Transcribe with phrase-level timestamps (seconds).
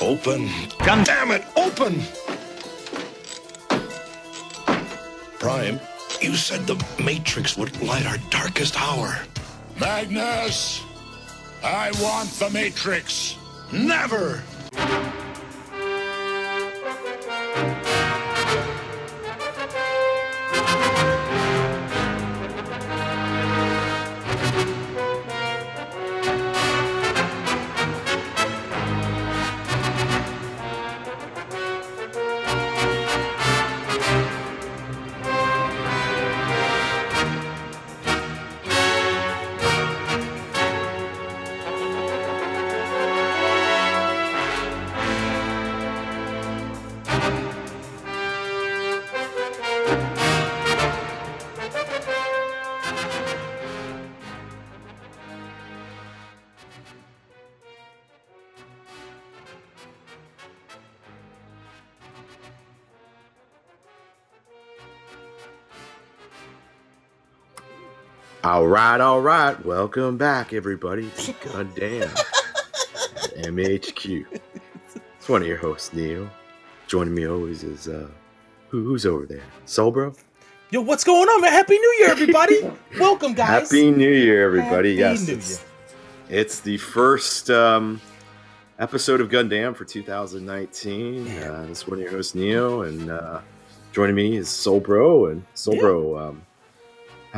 [0.00, 0.48] Open.
[0.84, 2.00] God damn it, open!
[5.38, 5.80] Prime,
[6.20, 9.18] you said the Matrix would light our darkest hour.
[9.80, 10.82] Magnus!
[11.64, 13.36] I want the Matrix!
[13.72, 14.42] Never!
[68.66, 69.64] All right, all right.
[69.64, 71.08] Welcome back, everybody.
[71.44, 72.08] Goddamn.
[73.38, 74.26] MHQ.
[75.16, 76.28] It's one of your hosts, Neil.
[76.88, 78.08] Joining me always is uh
[78.70, 79.44] who, who's over there?
[79.66, 80.14] Soul Bro?
[80.72, 81.52] Yo, what's going on, man?
[81.52, 82.68] Happy New Year, everybody!
[82.98, 83.70] Welcome, guys.
[83.70, 84.96] Happy New Year, everybody.
[84.96, 85.28] Happy yes.
[85.28, 85.64] New it's,
[86.28, 88.00] it's the first um
[88.80, 91.28] episode of Gundam for 2019.
[91.38, 93.40] Uh, this is one of your hosts, Neo, and uh
[93.92, 95.80] joining me is Soul Bro and Soul Yeah.
[95.82, 96.18] Bro.
[96.18, 96.45] Um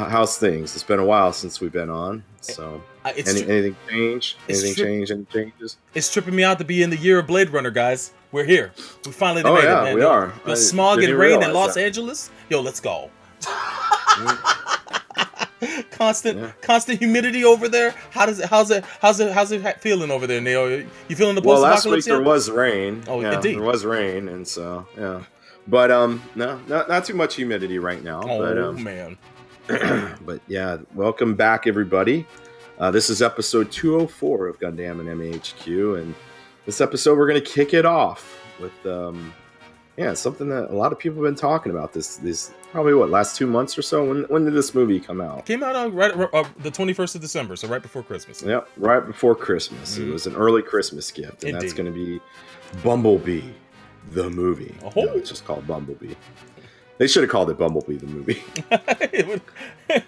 [0.04, 0.74] how's things?
[0.74, 2.22] It's been a while since we've been on.
[2.40, 4.36] So Uh, Any, tri- anything change?
[4.48, 5.10] Anything tri- change?
[5.10, 5.76] Any changes?
[5.94, 8.12] it's tripping me out to be in the year of Blade Runner, guys.
[8.32, 8.72] We're here.
[9.06, 9.94] We finally Oh, made yeah, it, man.
[9.94, 10.32] we The- are.
[10.44, 11.84] The smog and rain in Los that.
[11.84, 12.30] Angeles.
[12.50, 13.10] Yo, let's go.
[15.90, 16.50] constant, Yeah.
[16.60, 17.94] constant humidity over there.
[18.10, 18.48] How does it?
[18.48, 18.84] How's it?
[19.00, 19.32] How's it?
[19.32, 20.70] How's it feeling over there, Neil?
[21.08, 23.02] You feeling the Well, last week post-apocalypse there was rain.
[23.08, 23.56] Oh, yeah, indeed.
[23.56, 25.22] there was rain, and so yeah.
[25.66, 28.22] But um, no, not not too much humidity right now.
[28.24, 29.18] Oh but um, man.
[30.24, 32.26] but yeah, welcome back, everybody.
[32.78, 36.14] Uh, this is episode 204 of Gundam and MHQ, and
[36.64, 39.30] this episode we're gonna kick it off with um,
[39.98, 41.92] yeah, something that a lot of people have been talking about.
[41.92, 44.08] This this probably what last two months or so.
[44.08, 45.44] When when did this movie come out?
[45.44, 48.42] Came out on right uh, the twenty first of December, so right before Christmas.
[48.42, 49.98] Yep, right before Christmas.
[49.98, 50.08] Mhm.
[50.08, 52.22] It was an early Christmas gift, and that's going to be
[52.82, 53.50] Bumblebee,
[54.12, 54.74] the movie.
[54.82, 54.92] Oh.
[55.04, 56.14] No, it's just called Bumblebee.
[56.98, 58.42] They should have called it Bumblebee, the movie.
[59.12, 59.42] it would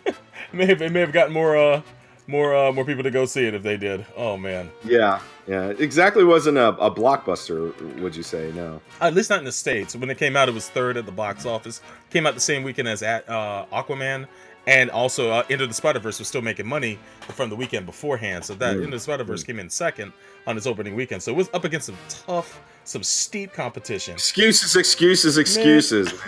[0.52, 1.82] may have it may have gotten more uh
[2.26, 4.04] more uh more people to go see it if they did.
[4.16, 4.70] Oh man.
[4.84, 5.68] yeah, yeah.
[5.68, 8.52] It exactly wasn't a, a blockbuster, would you say?
[8.54, 8.80] No.
[9.00, 9.94] At least not in the states.
[9.96, 11.80] When it came out, it was third at the box office.
[12.10, 14.26] Came out the same weekend as at, uh, Aquaman,
[14.66, 18.44] and also uh, Into the Spider Verse was still making money from the weekend beforehand.
[18.44, 18.84] So that Mm.
[18.84, 20.12] Into the Spider Verse came in second
[20.46, 21.22] on its opening weekend.
[21.22, 24.14] So it was up against some tough, some steep competition.
[24.14, 26.12] Excuses, excuses, excuses.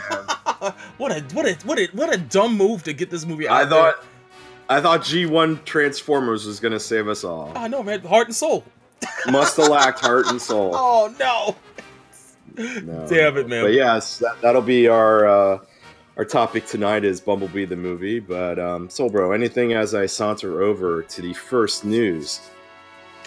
[0.99, 3.55] what a what a what a what a dumb move to get this movie out.
[3.61, 3.71] I there.
[3.93, 4.05] thought,
[4.69, 7.53] I thought G1 Transformers was going to save us all.
[7.57, 8.01] I know, man.
[8.01, 8.65] Heart and soul.
[9.31, 10.73] Must have lacked heart and soul.
[10.75, 11.57] Oh no.
[12.83, 13.07] No.
[13.09, 13.65] Damn it, man.
[13.65, 15.59] But yes, that, that'll be our uh,
[16.17, 18.21] our topic tonight is Bumblebee the movie.
[18.21, 22.41] But um, Soul Bro, anything as I saunter over to the first news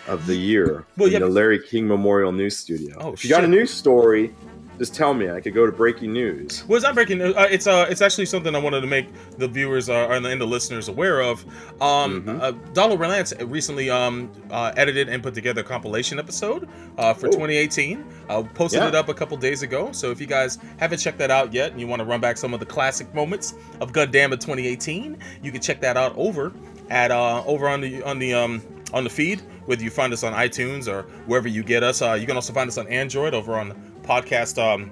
[0.07, 2.95] of the year Well, in yeah, the Larry King Memorial News Studio.
[2.99, 3.49] Oh, if you got a shit.
[3.49, 4.33] news story,
[4.77, 5.29] just tell me.
[5.29, 6.63] I could go to breaking news.
[6.67, 7.21] Well, it's not breaking.
[7.21, 10.29] Uh, it's uh, it's actually something I wanted to make the viewers uh, and, the,
[10.29, 11.45] and the listeners aware of.
[11.81, 12.41] Um, Mhm.
[12.41, 17.27] uh, Dollar Relance recently um uh, edited and put together a compilation episode uh, for
[17.27, 17.31] Oh.
[17.31, 18.05] 2018.
[18.29, 18.87] I posted Yeah.
[18.89, 19.89] it up a couple days ago.
[19.91, 22.37] So if you guys haven't checked that out yet, and you want to run back
[22.37, 26.51] some of the classic moments of Gundam in 2018, you can check that out over
[26.89, 28.61] at uh, over on the on the um
[28.93, 29.41] on the feed.
[29.65, 32.53] Whether you find us on iTunes or wherever you get us, uh, you can also
[32.53, 33.73] find us on Android over on
[34.05, 34.61] podcast.
[34.61, 34.91] Um,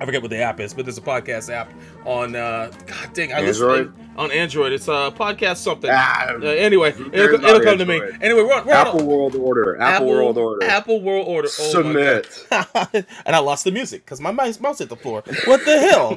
[0.00, 1.72] I forget what the app is, but there's a podcast app
[2.04, 2.34] on.
[2.34, 4.72] Uh, God dang, I listen- on Android.
[4.72, 5.90] It's uh, podcast something.
[5.92, 8.00] Ah, Uh, anyway, it'll, it'll come to me.
[8.20, 9.80] Anyway, we're, we're Apple on World Order.
[9.80, 10.64] Apple, World Order.
[10.66, 11.48] Apple World Order.
[11.48, 11.70] Oh.
[11.70, 12.46] Submit.
[12.52, 15.22] and I lost the music because my mouse, mouse hit the floor.
[15.46, 16.16] What the hell?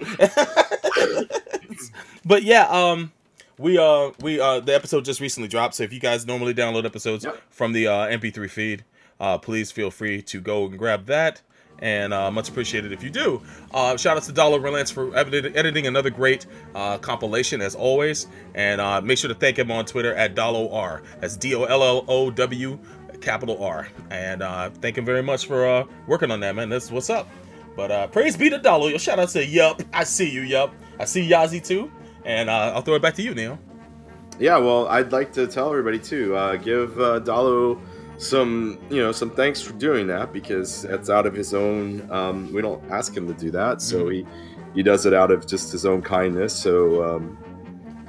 [2.26, 3.12] but yeah, um,
[3.58, 5.76] we uh we uh the episode just recently dropped.
[5.76, 7.42] So if you guys normally download episodes Yep.
[7.50, 8.86] from the uh, MP3 feed,
[9.20, 11.42] uh, please feel free to go and grab that.
[11.80, 13.42] And uh, much appreciated if you do.
[13.72, 18.28] Uh, shout out to Dollar Relance for edit- editing another great uh, compilation as always.
[18.56, 21.04] And uh, make sure to thank him on Twitter at Dollo R.
[21.20, 22.80] That's D O L L O W
[23.22, 23.88] capital R.
[24.10, 26.70] And uh, thank him very much for uh, working on that, man.
[26.70, 27.28] That's what's up.
[27.76, 28.88] But praise be to Dollo.
[28.88, 29.84] Yo, shout out to Yup.
[29.94, 30.74] I see you, Yup.
[31.00, 31.92] I see Yazi too.
[32.26, 33.60] And I'll throw it back to you, Neil.
[34.40, 36.30] Yeah, well, I'd like to tell everybody too.
[36.64, 37.80] Give Dalo
[38.18, 42.10] some you know some thanks for doing that because it's out of his own.
[42.12, 44.12] Um, we don't ask him to do that, so Mhm.
[44.14, 44.26] he
[44.76, 46.54] he does it out of just his own kindness.
[46.56, 47.38] So um,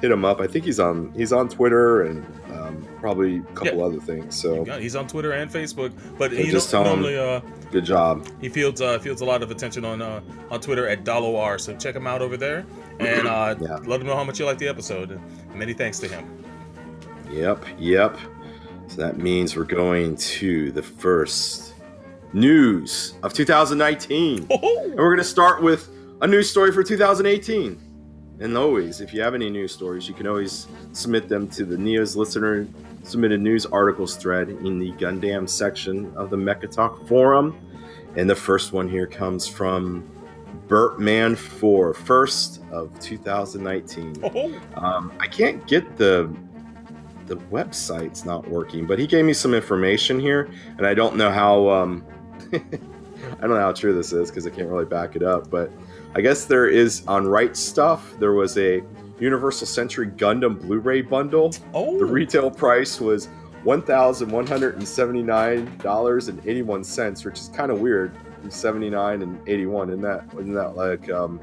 [0.01, 0.39] hit him up.
[0.41, 4.35] I think he's on he's on Twitter and um, probably a couple other things.
[4.39, 7.39] So he's on Twitter and Facebook, but So he just tell him- uh,
[7.71, 8.27] good job.
[8.41, 10.21] he fields uh, fields a lot of attention on uh,
[10.51, 11.57] on Twitter at dollar.
[11.59, 12.65] So check him out over there
[12.99, 13.77] and uh, Yeah.
[13.85, 15.19] let him know how much you like the episode.
[15.55, 16.25] Many thanks to him.
[17.31, 18.17] Yep, yep.
[18.89, 21.75] So that means we're going to the first
[22.33, 24.47] news of 2019.
[24.49, 25.89] And we're going to start with
[26.21, 27.79] a news story for 2018.
[28.39, 31.77] And always, if you have any news stories, you can always submit them to the
[31.77, 32.67] Neo's listener
[33.03, 37.55] submitted news articles thread in the Gundam section of the Mecha Talk forum.
[38.15, 40.09] And the first one here comes from
[40.67, 44.23] Bertman4, first of 2019.
[44.75, 46.35] Um, I can't get the
[47.29, 51.31] the website's not working, but he gave me some information here, and I don't know
[51.31, 52.05] how um,
[52.53, 55.49] I don't know how true this is because I can't really back it up.
[55.49, 55.71] But
[56.15, 58.19] I guess there is on Right Stuf.
[58.19, 58.81] There was a
[59.19, 61.53] Universal Century Gundam Blu-ray bundle.
[61.73, 63.27] Oh, The retail price was
[63.63, 68.17] one thousand one hundred and seventy-nine dollars and eighty-one cents, which is kind of weird.
[68.49, 70.25] Seventy-nine and eighty-one, isn't that?
[70.33, 71.39] Isn't that like um,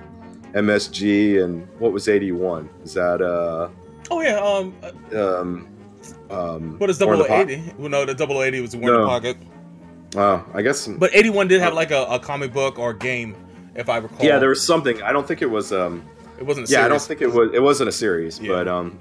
[0.52, 2.68] MSG and what was eighty-one?
[2.82, 3.68] Is that uh
[4.10, 4.38] oh yeah.
[4.40, 4.74] Um,
[5.12, 5.68] uh, um
[6.30, 6.78] um?
[6.78, 7.72] what is War in double the Po- eighty?
[7.78, 9.02] Well, no, the double eighty was the one in No.
[9.02, 9.36] the pocket.
[10.16, 10.86] Oh, I guess.
[10.86, 13.34] But eighty one did have like a, a comic book or game,
[13.74, 14.24] if I recall.
[14.24, 15.02] yeah, there was something.
[15.02, 15.72] I don't think it was.
[15.72, 16.02] Um,
[16.38, 16.68] It wasn't.
[16.68, 17.06] A yeah, I don't series.
[17.20, 17.50] think it was.
[17.54, 18.52] It wasn't a series, Yeah.
[18.52, 18.98] but um,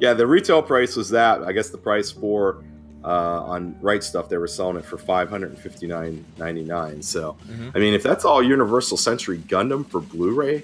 [0.00, 1.42] yeah, the retail price was that.
[1.44, 2.64] I guess the price for
[3.04, 6.64] uh, on Right Stuf they were selling it for five hundred and fifty nine ninety
[6.64, 7.02] nine.
[7.02, 7.72] So, Mhm.
[7.74, 10.62] I mean, if that's all Universal Century Gundam for Blu-ray,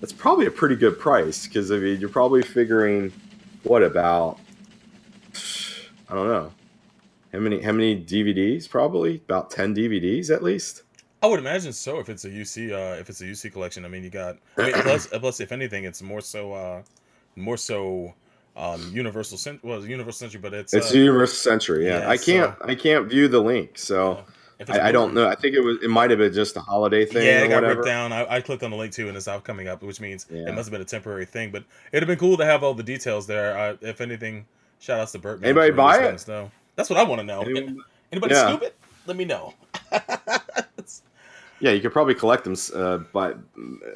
[0.00, 3.12] that's probably a pretty good price because I mean, you're probably figuring
[3.64, 4.38] what about
[6.08, 6.52] I don't know.
[7.32, 8.68] How many how many DVDs?
[8.68, 10.82] Probably about 10 DVDs at least.
[11.22, 13.84] I would imagine so if it's a UC uh if it's a UC collection.
[13.84, 16.82] I mean you got I mean plus plus if anything it's more so uh
[17.36, 18.14] more so
[18.56, 21.86] um universal cent well universal century but it's It's uh, Universal Century.
[21.86, 24.24] Yeah, yeah, I can't I can't view the link, so
[24.60, 25.26] it's I, I don't know.
[25.26, 27.48] I think it was it might have been just a holiday thing Yeah, or it
[27.48, 27.80] got whatever.
[27.80, 28.12] ripped down.
[28.12, 30.48] I, I clicked on the link too, and it's out coming up, which means Yeah.
[30.48, 31.50] it must have been a temporary thing.
[31.50, 33.58] But it'd have been cool to have all the details there.
[33.58, 34.46] Uh, if anything,
[34.84, 35.40] shout outs to Burt.
[35.40, 36.28] man Anybody buy it?
[36.28, 36.50] know.
[36.76, 37.40] That's what I want to know.
[37.42, 37.82] Anyone-
[38.12, 38.48] Anybody Yeah.
[38.48, 38.76] scoop it?
[39.06, 39.54] Let me know.
[41.60, 43.32] Yeah, you could probably collect them uh, by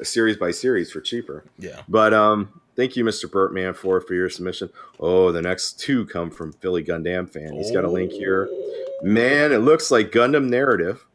[0.01, 1.43] series by series for cheaper.
[1.59, 1.81] yeah.
[1.87, 3.29] But um, thank you, Mr.
[3.29, 4.69] Bertman, for for your submission.
[4.99, 7.53] Oh, the next two come from Philly Gundam fan.
[7.53, 8.49] He's got a link here.
[9.03, 11.05] Man, it looks like Gundam Narrative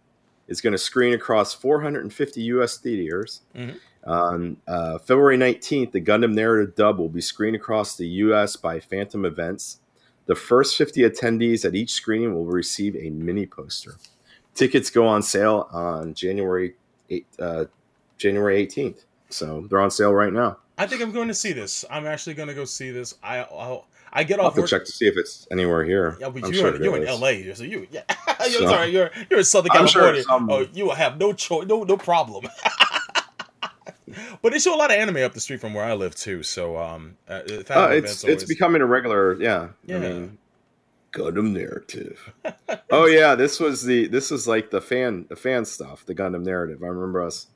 [0.46, 2.76] is going to screen across 450 U.S.
[2.78, 3.40] theaters.
[3.56, 3.78] Mhm.
[4.06, 8.54] On uh, February 19th, the Gundam Narrative dub will be screened across the U.S.
[8.56, 9.78] by Fathom Events.
[10.26, 13.96] The first 50 attendees at each screening will receive a mini poster.
[14.54, 16.74] Tickets go on sale on January
[17.10, 17.64] 8, uh,
[18.18, 19.04] January 18th.
[19.30, 20.58] So they're on sale right now.
[20.78, 21.84] I think I'm going to see this.
[21.90, 23.14] I'm actually going to go see this.
[23.22, 24.70] I I'll, I get I'll off to work.
[24.70, 26.16] check to see if it's anywhere here.
[26.20, 27.04] Yeah, but I'm you're, sure you're in.
[27.04, 28.02] LA, so you yeah.
[28.40, 30.22] you're So- sorry, you're you're in Southern sure California.
[30.22, 32.46] some- Oh, you will have no choice, no no problem.
[34.42, 36.42] but they show a lot of anime up the street from where I live too.
[36.42, 39.68] So um, uh, Uh, it's it's becoming a regular, yeah.
[39.86, 39.96] Yeah.
[39.96, 40.38] I mean,
[41.12, 42.32] Gundam narrative.
[42.90, 46.42] oh yeah, this was the this was like the fan the fan stuff, the Gundam
[46.44, 46.82] narrative.
[46.82, 47.46] I remember us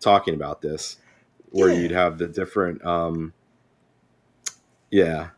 [0.00, 0.96] talking about this,
[1.50, 1.78] where Yeah.
[1.80, 2.84] you'd have the different.
[2.84, 3.32] um
[4.90, 5.28] Yeah.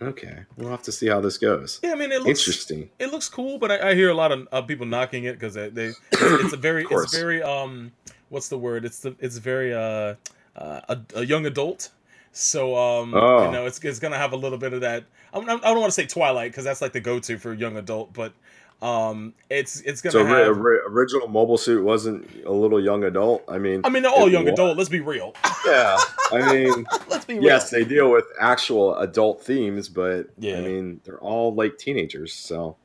[0.00, 1.80] Okay, we'll have to see how this goes.
[1.82, 1.90] yeah.
[1.90, 2.88] I mean, it looks Interesting.
[3.00, 5.54] it looks cool, but I, I hear a lot of uh, people knocking it because
[5.54, 7.90] they, they it's, it's a very it's very um
[8.28, 8.84] what's the word?
[8.84, 10.14] It's the it's very uh,
[10.56, 11.90] uh a, a young adult.
[12.32, 13.46] So um Oh.
[13.46, 15.04] you know it's it's gonna have a little bit of that.
[15.32, 17.76] I'm, I'm- don't want to say Twilight because that's like the go to for young
[17.76, 18.32] adult, but
[18.80, 20.56] um it's it's gonna So ri- have.
[20.56, 23.42] ri- original mobile suit wasn't a little young adult.
[23.48, 24.52] I mean, I mean, they're all young was.
[24.52, 24.76] adult.
[24.76, 25.34] Let's be real.
[25.66, 25.96] Yeah,
[26.30, 26.86] I mean.
[27.08, 27.42] Let's be real.
[27.42, 30.58] yes, they deal with actual adult themes, but Yeah.
[30.58, 32.76] I mean, they're all like teenagers, so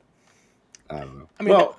[0.90, 1.28] I don't know.
[1.38, 1.76] I mean, well,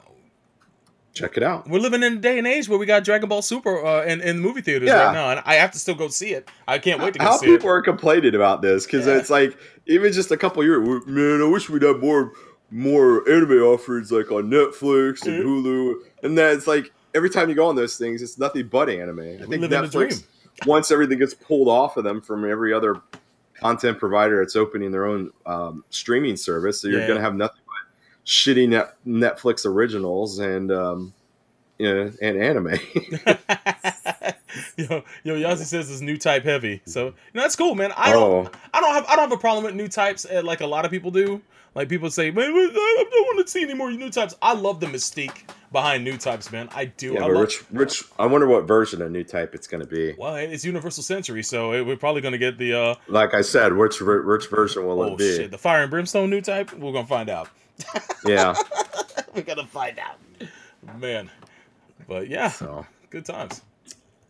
[1.15, 1.67] check it out.
[1.67, 4.21] we're living in a day and age where we got Dragon Ball Super uh, in
[4.21, 5.05] in movie theaters Yeah.
[5.05, 6.47] right now, and I have to still go see it.
[6.67, 9.17] I can't wait to go How see people are complaining about this because Yeah.
[9.17, 9.57] it's like
[9.87, 11.41] even just a couple years, man.
[11.41, 12.33] I wish we'd have more
[12.69, 15.45] more anime offerings like on Netflix and Mhm.
[15.45, 15.93] Hulu,
[16.23, 19.19] and then it's like every time you go on those things, it's nothing but anime.
[19.19, 19.63] I think.
[19.63, 20.23] Netflix
[20.65, 22.95] once everything gets pulled off of them from every other
[23.59, 27.07] content provider that's opening their own um, streaming service, so you're Yeah.
[27.07, 27.61] going to have nothing
[28.25, 31.13] shitty net, Netflix originals and um,
[31.77, 32.67] you know and anime.
[34.77, 37.91] yo, yo, Yazzie says it's new type heavy, so you know that's cool, man.
[37.95, 40.41] I don't, oh, I don't have, I don't have a problem with new types uh,
[40.43, 41.41] like a lot of people do.
[41.75, 44.33] Like people say, man, I don't want to see any more new types.
[44.41, 45.41] I love the mystique
[45.73, 46.69] behind new types, man.
[46.73, 47.15] I do.
[47.15, 49.87] Yeah, I love, Rich, Rich, I wonder what version of new type it's going to
[49.87, 50.15] be.
[50.17, 53.73] well, it's Universal Century, so it, we're probably gonna get the uh Like I said,
[53.75, 55.35] which which version will oh it be?
[55.35, 56.71] shit, the Fire and Brimstone new type.
[56.71, 57.49] We're gonna find out.
[58.25, 58.55] Yeah.
[59.35, 60.17] We're gonna find out,
[60.99, 61.29] man.
[62.07, 63.61] But yeah, So, good times.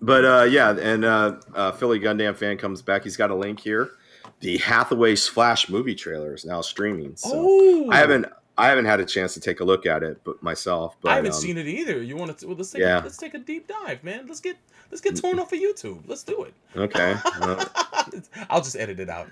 [0.01, 3.03] but uh, yeah, and uh, uh, Philly Gundam fan comes back.
[3.03, 3.91] He's got a link here.
[4.39, 7.15] The Hathaway's Flash movie trailer is now streaming.
[7.15, 8.25] So oh, I haven't
[8.57, 10.95] I haven't had a chance to take a look at it, but myself.
[11.01, 12.01] But I haven't um, seen it either.
[12.01, 12.47] You want to?
[12.47, 12.81] Well, let's take.
[12.81, 13.01] Yeah.
[13.01, 14.25] A, let's take a deep dive, man.
[14.27, 14.57] Let's get
[14.91, 16.03] let's get torn off of YouTube.
[16.07, 16.53] Let's do it.
[16.75, 17.15] Okay.
[18.49, 19.27] I'll just edit it out.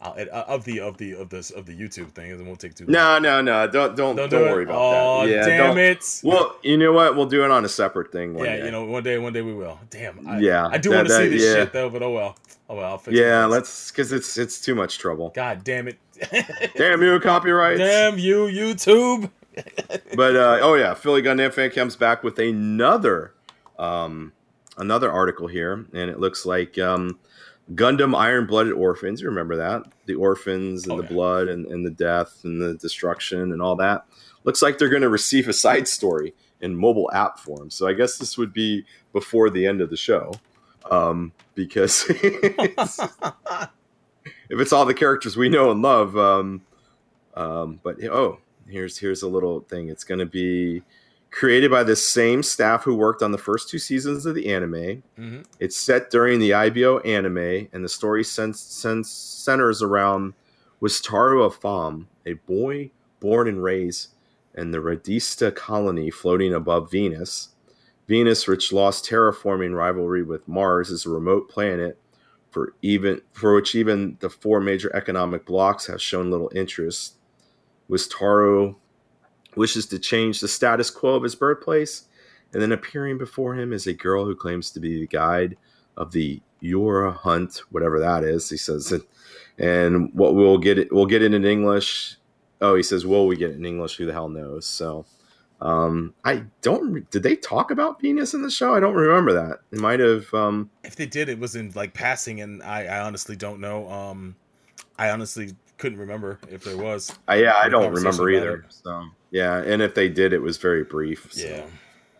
[0.00, 2.74] I'll uh, of the of the of this of the YouTube thing, it won't take
[2.74, 2.84] too.
[2.84, 2.92] long.
[2.92, 3.66] no, no, no.
[3.66, 4.68] Don't don't don't don't, do worry it.
[4.68, 5.32] about oh, that.
[5.32, 6.20] Yeah, damn it.
[6.22, 7.16] Well, you know what?
[7.16, 8.64] We'll do it on a separate thing yeah, day.
[8.66, 9.80] you know, one day, one day we will.
[9.88, 10.26] Damn.
[10.28, 11.54] I, Yeah, I do want to see this yeah.
[11.54, 12.36] shit though, but oh well.
[12.68, 12.92] Oh well.
[12.92, 15.30] I'll fix yeah, let's because it's it's too much trouble.
[15.30, 15.98] God damn it.
[16.76, 17.78] Damn you, copyrights.
[17.78, 19.30] Damn you, YouTube.
[20.14, 23.32] But uh, oh yeah, Philly Gundam fan comes back with another
[23.78, 24.32] um,
[24.76, 27.18] another article here, and it looks like um,
[27.74, 29.20] Gundam Iron Blooded Orphans.
[29.20, 31.08] You remember that the orphans and Oh, the yeah.
[31.08, 34.06] blood and, and the death and the destruction and all that.
[34.44, 37.70] Looks like they're going to receive a side story in mobile app form.
[37.70, 40.32] So I guess this would be before the end of the show,
[40.90, 43.00] um, because it's-
[44.48, 46.16] if it's all the characters we know and love.
[46.16, 46.62] Um,
[47.34, 49.88] um, but oh, here's here's a little thing.
[49.88, 50.82] It's going to be
[51.30, 55.02] created by the same staff who worked on the first two seasons of the anime.
[55.18, 55.44] Mhm.
[55.60, 60.34] It's set during the IBO anime, and the story cen- cen- centers around
[60.80, 62.90] Wistario Afam, a boy
[63.20, 64.08] born and raised
[64.54, 67.50] in the Radista colony floating above Venus.
[68.08, 71.98] Venus, which lost terraforming rivalry with Mars, is a remote planet
[72.50, 77.16] for even for which even the four major economic blocks have shown little interest.
[77.90, 78.76] Wistario
[79.56, 82.04] wishes to change the status quo of his birthplace,
[82.52, 85.56] and then appearing before him is a girl who claims to be the guide
[85.96, 88.48] of the Yura hunt, whatever that is.
[88.48, 88.92] He says,
[89.58, 92.16] and what we'll get it, we'll get it in English.
[92.60, 93.96] Oh, he says, "Will we get it in English?
[93.96, 95.04] Who the hell knows?" So,
[95.60, 97.08] um, I don't.
[97.10, 98.74] Did they talk about Venus in the show?
[98.74, 99.58] I don't remember that.
[99.72, 100.32] It might have.
[100.32, 103.88] Um, If they did, it was in like passing, and I, I honestly don't know.
[103.90, 104.36] Um,
[104.98, 107.12] I honestly couldn't remember if there was.
[107.28, 108.64] I, yeah, I don't remember either.
[108.68, 111.28] So, yeah, and if they did, it was very brief.
[111.32, 111.46] so.
[111.46, 111.66] Yeah.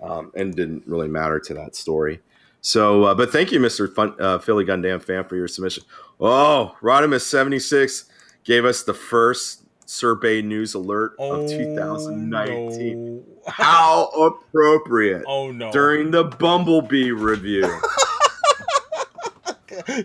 [0.08, 2.20] um, and didn't really matter to that story.
[2.60, 5.84] So, uh, but thank you, Mister uh, Philly Gundam fan, for your submission.
[6.20, 8.06] Oh, Rodimus seventy six
[8.44, 13.14] gave us the first Survey News alert Oh, of 2019.
[13.16, 13.22] no.
[13.46, 15.70] How appropriate Oh no!
[15.70, 17.62] during the Bumblebee review.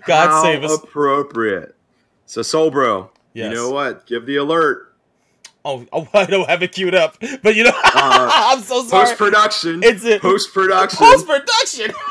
[0.05, 0.75] God How save us.
[0.84, 1.75] Appropriate.
[2.25, 3.50] So, Soul Bro, Yes.
[3.50, 4.06] you know what?
[4.06, 4.94] Give the alert.
[5.64, 9.06] Oh, oh, I don't have it queued up, but you know, Uh, I'm so sorry.
[9.08, 9.82] Post production.
[9.84, 10.98] It's a Post production.
[10.98, 11.92] post production.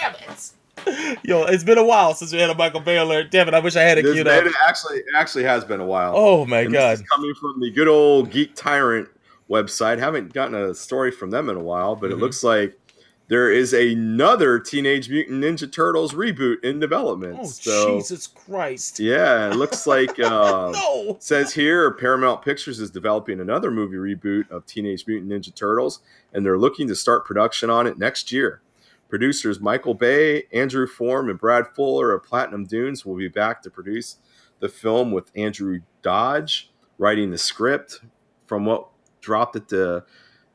[0.00, 1.18] Damn it!
[1.24, 3.30] Yo, it's been a while since we had a Michael Bay alert.
[3.30, 3.54] Damn it!
[3.54, 4.52] I wish I had it This queued it up.
[4.68, 6.12] actually it actually has been a while.
[6.14, 6.92] Oh my And god!
[6.92, 9.08] This is coming from the good old Geek Tyrant
[9.50, 9.98] website.
[9.98, 12.14] Haven't gotten a story from them in a while, but Mhm.
[12.14, 12.78] it looks like
[13.28, 17.38] there is another Teenage Mutant Ninja Turtles reboot in development.
[17.40, 19.00] Oh so Jesus Christ!
[19.00, 21.16] yeah, it looks like uh, No.
[21.20, 26.00] says here Paramount Pictures is developing another movie reboot of Teenage Mutant Ninja Turtles,
[26.32, 28.60] and they're looking to start production on it next year.
[29.08, 33.70] Producers Michael Bay, Andrew Form, and Brad Fuller of Platinum Dunes will be back to
[33.70, 34.16] produce
[34.60, 38.00] the film with Andrew Dodge writing the script.
[38.46, 38.88] From what
[39.20, 40.04] dropped at the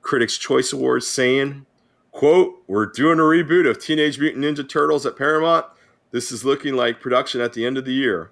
[0.02, 1.66] Critics' Choice Awards, saying,
[2.12, 5.66] "quote We're doing a reboot of Teenage Mutant Ninja Turtles at Paramount.
[6.12, 8.32] This is looking like production at the end of the year."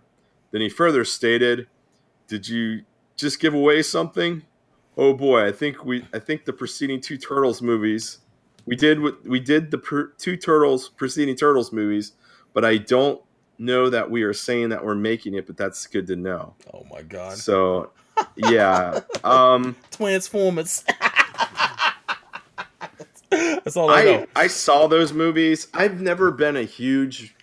[0.52, 1.68] Then he further stated,
[2.28, 2.84] "Did you
[3.16, 4.44] just give away something?
[4.96, 8.20] Oh boy, I think we I think the preceding two Turtles movies
[8.68, 12.12] we did what we did the per, two Turtles preceding Turtles movies,
[12.54, 13.20] but I don't
[13.58, 16.54] know that we are saying that we're making it, but that's good to know.
[16.74, 17.38] Oh my god!
[17.38, 17.92] So,
[18.36, 19.00] yeah.
[19.24, 20.84] Um Transformers.
[23.64, 24.26] That's all I, know.
[24.36, 25.68] I I saw those movies.
[25.74, 27.36] I've never been a huge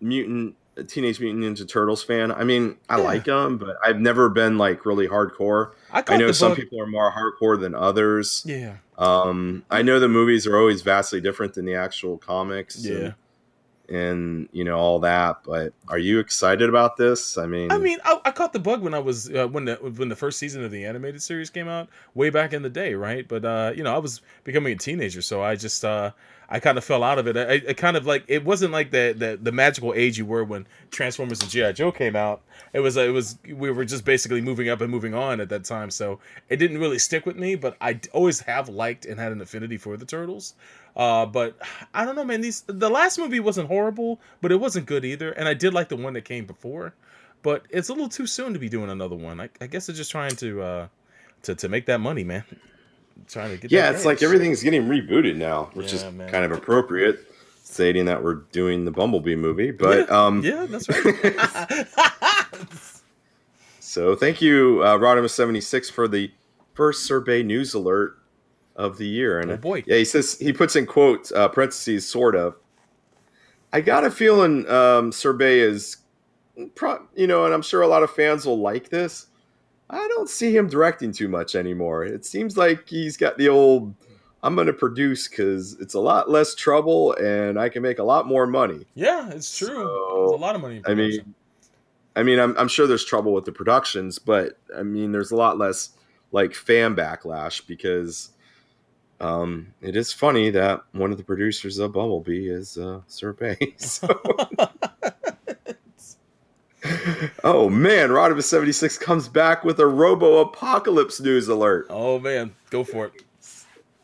[0.00, 0.54] mutant
[0.88, 2.30] Teenage Mutant Ninja Turtles fan.
[2.30, 3.04] I mean, I Yeah.
[3.04, 5.70] like them, but I've never been like really hardcore.
[5.90, 8.42] I, I know some people are more hardcore than others.
[8.46, 8.76] Yeah.
[8.98, 12.84] Um, I know the movies are always vastly different than the actual comics.
[12.84, 12.96] Yeah.
[12.96, 13.14] and,
[13.88, 15.38] and you know all that.
[15.44, 17.38] But are you excited about this?
[17.38, 19.76] I mean, I mean, I, I caught the bug when I was uh, when the
[19.76, 22.94] when the first season of the animated series came out way back in the day,
[22.94, 23.26] right?
[23.26, 26.12] But uh, you know, I was becoming a teenager, so I just uh,
[26.48, 27.36] I kind of fell out of it.
[27.36, 30.44] I, I kind of like it wasn't like the, the the magical age you were
[30.44, 32.42] when Transformers and GI Joe came out.
[32.72, 35.64] It was it was we were just basically moving up and moving on at that
[35.64, 37.56] time, so it didn't really stick with me.
[37.56, 40.54] But I always have liked and had an affinity for the turtles.
[40.96, 41.56] Uh, but
[41.92, 42.40] I don't know, man.
[42.40, 45.30] These the last movie wasn't horrible, but it wasn't good either.
[45.32, 46.94] And I did like the one that came before,
[47.42, 49.40] but it's a little too soon to be doing another one.
[49.40, 50.88] I, I guess they're just trying to uh,
[51.42, 52.44] to to make that money, man.
[53.28, 56.28] Trying to get yeah, it's like everything's getting rebooted now, which Yeah, is man.
[56.30, 57.18] kind of appropriate,
[57.64, 59.70] stating that we're doing the Bumblebee movie.
[59.70, 61.86] But yeah, um, yeah, that's right.
[63.80, 66.30] So thank you, uh, Rodimus76, for the
[66.74, 68.18] first Sorbet news alert
[68.76, 69.40] of the year.
[69.40, 69.82] And Oh, boy.
[69.86, 72.54] yeah, he says he puts in quotes, uh, parentheses, sort of.
[73.72, 75.96] I got a feeling um, Sorbet is,
[76.74, 79.26] pro- you know, and I'm sure a lot of fans will like this.
[79.90, 82.04] I don't see him directing too much anymore.
[82.04, 83.94] It seems like he's got the old,
[84.42, 88.04] I'm going to produce because it's a lot less trouble and I can make a
[88.04, 88.86] lot more money.
[88.94, 89.68] yeah, it's true.
[89.68, 90.76] So, There's a lot of money.
[90.78, 91.34] In I mean.
[92.14, 95.36] I mean, I'm, I'm sure there's trouble with the productions, but I mean, there's a
[95.36, 95.90] lot less
[96.32, 98.30] like fan backlash because
[99.20, 103.74] um, it is funny that one of the producers of Bumblebee is uh, Sorbet.
[103.78, 104.08] So,
[107.44, 111.86] oh man, Rodimus 76 comes back with a Robo Apocalypse news alert.
[111.90, 113.12] oh man, go for it.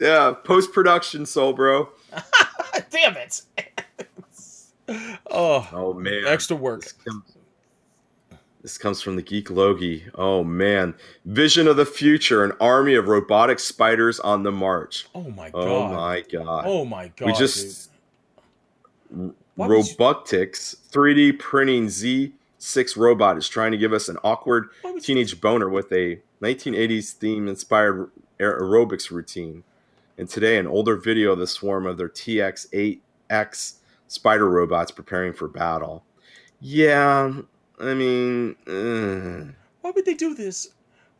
[0.00, 1.90] Yeah, post production, Soul Bro.
[2.90, 3.42] Damn it.
[5.30, 6.82] oh, Oh man, extra work.
[6.82, 7.31] This comes,
[8.62, 10.10] this comes from the Geekologie.
[10.14, 15.06] Oh man, vision of the future: an army of robotic spiders on the march.
[15.14, 15.66] Oh my oh, god.
[15.66, 16.64] Oh my god!
[16.66, 17.26] Oh my god.
[17.26, 17.90] we just
[19.12, 19.34] dude.
[19.56, 25.00] Why you- 3D printing Z6 robot is trying to give us an awkward would you-
[25.00, 29.64] teenage boner with a 1980s theme inspired aer- aerobics routine.
[30.18, 33.74] And today, an older video of the swarm of their TX8X
[34.08, 36.04] spider robots preparing for battle.
[36.60, 37.32] Yeah,
[37.80, 40.68] I mean, uh, Why would they do this?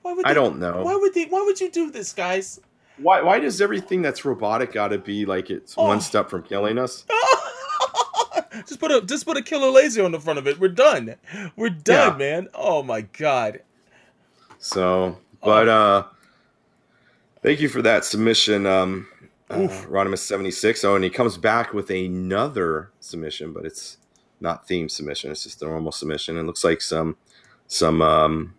[0.03, 0.83] Why would I don't know.
[0.83, 1.25] Why would they?
[1.27, 2.61] Why would you do this, guys?
[2.99, 5.87] Why, why does everything that's robotic got to be like it's Oh.
[5.87, 7.05] one step from killing us?
[8.67, 10.59] just put a just put a killer laser on the front of it.
[10.61, 11.17] We're done.
[11.57, 12.17] We're done, Yeah.
[12.19, 12.49] man.
[12.55, 13.63] Oh my god.
[14.59, 16.05] So, but uh
[17.43, 19.09] thank you for that submission, um
[19.51, 20.85] uh, Rodimus76.
[20.85, 23.99] Oh, and he comes back with another submission, but it's
[24.43, 26.37] not theme submission, it's just a normal submission.
[26.37, 27.17] It looks like some
[27.67, 28.55] some um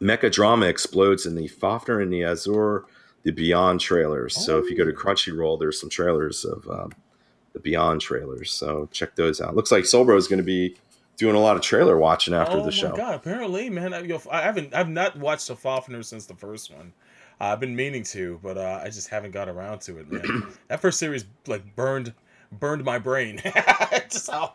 [0.00, 2.84] mecha drama explodes in the Fafner and the Azure
[3.24, 4.34] the Beyond trailers.
[4.34, 6.92] So if you go to Crunchyroll, there's some trailers of um,
[7.52, 8.52] the Beyond trailers.
[8.52, 9.56] So check those out.
[9.56, 10.76] Looks like Solbro is going to be
[11.16, 12.96] doing a lot of trailer watching after oh the my show.
[12.96, 13.14] god.
[13.14, 13.92] Apparently, man.
[13.92, 14.74] I, yo, I haven't.
[14.74, 16.92] I've not watched the Fafner since the first one.
[17.40, 20.46] Uh, I've been meaning to, but uh, I just haven't got around to it, man.
[20.68, 22.14] that first series like burned
[22.52, 23.42] burned my brain.
[24.08, 24.54] just how.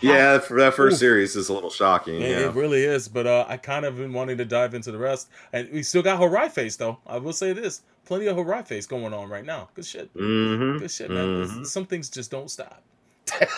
[0.00, 1.00] Yeah, for that first Oof.
[1.00, 2.22] series is a little shocking.
[2.22, 2.48] It, yeah.
[2.48, 5.28] it really is, but uh, I kind of been wanting to dive into the rest,
[5.52, 6.98] and we still got Horai Face though.
[7.06, 9.68] I will say this: plenty of Horai Face going on right now.
[9.74, 11.44] Good shit, hmm good shit, man.
[11.46, 11.66] Mhm.
[11.66, 12.82] Some things just don't stop.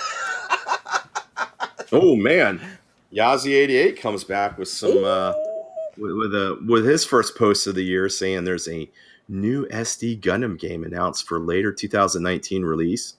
[1.94, 2.58] Oh man,
[3.12, 5.34] Yazi88 comes back with some uh,
[5.98, 8.88] with, with a with his first post of the year, saying there's a
[9.28, 13.16] new SD Gundam game announced for later 2019 release.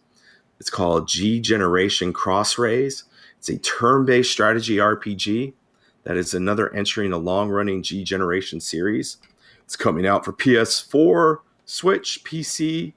[0.60, 3.04] It's called G Generation Cross Rays.
[3.38, 5.54] It's a turn-based strategy RPG
[6.04, 9.18] that is another entry in a long-running G Generation series.
[9.66, 12.94] It's coming out for PS4, Switch, PC,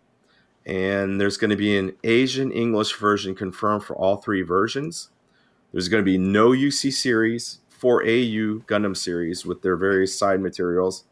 [0.64, 5.10] and there's going to be an Asian English version confirmed for all three versions.
[5.72, 11.04] There's going to be no UC series, 4AU Gundam series with their various side materials,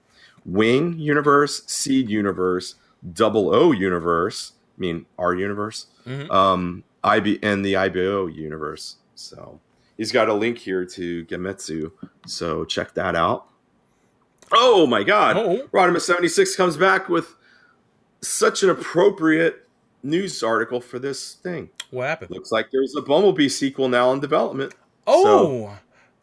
[0.45, 2.75] Wing Universe, Seed Universe,
[3.13, 6.31] Double O Universe, I mean our universe, Mhm.
[6.31, 8.97] um, IB and the IBO universe.
[9.15, 9.61] So
[9.97, 11.93] he's got a link here to Gematsu,
[12.27, 13.47] so check that out.
[14.53, 15.37] Oh my God!
[15.37, 15.69] Oh.
[15.73, 17.35] Rodimus76 comes back with
[18.21, 19.67] such an appropriate
[20.03, 21.71] news article for this thing.
[21.91, 22.31] What happened?
[22.31, 24.75] Looks like there's a Bumblebee sequel now in development.
[25.07, 25.77] Oh,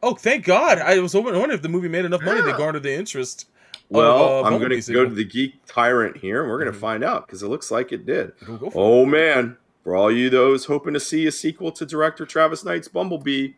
[0.04, 0.80] oh, thank God!
[0.80, 3.48] I was wondering if the movie made enough money to garner the interest.
[3.92, 6.78] Well, uh, I'm going to go to the Geek Tyrant here, and we're going to
[6.78, 6.82] Mhm.
[6.82, 8.32] find out because it looks like it did.
[8.46, 8.72] Go it.
[8.76, 12.88] Oh man, for all you those hoping to see a sequel to director Travis Knight's
[12.88, 13.50] Bumblebee,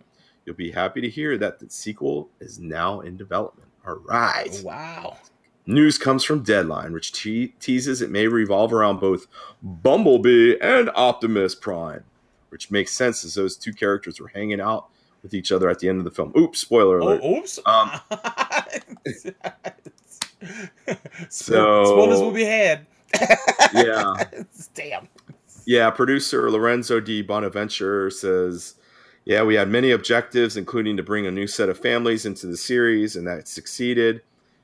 [0.45, 3.69] you'll be happy to hear that the sequel is now in development.
[3.87, 4.49] All right.
[4.61, 5.17] Oh, wow.
[5.65, 9.27] News comes from Deadline, which te- teases it may revolve around both
[9.61, 12.03] Bumblebee and Optimus Prime.
[12.49, 14.85] which makes sense as those two characters were hanging out
[15.23, 16.31] with each other at the end of the film.
[16.37, 17.19] Oops, spoiler alert.
[17.23, 17.59] Oh, oops.
[17.65, 17.89] Um,
[21.29, 22.85] so spoilers will be had.
[23.73, 24.15] Yeah.
[24.75, 25.07] Damn.
[25.65, 28.75] Yeah, producer Lorenzo di Bonaventura says,
[29.25, 32.57] Yeah, we had many objectives, including to bring a new set of families into the
[32.57, 34.21] series, and that succeeded.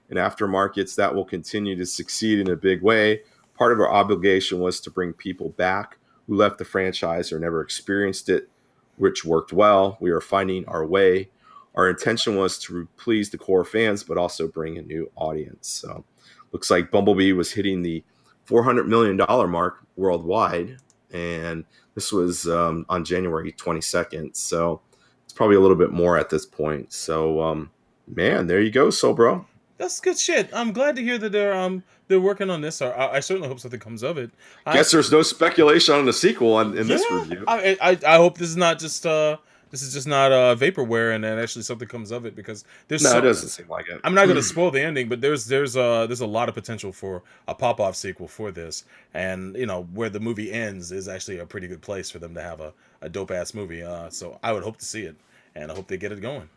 [0.09, 3.21] And aftermarkets, that will continue to succeed in a big way.
[3.57, 7.61] Part of our obligation was to bring people back who left the franchise or never
[7.61, 8.49] experienced it,
[8.97, 9.97] which worked well.
[9.99, 11.29] We are finding our way.
[11.75, 15.67] Our intention was to please the core fans, but also bring a new audience.
[15.67, 16.03] So,
[16.51, 18.03] looks like Bumblebee was hitting the
[18.47, 19.17] $400 million
[19.49, 20.77] mark worldwide.
[21.11, 24.35] And this was um, on January 22nd.
[24.35, 24.81] So
[25.23, 26.91] it's probably a little bit more at this point.
[26.91, 27.71] So, um,
[28.07, 29.45] man, there you go, so bro.
[29.77, 30.49] That's good shit.
[30.53, 32.81] I'm glad to hear that they're um they're working on this.
[32.81, 34.29] I, I certainly hope something comes of it.
[34.65, 37.45] I Guess there's no speculation on the sequel in, in this review.
[37.47, 39.37] I, I I hope this is not just uh
[39.71, 43.03] this is just not uh vaporware and then actually something comes of it because there's
[43.03, 43.99] no, so, it doesn't seem like it.
[44.03, 46.55] I'm not going to spoil the ending, but there's there's uh there's a lot of
[46.55, 50.91] potential for a pop off sequel for this, and you know where the movie ends
[50.91, 53.83] is actually a pretty good place for them to have a, a dope ass movie.
[53.83, 55.15] Uh, so I would hope to see it,
[55.55, 56.49] and I hope they get it going.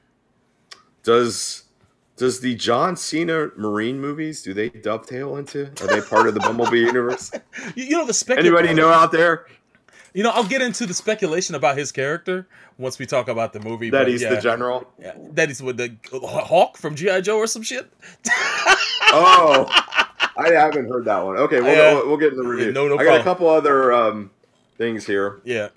[1.03, 1.65] Does
[2.17, 5.67] does the John Cena Marine movies do they dovetail into?
[5.81, 7.31] Are they part of the Bumblebee universe?
[7.75, 8.39] You, know the spec.
[8.39, 9.47] Anybody know out there
[10.15, 12.47] You know I'll get into the speculation about his character
[12.79, 13.91] once we talk about the movie.
[13.91, 14.91] that he's yeah, the general?
[15.01, 17.91] yeah, that he's with the Hawk from GI Joe or some shit.
[19.15, 19.67] Oh,
[20.39, 21.37] I haven't heard that one.
[21.37, 21.93] Okay, we'll, Yeah.
[21.93, 22.73] we'll, we'll get in the review.
[22.73, 24.31] No, no I got a couple other um,
[24.79, 25.43] things here.
[25.45, 25.69] Yeah.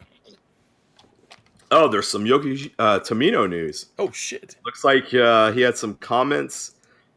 [1.69, 3.87] Oh, there's some Yoki uh, Tomino news.
[3.99, 4.55] Oh shit.
[4.63, 6.75] Looks like uh, he had some comments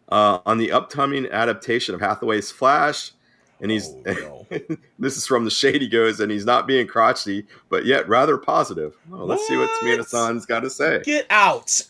[0.09, 3.13] uh, on the upcoming adaptation of Hathaway's Flash,
[3.61, 3.95] and he's.
[4.07, 4.59] Oh, no.
[4.99, 8.39] this is from the shade he goes, and he's not being crotchety, but yet rather
[8.39, 8.97] positive.
[9.09, 9.71] Well, let's see what?
[9.81, 11.03] Tomino-san's got to say.
[11.05, 11.83] Get out.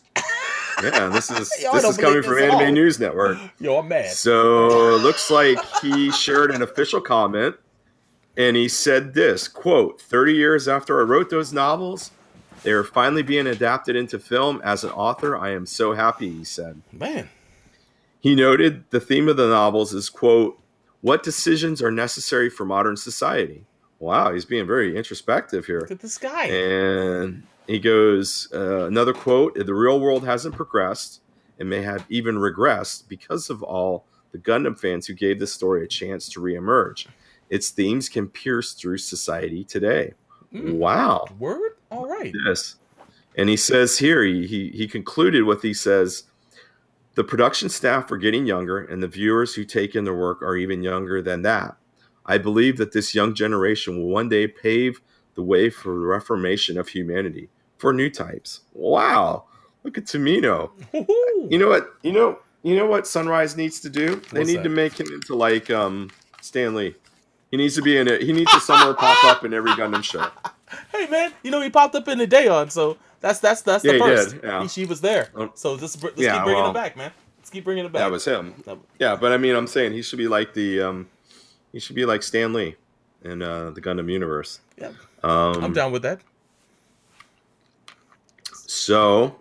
[0.82, 2.72] Yeah, this is this is coming from Anime all.
[2.72, 3.38] News Network.
[3.58, 4.10] Yo, I'm mad.
[4.10, 7.56] So it looks like he shared an official comment
[8.36, 12.12] and he said this quote 30 years after I wrote those novels,
[12.62, 14.60] they are finally being adapted into film.
[14.64, 16.80] As an author, I am so happy, he said.
[16.92, 17.28] Man.
[18.20, 20.58] He noted the theme of the novels is quote,
[21.00, 23.64] what decisions are necessary for modern society?
[23.98, 25.80] Wow, he's being very introspective here.
[25.80, 26.46] Look at this guy.
[26.46, 31.20] And he goes, uh, another quote The real world hasn't progressed
[31.58, 35.84] and may have even regressed because of all the Gundam fans who gave this story
[35.84, 37.06] a chance to reemerge.
[37.50, 40.12] Its themes can pierce through society today.
[40.52, 40.74] Mm.
[40.74, 41.26] Wow.
[41.38, 41.72] Word?
[41.90, 42.32] All right.
[42.46, 42.76] Yes.
[43.36, 46.24] And he says here, he, he, he concluded with he says,
[47.18, 50.56] the production staff are getting younger, and the viewers who take in their work are
[50.56, 51.76] even younger than that.
[52.24, 55.00] I believe that this young generation will one day pave
[55.34, 58.60] the way for the reformation of humanity for new types.
[58.72, 59.46] Wow.
[59.82, 60.70] Look at Tomino.
[61.50, 61.92] You know what?
[62.02, 64.22] You know, you know what Sunrise needs to do?
[64.30, 64.62] They What's need that?
[64.62, 66.94] to make him into like um Stan Lee.
[67.50, 68.22] He needs to be in it.
[68.22, 70.30] He needs to somewhere pop up in every Gundam show.
[70.92, 73.84] hey man, you know he popped up in the day on, so that's that's that's
[73.84, 74.30] Yeah, the he first.
[74.34, 74.62] did, yeah.
[74.62, 75.30] He, she was there.
[75.34, 77.12] Um, So let's, let's yeah, keep bringing well, it back, man.
[77.38, 78.00] Let's keep bringing it back.
[78.00, 78.54] That was him.
[78.66, 81.08] That- Yeah, but I mean, I'm saying he should be like the um,
[81.72, 82.76] he should be like Stan Lee
[83.24, 84.60] in uh, the Gundam universe.
[84.80, 86.20] Yeah, Um, I'm down with that.
[88.66, 89.36] So,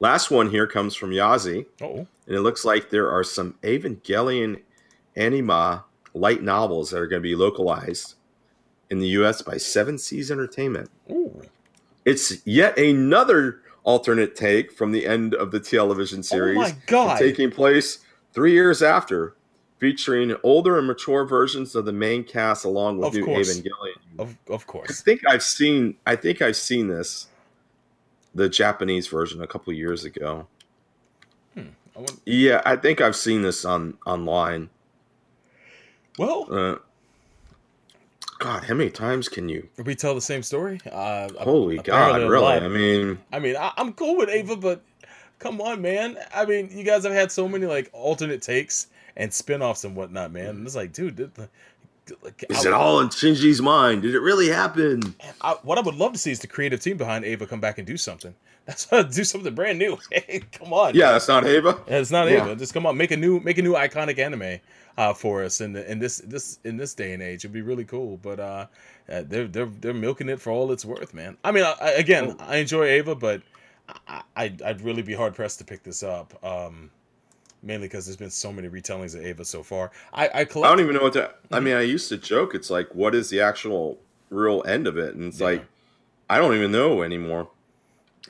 [0.00, 4.60] last one here comes from Yazi, Oh, and it looks like there are some Evangelion
[5.16, 8.14] anima light novels that are going to be localized
[8.90, 9.42] in the U.S.
[9.42, 10.90] by Seven Seas Entertainment.
[11.10, 11.42] ooh,
[12.04, 16.56] It's yet another alternate take from the end of the television series.
[16.56, 17.18] Oh my God.
[17.18, 17.98] Taking place
[18.32, 19.34] three years after,
[19.78, 23.58] featuring older and mature versions of the main cast along with Of new course.
[23.58, 24.18] Evangelion.
[24.18, 25.00] of of I course.
[25.02, 25.96] think I've seen.
[26.06, 27.28] I think I've seen this,
[28.34, 30.46] the Japanese version, a couple years ago.
[31.56, 34.70] I want, Yeah, I think I've seen this on online.
[36.18, 36.76] well, Uh,
[38.38, 39.68] God, how many times can you?
[39.84, 40.80] we tell the same story.
[40.90, 42.46] Uh, Holy God, really?
[42.46, 44.82] I mean, I mean, I, I'm cool with Eva, but
[45.40, 46.16] come on, man.
[46.34, 50.30] I mean, you guys have had so many like alternate takes and spin-offs and whatnot,
[50.32, 50.50] man.
[50.50, 51.48] And it's like, dude, did the,
[52.22, 54.02] like, is I- it all in Shinji's mind?
[54.02, 55.14] Did it really happen?
[55.40, 57.78] I, what I would love to see is the creative team behind Eva come back
[57.78, 58.34] and do something.
[58.68, 58.84] That's
[59.16, 59.96] do something brand new.
[60.12, 60.94] Hey, come on.
[60.94, 61.80] Yeah, that's not Eva.
[61.88, 62.44] Yeah, it's not Yeah.
[62.44, 62.54] Eva.
[62.54, 64.60] Just come on, make a new make a new iconic anime
[64.98, 67.40] uh, for us in the, in this this in this day and age.
[67.46, 68.18] It'd be really cool.
[68.18, 68.66] But uh,
[69.06, 71.38] they're they're they're milking it for all it's worth, man.
[71.42, 72.44] I mean, I, I- again, Oh.
[72.46, 73.40] I enjoy Eva, but
[74.06, 76.38] I, I I'd really be hard pressed to pick this up.
[76.44, 76.90] Um,
[77.62, 79.92] mainly because there's been so many retellings of Eva so far.
[80.12, 81.30] I I collect- I don't even know what to.
[81.50, 82.54] I mean, I used to joke.
[82.54, 85.46] It's like, what is the actual real end of it, and it's Yeah.
[85.46, 85.64] like
[86.28, 87.48] I don't even know anymore.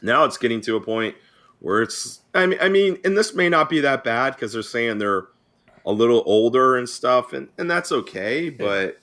[0.02, 1.14] Now it's getting to a point
[1.60, 2.20] where it's.
[2.34, 5.26] I mean, I mean, and this may not be that bad because they're saying they're
[5.86, 8.50] a little older and stuff, and and that's okay.
[8.50, 8.98] But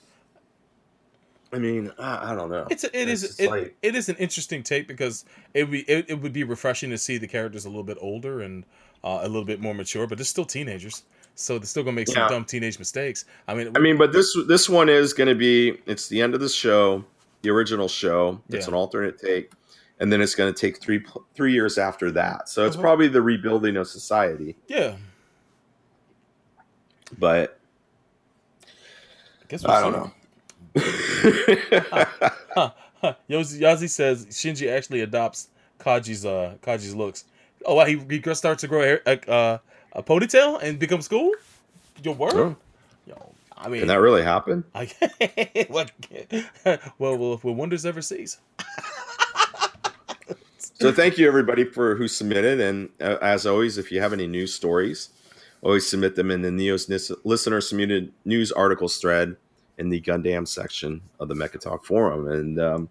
[1.52, 2.66] I mean, I, I don't know.
[2.70, 5.70] It's a, it is just it, like- it is an interesting take because it would
[5.70, 8.64] be it, it would be refreshing to see the characters a little bit older and
[9.04, 11.04] uh, a little bit more mature, but they're still teenagers,
[11.34, 12.28] so they're still gonna make some Yeah.
[12.28, 13.24] dumb teenage mistakes.
[13.46, 15.78] I mean, I mean, but this this one is going to be.
[15.86, 17.04] It's the end of the show,
[17.42, 18.40] the original show.
[18.48, 18.70] It's Yeah.
[18.72, 19.52] an alternate take,
[20.00, 21.04] and then it's going to take three
[21.34, 22.48] three years after that.
[22.48, 22.82] So it's Uh-huh.
[22.82, 24.56] probably the rebuilding of society.
[24.68, 24.96] yeah,
[27.18, 27.58] But
[28.64, 30.12] I guess I don't know.
[32.54, 32.72] Huh.
[33.30, 37.24] Yoz- Yazi says Shinji actually adopts Kaji's uh Kaji's looks.
[37.64, 39.58] Oh, wow, he, he starts to grow hair, uh,
[39.92, 41.32] a ponytail and becomes cool.
[42.02, 42.34] Your word?
[42.34, 42.56] Oh.
[43.06, 44.62] Yo, I mean, Can that really happen?
[44.74, 44.86] I,
[45.68, 45.90] what?
[46.98, 48.38] well, well, if wonders ever cease.
[50.78, 54.26] So thank you everybody for who submitted, and uh, as always, if you have any
[54.26, 55.08] news stories,
[55.62, 59.36] always submit them in the Neos nis- listener submitted news articles thread
[59.78, 62.28] in the Gundam section of the Mecha Talk forum.
[62.28, 62.88] And um,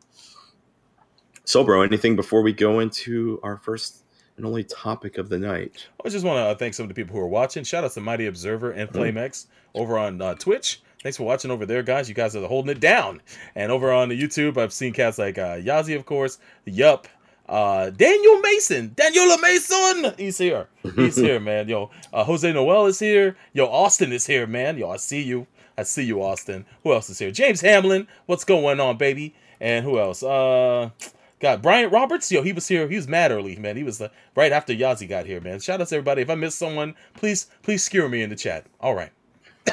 [1.43, 4.04] so, bro, anything before we go into our first
[4.38, 5.86] and only topic of the night?
[6.04, 7.63] I just want to thank some of the people who are watching.
[7.63, 9.17] Shout out to Mighty Observer and Mm-hmm.
[9.17, 9.45] FlameX
[9.76, 10.82] over on uh, Twitch.
[11.04, 12.10] Thanks for watching over there, guys.
[12.10, 13.21] You guys are holding it down.
[13.54, 17.08] And over on the YouTube, I've seen cats like uh, Yazi, of course, Yup,
[17.47, 20.13] uh, Daniel Mason, Daniel Mason.
[20.17, 20.67] He's here.
[20.95, 21.67] He's here, man.
[21.69, 23.36] Yo, uh, Jose Noel is here.
[23.53, 24.77] Yo, Austin is here, man.
[24.77, 25.47] Yo, I see you.
[25.77, 26.65] I see you, Austin.
[26.84, 27.31] Who else is here?
[27.31, 28.08] James Hamlin.
[28.25, 29.36] What's going on, baby?
[29.60, 30.23] And who else?
[30.23, 30.89] Uh,
[31.39, 32.31] God, Bryant Roberts.
[32.31, 32.88] Yo, he was here.
[32.88, 33.75] He was mad early, man.
[33.77, 35.60] He was uh, right after Yazi got here, man.
[35.60, 36.21] Shout out to everybody.
[36.21, 38.65] If I missed someone, please, please skewer me in the chat.
[38.79, 39.12] All right.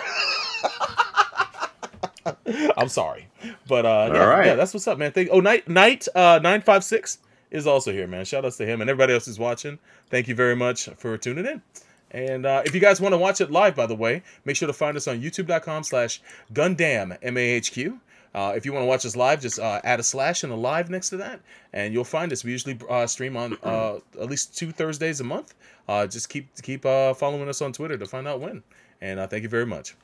[2.76, 3.28] I'm sorry,
[3.66, 4.46] but uh, yeah, All right.
[4.46, 5.12] yeah, that's what's up, man.
[5.12, 5.28] Thank.
[5.32, 7.18] Oh, night, night, uh, nine five six
[7.52, 8.24] is also here, man.
[8.24, 9.78] Shout outs to him and everybody else who's watching.
[10.08, 11.62] Thank you very much for tuning in.
[12.10, 14.66] And uh, if you guys want to watch it live, by the way, make sure
[14.66, 16.20] to find us on youtube.com slash
[16.52, 17.98] Gundam MAHQ.
[18.34, 20.56] Uh, if you want to watch us live, just uh, add a slash and a
[20.56, 21.40] live next to that,
[21.74, 22.44] and you'll find us.
[22.44, 25.54] We usually uh, stream on uh, at least two Thursdays a month.
[25.86, 28.62] Uh, just keep keep uh, following us on Twitter to find out when.
[29.02, 29.96] And thank you very much.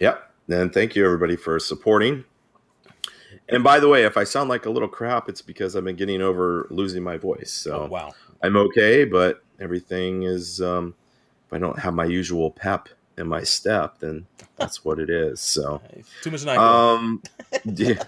[0.00, 0.30] Yep.
[0.50, 2.24] And thank you everybody for supporting.
[3.50, 5.96] And by the way, if I sound like a little crap, it's because I've been
[5.96, 7.50] getting over losing my voice.
[7.50, 8.12] So Oh, wow.
[8.42, 10.60] I'm okay, but everything is.
[10.60, 10.94] Um,
[11.46, 15.40] if I don't have my usual pep in my step, then that's what it is.
[15.40, 15.80] So,
[16.22, 16.58] Too much night.
[16.58, 17.22] um,
[17.64, 18.02] yeah,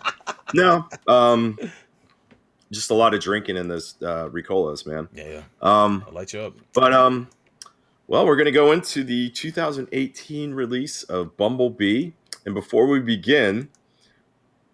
[0.55, 1.59] no, um,
[2.71, 5.09] just a lot of drinking in this uh, Ricolas, man.
[5.15, 5.43] yeah, yeah.
[5.63, 6.53] Um, I'll light you up.
[6.75, 7.29] but um,
[8.09, 12.11] well, we're gonna go into the 2018 release of Bumblebee,
[12.45, 13.71] and before we begin,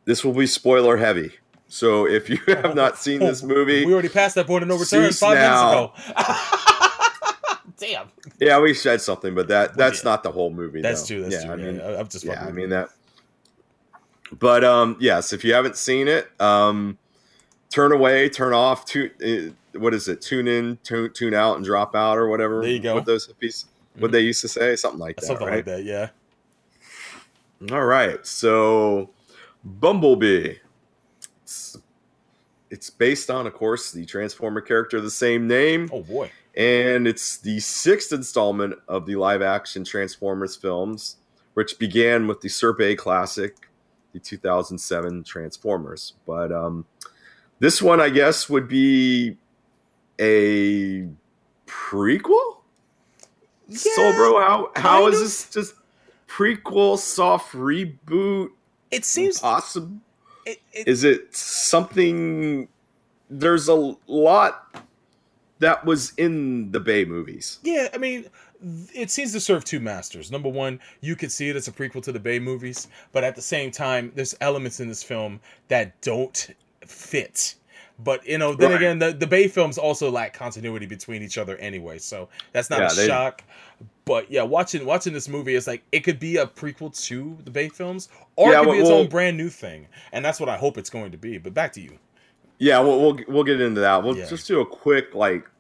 [0.07, 1.33] this will be spoiler heavy.
[1.69, 4.79] So if you have not seen this movie, We already passed that point of no
[4.79, 5.93] return five now.
[5.95, 6.23] minutes ago.
[7.79, 8.09] Damn.
[8.39, 10.05] yeah, we said something, but that We that's did.
[10.07, 10.81] not the whole movie.
[10.81, 11.07] That's though.
[11.17, 11.23] true.
[11.25, 11.53] That's yeah, true.
[11.53, 12.89] I mean, yeah, I'm just yeah, I mean that.
[14.39, 16.97] But um, yes, if you haven't seen it, um,
[17.69, 19.11] turn away, turn off, tune.
[19.23, 20.23] Uh, what is it?
[20.23, 22.63] Tune in, tune tune out, and drop out, or whatever.
[22.63, 22.95] There you go.
[22.95, 23.67] What those hippies,
[23.99, 24.13] what Mhm.
[24.13, 25.57] they used to say, something like that, something right?
[25.57, 25.85] like that.
[25.85, 26.09] Yeah.
[27.71, 29.11] All right, so
[29.67, 30.55] Bumblebee.
[31.43, 31.77] It's,
[32.71, 36.31] it's based on, of course, the Transformer character of the same name, Oh boy.
[36.57, 41.17] and it's the sixth installment of the live-action Transformers films,
[41.55, 43.69] which began with the Serpay classic,
[44.13, 46.15] the 2007 Transformers.
[46.27, 46.85] But um,
[47.59, 49.37] this one, I guess, would be
[50.21, 51.07] a
[51.67, 52.57] prequel.
[53.71, 55.27] so, bro, how how kind is of.
[55.27, 55.75] this just
[56.29, 58.49] prequel, soft reboot?
[58.91, 59.41] It seems.
[59.41, 59.99] possible.
[60.45, 62.69] It, it, Is it something?
[63.29, 64.85] There's a lot
[65.59, 67.59] that was in the Bay movies.
[67.65, 67.89] yeah.
[67.93, 68.27] I mean,
[68.95, 70.31] it seems to serve two masters.
[70.31, 73.35] Number one, you could see it as a prequel to the Bay movies, but at
[73.35, 76.49] the same time, there's elements in this film that don't
[76.87, 77.55] fit.
[77.99, 78.77] But you know, then Right.
[78.77, 82.81] again, the, the Bay films also lack continuity between each other anyway, so that's not
[82.81, 83.43] Yeah, a they- shock.
[84.07, 87.51] But yeah, watching watching this movie is like it could be a prequel to the
[87.51, 90.39] Bay films, or Yeah, it could be its well- own brand new thing, and that's
[90.39, 91.39] what I hope it's going to be.
[91.39, 91.99] But back to you.
[92.59, 94.03] Yeah, we'll we'll, we'll get into that.
[94.05, 94.27] We'll Yeah.
[94.27, 95.51] just do a quick like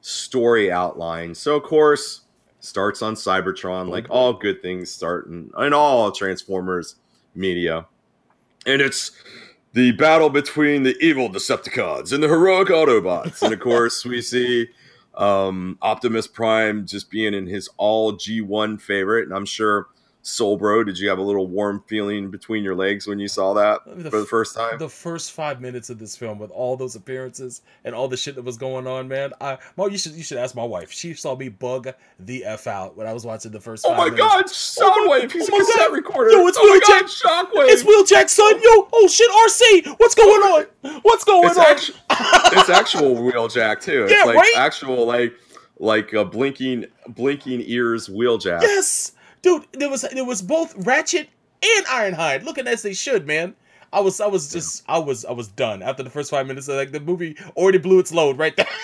[0.00, 1.34] story outline.
[1.34, 2.22] So, of course,
[2.60, 4.12] starts on Cybertron, like mm-hmm.
[4.12, 6.94] all good things start in, in all Transformers
[7.34, 7.84] media,
[8.64, 9.10] and it's
[9.72, 13.42] the battle between the evil Decepticons and the heroic Autobots.
[13.42, 14.68] and of course, we see
[15.18, 19.88] um, Optimus Prime just being in his all G1 favorite, and I'm sure
[20.28, 23.54] Soul Bro, did you have a little warm feeling between your legs when you saw
[23.54, 24.78] that The for the first time?
[24.78, 28.34] The first five minutes of this film, with all those appearances and all the shit
[28.34, 30.92] that was going on, man, I, Mo, you should you should ask my wife.
[30.92, 31.88] She saw me bug
[32.20, 33.86] the f out when I was watching the first.
[33.86, 34.18] oh my minutes.
[34.20, 35.32] god, Soundwave!
[35.32, 35.92] He's oh a my cassette God.
[35.92, 36.30] recorder.
[36.32, 37.04] Yo, it's oh my Wheeljack.
[37.22, 37.68] Shockwave!
[37.70, 38.54] It's Wheeljack, son.
[38.56, 41.00] Yo, oh shit, Arcee, what's going on?
[41.02, 41.64] What's going it's, on?
[41.64, 44.04] actu- it's actual Wheeljack too.
[44.04, 44.52] It's Yeah, like right?
[44.56, 45.34] actual like
[45.78, 48.60] like a blinking blinking ears Wheeljack.
[48.62, 49.12] Yes,
[49.42, 49.64] dude.
[49.72, 51.28] There was there was both Ratchet
[51.62, 53.54] and Ironhide looking as they should, man.
[53.92, 56.68] I was I was just I was I was done after the first five minutes.
[56.68, 58.66] Like the movie already blew its load right there.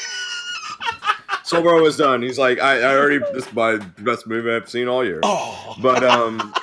[1.44, 2.22] Soul Bro was done.
[2.22, 5.20] He's like, I, I already this is my best movie I've seen all year.
[5.22, 6.54] Oh, But um,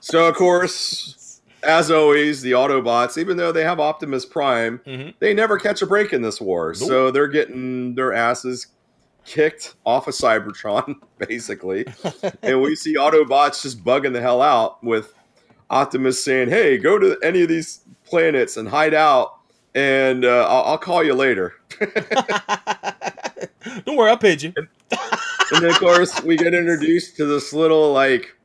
[0.00, 5.14] so of course, as always, the Autobots, even though they have Optimus Prime, Mhm.
[5.18, 6.68] they never catch a break in this war.
[6.78, 6.88] Nope.
[6.88, 8.68] So they're getting their asses
[9.26, 11.84] kicked off of Cybertron, basically.
[12.42, 15.12] and we see Autobots just bugging the hell out with
[15.68, 19.40] Optimus saying, "Hey, go to any of these planets and hide out,
[19.74, 21.54] and uh, I'll, I'll call you later."
[23.84, 24.52] don't worry, I'll pay you.
[24.56, 24.68] and
[25.62, 28.36] then of course we get introduced to this little like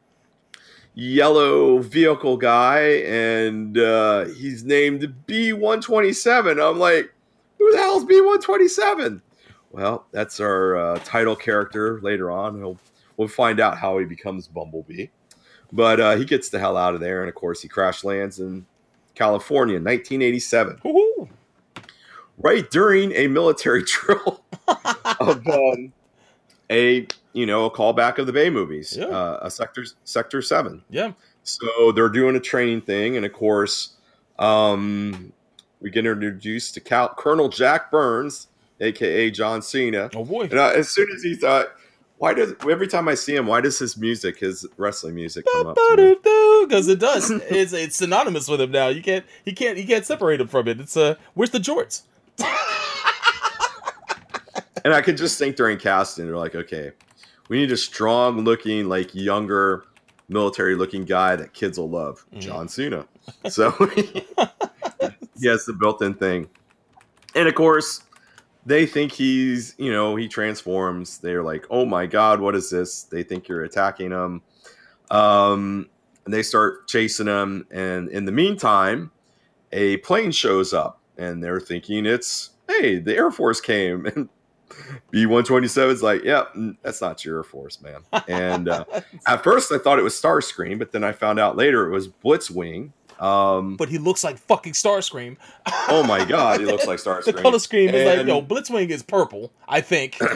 [0.93, 7.13] yellow vehicle guy and uh he's named b127 i'm like
[7.57, 9.21] who the hell's b127
[9.71, 12.77] well that's our uh, title character later on He'll,
[13.17, 15.07] we'll find out how he becomes bumblebee
[15.71, 18.39] but uh, he gets the hell out of there and of course he crash lands
[18.39, 18.65] in
[19.15, 21.29] california in 1987 Woo-hoo.
[22.37, 24.43] right during a military drill
[25.19, 25.91] of um,
[26.69, 29.05] a you know a callback of the Bay movies, Yeah.
[29.05, 30.81] uh, a sector sector seven.
[30.89, 31.13] Yeah.
[31.43, 33.95] So they're doing a training thing, and of course,
[34.39, 35.31] um,
[35.81, 38.47] we get introduced to Cal- Colonel Jack Burns,
[38.81, 40.09] aka John Cena.
[40.13, 40.43] Oh boy.
[40.43, 41.67] And I, as soon as he thought,
[42.17, 45.67] why does every time I see him, why does his music, his wrestling music, come
[45.67, 45.75] up?
[45.75, 47.31] Because it does.
[47.31, 48.89] It's it's synonymous with him now.
[48.89, 50.79] You can't he can't he can't separate him from it.
[50.79, 52.01] It's uh where's the jorts?
[54.83, 56.91] And I could just think during casting, they're like, okay,
[57.49, 59.83] we need a strong looking, like younger,
[60.27, 62.25] military looking guy that kids will love.
[62.33, 62.39] Mhm.
[62.41, 63.05] John Cena.
[63.47, 63.69] So
[65.39, 66.49] he has the built in thing.
[67.35, 68.01] And of course,
[68.65, 71.17] they think he's, you know, he transforms.
[71.17, 73.03] They're like, oh my God, what is this?
[73.03, 74.41] They think you're attacking him.
[75.09, 75.89] Um,
[76.25, 77.65] and they start chasing him.
[77.71, 79.11] And in the meantime,
[79.71, 84.07] a plane shows up and they're thinking it's, hey, the Air Force came.
[84.15, 84.29] And
[85.09, 86.45] B 127 is like, yeah,
[86.81, 88.01] that's not your Air Force, man.
[88.27, 88.85] And uh,
[89.27, 92.07] at first I thought it was Starscream, but then I found out later it was
[92.07, 92.91] Blitzwing.
[93.21, 95.37] Um, But he looks like fucking Starscream.
[95.89, 97.25] oh my God, he looks like Starscream.
[97.25, 100.17] The color scheme is like, yo, Blitzwing is purple, I think.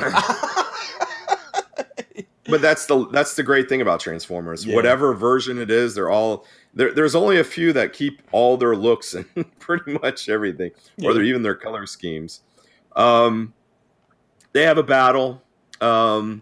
[2.48, 4.66] but that's the that's the great thing about Transformers.
[4.66, 4.76] Yeah.
[4.76, 6.46] Whatever version it is, they're all
[6.76, 9.26] there, there's only a few that keep all their looks and
[9.60, 11.14] pretty much everything, or Yeah.
[11.14, 12.42] they're even their color schemes.
[12.96, 13.54] Um,
[14.54, 15.42] they have a battle.
[15.82, 16.42] Um,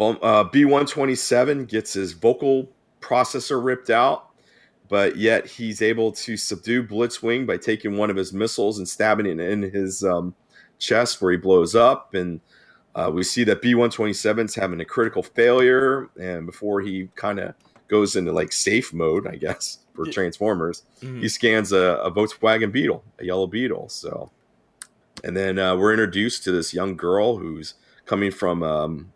[0.00, 2.68] uh, B127 gets his vocal
[3.00, 4.23] processor ripped out,
[4.94, 9.26] but yet he's able to subdue Blitzwing by taking one of his missiles and stabbing
[9.26, 10.36] it in his um,
[10.78, 12.14] chest where he blows up.
[12.14, 12.40] And
[12.94, 16.08] uh, we see that B127's having a critical failure.
[16.16, 17.54] And before he kind of
[17.88, 20.06] goes into like safe mode, I guess, for.
[20.06, 21.22] Transformers, Mhm.
[21.22, 23.88] he scans a, a Volkswagen Beetle, a yellow Beetle.
[23.88, 24.30] So,
[25.24, 27.74] and then uh, we're introduced to this young girl who's
[28.06, 29.12] coming from um,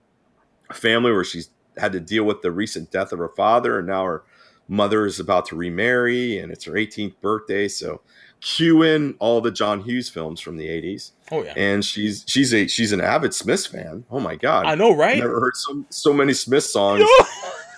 [0.70, 3.86] a family where she's had to deal with the recent death of her father, and
[3.86, 4.24] now her
[4.68, 7.66] mother is about to remarry, and it's her 18th birthday.
[7.68, 8.00] So,
[8.40, 11.54] cue in all the John Hughes films from the 80s, Oh yeah.
[11.56, 14.04] and she's she's a she's an avid Smiths fan.
[14.10, 14.66] Oh my god!
[14.66, 15.18] I know, right?
[15.18, 17.06] Never heard so so many Smith songs Yo!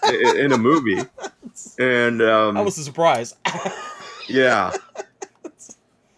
[0.04, 1.00] i- in a movie,
[1.78, 3.34] and um, I was a surprise.
[4.28, 4.72] yeah.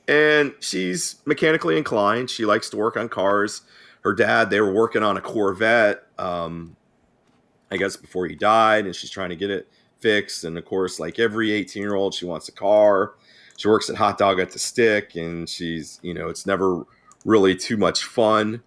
[0.09, 2.29] And she's mechanically inclined.
[2.29, 3.63] She likes to work on cars.
[4.03, 6.77] Her dad, they were working on a Corvette, um,
[7.71, 9.69] I guess before he died, and she's trying to get it
[10.03, 10.45] fixed.
[10.45, 13.15] And of course, like every 18 year old, she wants a car.
[13.57, 16.85] She works at Hot Dog at the Stick, and she's, you know, it's never
[17.25, 18.63] really too much fun.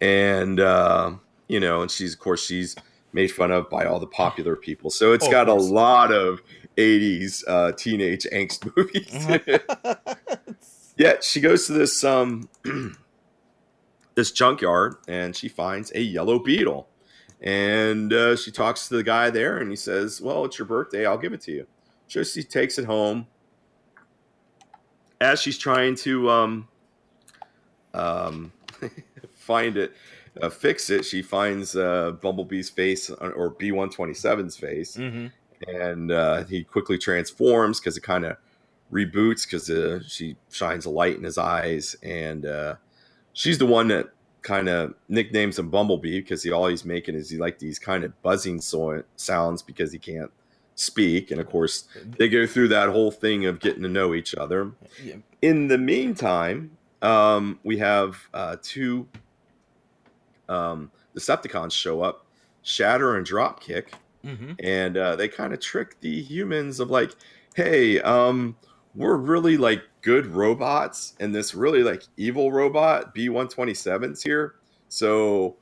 [0.00, 1.12] And, uh,
[1.48, 2.74] you know, and she's, of course, she's
[3.12, 4.90] made fun of by all the popular people.
[4.90, 6.40] So it's Oh, got a lot of
[6.76, 10.06] 80s uh, teenage angst movies.
[10.96, 12.48] Yeah, she goes to this um
[14.16, 16.87] this junkyard and she finds a yellow beetle.
[17.40, 21.06] And uh, she talks to the guy there and he says, Well, it's your birthday,
[21.06, 21.66] I'll give it to you.
[22.08, 23.26] So she takes it home.
[25.20, 26.68] As she's trying to um
[27.94, 28.52] um
[29.34, 29.92] find it,
[30.40, 35.26] uh, fix it, she finds uh, Bumblebee's face or B one twenty seven's face, Mm-hmm.
[35.68, 38.36] and uh, he quickly transforms because it kind of
[38.92, 42.76] reboots because uh, she shines a light in his eyes, and uh,
[43.32, 44.06] she's the one that
[44.42, 48.04] kind of nicknames him Bumblebee because he all he's making is he like these kind
[48.04, 50.30] of buzzing so- sounds because he can't
[50.74, 54.34] speak, and of course they go through that whole thing of getting to know each
[54.34, 54.72] other.
[55.02, 55.16] Yeah.
[55.42, 56.70] In the meantime,
[57.02, 59.08] um, we have uh, two
[60.48, 62.24] um, Decepticons show up,
[62.62, 63.88] Shatter and Dropkick,
[64.26, 64.52] Mm-hmm.
[64.58, 67.12] and uh, they kind of trick the humans of like,
[67.54, 68.56] hey, um,
[68.94, 74.22] we're really like good robots, and this really like evil robot B one twenty sevens
[74.22, 74.56] here,
[74.88, 75.56] so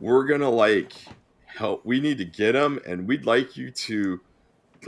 [0.00, 0.92] we're gonna like
[1.46, 1.84] help.
[1.86, 4.20] We need to get them and we'd like you to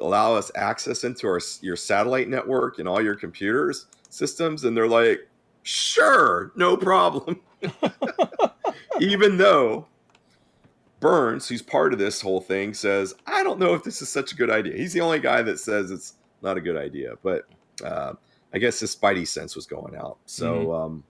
[0.01, 4.89] allow us access into our your satellite network and all your computers systems, and they're
[4.89, 5.29] like,
[5.63, 7.41] sure, no problem.
[9.01, 9.87] Even though
[11.01, 14.33] Burns, who's part of this whole thing, says, I don't know if this is such
[14.33, 14.77] a good idea.
[14.77, 17.45] He's the only guy that says it's not a good idea, but
[17.85, 18.15] uh,
[18.53, 20.19] I guess his spidey sense was going out.
[20.27, 21.05] So, um,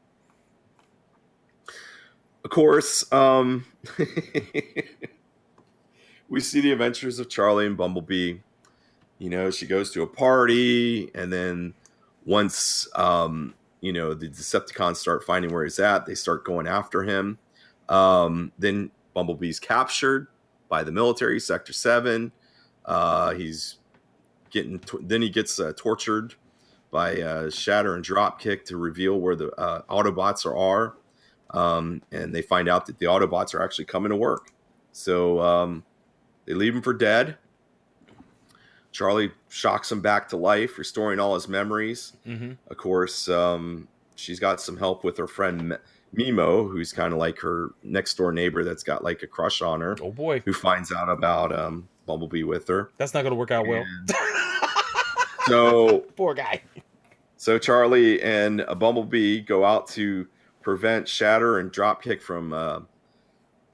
[2.45, 3.67] of course, um,
[6.29, 8.39] we see the adventures of Charlie and Bumblebee.
[9.19, 11.75] You know, she goes to a party, and then
[12.25, 17.03] once um, you know the Decepticons start finding where he's at, they start going after
[17.03, 17.39] him.
[17.89, 20.27] Um, then Bumblebee's captured
[20.69, 22.33] by the military, Sector Seven.
[22.85, 23.79] Uh, he's
[24.51, 26.35] getting t- then he gets uh, tortured
[26.91, 30.57] by uh, Shatter and Dropkick to reveal where the uh, Autobots are.
[30.57, 30.97] are.
[31.51, 34.51] Um, and they find out that the Autobots are actually coming to work.
[34.93, 35.85] So um,
[36.45, 37.37] they leave him for dead.
[38.93, 42.15] Charlie shocks him back to life, restoring all his memories.
[42.27, 42.53] Mm-hmm.
[42.71, 45.79] Of course, um, she's got some help with her friend
[46.13, 49.83] Memo, who's kind of like her next door neighbor that's got like a crush on
[49.83, 52.91] her, Oh boy, who finds out about um, Bumblebee with her.
[52.97, 53.85] that's not gonna work out well.
[55.47, 56.63] So, Poor guy.
[57.37, 60.27] so Charlie and a Bumblebee go out to
[60.63, 62.81] prevent Shatter and Dropkick from uh,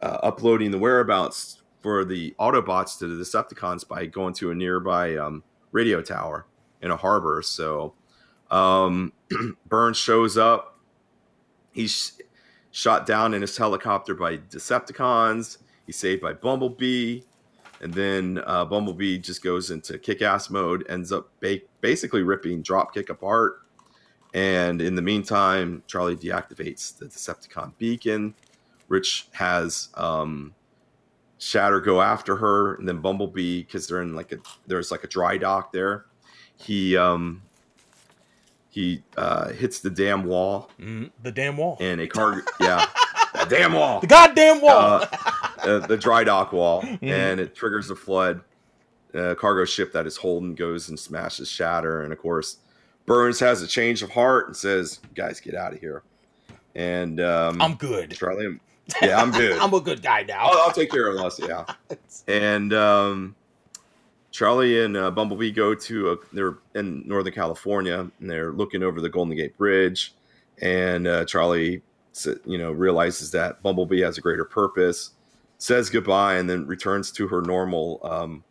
[0.03, 5.17] uh, uploading the whereabouts for the Autobots to the Decepticons by going to a nearby
[5.17, 5.43] um,
[5.73, 6.47] radio tower
[6.81, 7.43] in a harbor.
[7.43, 7.95] So
[8.51, 9.13] um,
[9.67, 10.79] Burns shows up.
[11.73, 12.21] He's
[12.71, 15.59] shot down in his helicopter by Decepticons.
[15.87, 17.23] He's saved by Bumblebee.
[17.83, 22.63] And then uh, Bumblebee just goes into kick ass mode, ends up ba- basically ripping
[22.63, 23.61] Dropkick apart.
[24.35, 28.35] And in the meantime, Charlie deactivates the Decepticon beacon.
[28.89, 30.55] Rich has um,
[31.39, 35.09] Shatter go after her, and then Bumblebee, because they're in like a there's like a
[35.09, 36.07] dry dock there.
[36.57, 37.43] He um,
[38.71, 41.11] he uh, hits the damn wall, Mhm.
[41.23, 41.77] The damn wall.
[41.81, 42.87] and a car yeah,
[43.35, 45.03] that damn wall The goddamn wall.
[45.03, 45.07] uh,
[45.63, 48.41] uh, the dry dock wall, and it triggers a flood.
[49.15, 52.59] A cargo ship that is holding goes and smashes Shatter, and of course,
[53.05, 56.03] Burns has a change of heart and says, "Guys, get out of here."
[56.75, 58.13] And um, I'm good.
[58.13, 58.59] Charlie,
[59.03, 59.59] yeah, I'm good.
[59.61, 60.47] I'm a good guy now.
[60.47, 61.39] I'll, I'll take care of us.
[61.39, 61.65] Yeah,
[62.29, 63.37] and um,
[64.31, 69.01] Charlie and uh, Bumblebee go to a, they're in Northern California and they're looking over
[69.01, 70.15] the Golden Gate Bridge,
[70.61, 71.83] and uh, Charlie,
[72.47, 75.11] you know, realizes that Bumblebee has a greater purpose,
[75.63, 78.43] says goodbye, and then returns to her normal, um,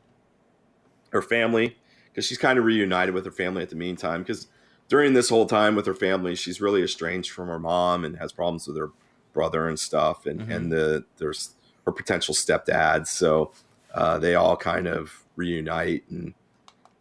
[1.09, 1.78] her family,
[2.09, 4.22] because she's kind of reunited with her family at the meantime.
[4.22, 4.47] Because
[4.88, 8.32] during this whole time with her family, she's really estranged from her mom and has
[8.32, 8.91] problems with her
[9.34, 10.55] brother and stuff, and Mhm.
[10.55, 11.55] and the there's
[11.86, 13.05] her potential stepdad.
[13.07, 13.51] So
[13.93, 16.34] uh, they all kind of reunite and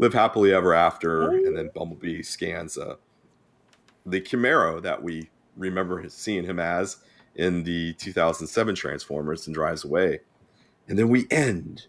[0.01, 1.29] live happily ever after.
[1.31, 2.97] And then Bumblebee scans uh,
[4.05, 6.97] the Camaro that we remember seeing him as
[7.41, 10.21] in the 2007 Transformers and drives away.
[10.89, 11.87] And then we end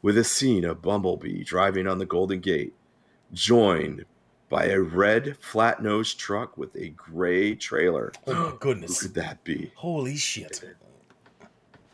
[0.00, 2.72] with a scene of Bumblebee driving on the Golden Gate,
[3.32, 4.06] joined
[4.48, 8.12] by a red flat nosed truck with a gray trailer.
[8.26, 9.02] Oh my Who goodness.
[9.02, 9.70] could that be?
[9.74, 10.62] Holy shit.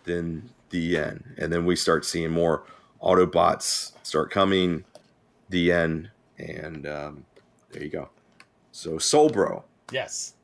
[0.05, 1.25] then the end.
[1.39, 2.65] And then we start seeing more
[3.03, 4.85] Autobots start coming,
[5.49, 7.25] the end, and um,
[7.73, 8.11] there you go.
[8.71, 10.35] So Soul Bro, Yes.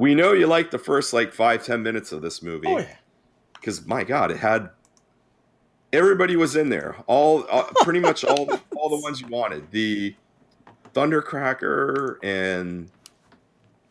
[0.00, 2.96] We know you like the first like five ten minutes of this movie Oh yeah.
[3.54, 4.70] because my God, it had
[5.92, 9.70] everybody was in there, all uh, pretty much all the, all the ones you wanted.
[9.70, 10.14] The
[10.94, 12.90] Thundercracker and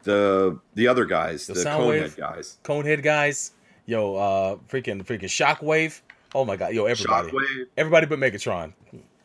[0.03, 1.63] the the other guys, The the.
[1.63, 3.51] Conehead guys, Conehead guys.
[3.85, 6.01] Yo, uh freaking freaking Shockwave.
[6.33, 6.73] Oh my god.
[6.73, 7.29] Yo, everybody.
[7.29, 7.65] Shockwave.
[7.77, 8.73] Everybody but Megatron.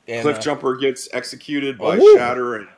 [0.07, 2.17] And, Cliff uh, Jumper gets executed by Ooh.
[2.17, 2.69] Shatter and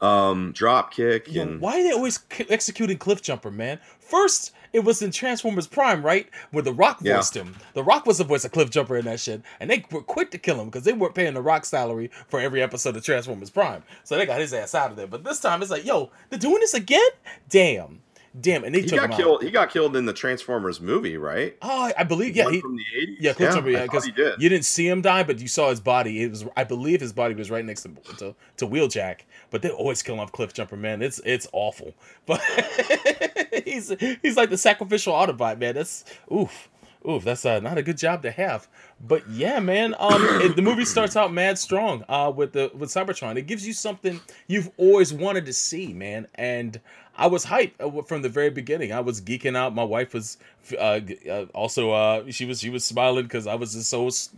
[0.00, 3.78] um, drop kick, Yo, and why are they always executing Cliff Jumper, man?
[3.98, 6.28] First, it was in Transformers Prime, right?
[6.50, 7.16] Where The Rock Yeah.
[7.16, 7.56] voiced him.
[7.74, 9.42] The Rock was the voice of Cliff Jumper in that shit.
[9.60, 12.38] And they were quick to kill him because they weren't paying The Rock salary for
[12.40, 13.82] every episode of Transformers Prime.
[14.04, 15.06] So they got his ass out of there.
[15.06, 17.08] But this time, it's like, yo, they're doing this again?
[17.48, 18.00] Damn.
[18.40, 18.64] Damn.
[18.64, 19.16] And they he took him got out.
[19.18, 19.42] killed.
[19.42, 21.56] He got killed in the Transformers movie, right?
[21.62, 22.50] Oh, I believe, yeah.
[22.50, 23.18] He, from the eighties.
[23.20, 24.40] yeah, Cliff Jumper, yeah, because he did.
[24.40, 26.22] you didn't see him die, but you saw his body.
[26.22, 29.20] It was, I believe, his body was right next to to, to Wheeljack.
[29.50, 31.02] But they always kill off Cliff Jumper, man.
[31.02, 31.94] It's it's awful.
[32.26, 32.42] But
[33.64, 35.74] he's he's like the sacrificial Autobot, man.
[35.74, 36.68] That's oof,
[37.06, 37.24] oof.
[37.24, 38.68] That's uh, not a good job to have.
[39.00, 39.94] But yeah, man.
[39.98, 42.04] Um, it- the movie starts out mad strong.
[42.08, 46.26] Uh, with the with Cybertron, it gives you something you've always wanted to see, man.
[46.34, 46.80] And
[47.16, 48.92] I was hyped uh, from the very beginning.
[48.92, 49.74] I was geeking out.
[49.74, 50.38] My wife was
[50.78, 54.30] uh, uh, also uh, she was she was smiling because I was just so was-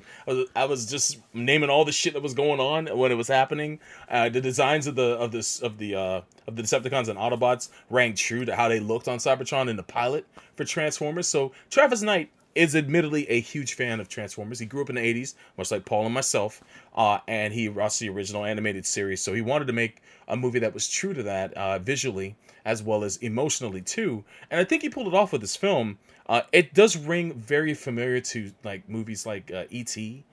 [0.57, 3.81] I was just naming all the shit that was going on when it was happening.
[4.09, 7.69] Uh, the designs of the of this of the uh, of the Decepticons and Autobots
[7.89, 11.27] rang true to how they looked on Cybertron in the pilot for Transformers.
[11.27, 14.59] So Travis Knight is admittedly a huge fan of Transformers.
[14.59, 16.63] He grew up in the 80s, much like Paul and myself,
[16.95, 19.21] uh, and he watched the original animated series.
[19.21, 22.83] So he wanted to make a movie that was true to that uh, visually as
[22.83, 24.25] well as emotionally too.
[24.51, 25.99] And I think he pulled it off with this film.
[26.29, 30.25] Uh, it does ring very familiar to like movies like uh, E.T.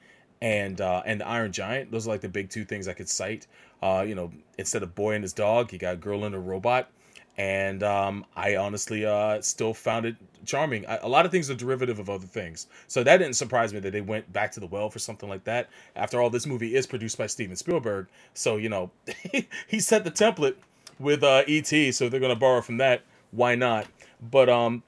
[0.42, 1.92] and uh, and Iron Giant.
[1.92, 3.48] Those are like the big two things I could cite.
[3.82, 6.90] Uh, you know, instead of boy and his dog, you got girl and a robot
[7.38, 10.16] and um, I honestly uh, still found it
[10.46, 10.86] charming.
[10.88, 13.80] I, a lot of things are derivative of other things, so that didn't surprise me
[13.80, 15.70] that they went back to the well for something like that.
[15.96, 18.92] After all, this movie is produced by Steven Spielberg, so you know
[19.68, 20.56] he set the template
[21.00, 21.92] with uh, E.T.
[21.92, 23.04] So they're gonna borrow from that.
[23.32, 23.86] Why not?
[24.20, 24.84] But um,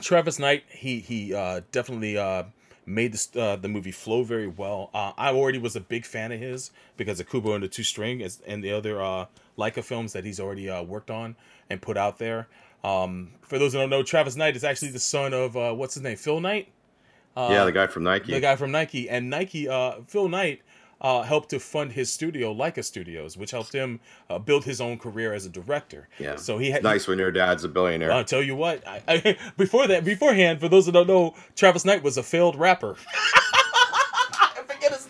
[0.00, 2.44] Travis Knight, he he uh, definitely uh,
[2.86, 4.90] made uh, the movie flow very well.
[4.94, 7.82] Uh, I already was a big fan of his because of Kubo and the Two
[7.82, 9.26] String and the other uh,
[9.58, 11.36] Laika films that he's already uh, worked on
[11.70, 12.48] and put out there.
[12.84, 15.94] Um, for those who don't know, Travis Knight is actually the son of uh, what's
[15.94, 16.68] his name, Phil Knight.
[17.36, 18.32] Uh, yeah, the guy from Nike.
[18.32, 20.62] the guy from Nike, and Nike, uh, Phil Knight,
[21.00, 24.98] uh, helped to fund his studio, Laika Studios, which helped him uh, build his own
[24.98, 26.08] career as a director.
[26.18, 26.36] yeah.
[26.36, 28.12] So he had nice when your dad's a billionaire.
[28.12, 28.86] I'll tell you what.
[28.86, 32.56] I, I, before that, beforehand, for those who don't know, Travis Knight was a failed
[32.56, 32.96] rapper.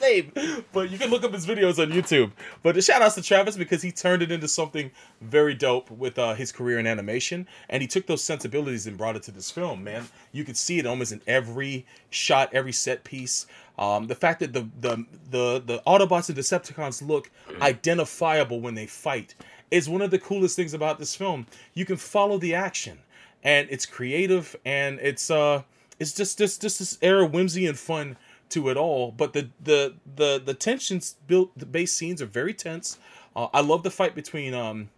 [0.01, 0.33] Name,
[0.73, 2.33] but you can look up his videos on YouTube.
[2.63, 4.91] But the shout outs to Travis because he turned it into something
[5.21, 9.17] very dope with uh, his career in animation, and he took those sensibilities and brought
[9.17, 9.85] it to this film.
[9.85, 13.47] Man, you could see it almost in every shot, every set piece.
[13.79, 17.31] Um, the fact that the, the the the Autobots and Decepticons look
[17.61, 19.35] identifiable when they fight
[19.71, 21.47] is one of the coolest things about this film.
[21.75, 22.99] You can follow the action,
[23.43, 25.63] and it's creative, and it's uh,
[25.99, 28.17] it's just just just this of whimsy and fun
[28.51, 29.13] to it all.
[29.13, 32.99] But the the the the tensions built, the base scenes are very tense.
[33.35, 34.91] Uh, I love the fight between um,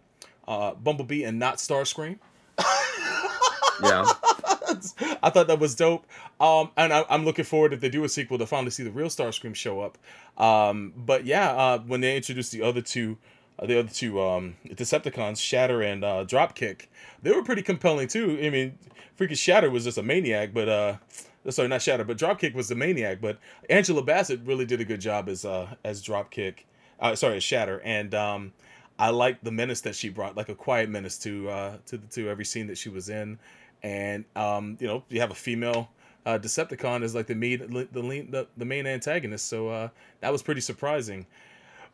[0.47, 2.19] uh, Bumblebee and not Starscream.
[3.83, 4.05] yeah.
[5.23, 6.05] I thought that was dope.
[6.39, 8.91] Um, and I, I'm looking forward if they do a sequel to finally see the
[8.91, 9.97] real Starscream show up.
[10.37, 13.17] Um, but yeah, uh, when they introduced the other two,
[13.61, 16.87] the other two um, Decepticons, Shatter and uh, Dropkick,
[17.21, 18.39] they were pretty compelling too.
[18.41, 18.77] I mean,
[19.17, 20.97] freaking Shatter was just a maniac, but uh,
[21.49, 23.21] sorry, not Shatter, but Dropkick was the maniac.
[23.21, 23.39] But
[23.69, 26.65] Angela Bassett really did a good job as uh, as Dropkick.
[26.99, 28.53] Uh, sorry, as Shatter, and um,
[28.99, 32.07] I liked the menace that she brought, like a quiet menace to uh, to the,
[32.07, 33.39] to every scene that she was in
[33.83, 35.89] and um, you know you have a female
[36.25, 39.47] uh, Decepticon as like the main the the, the main antagonist.
[39.47, 39.89] So uh,
[40.21, 41.25] that was pretty surprising.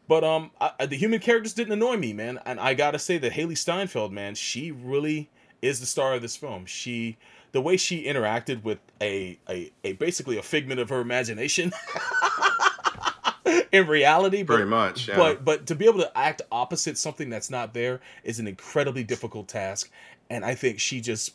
[0.07, 2.39] But um, I, the human characters didn't annoy me, man.
[2.45, 5.29] And I gotta say that Hailee Steinfeld, man, she really
[5.61, 6.65] is the star of this film.
[6.65, 7.17] She
[7.51, 11.71] the way she interacted with a a, a basically a figment of her imagination.
[13.71, 15.17] in reality, but, Pretty much, yeah.
[15.17, 19.03] but but to be able to act opposite something that's not there is an incredibly
[19.03, 19.89] difficult task,
[20.29, 21.33] and I think she just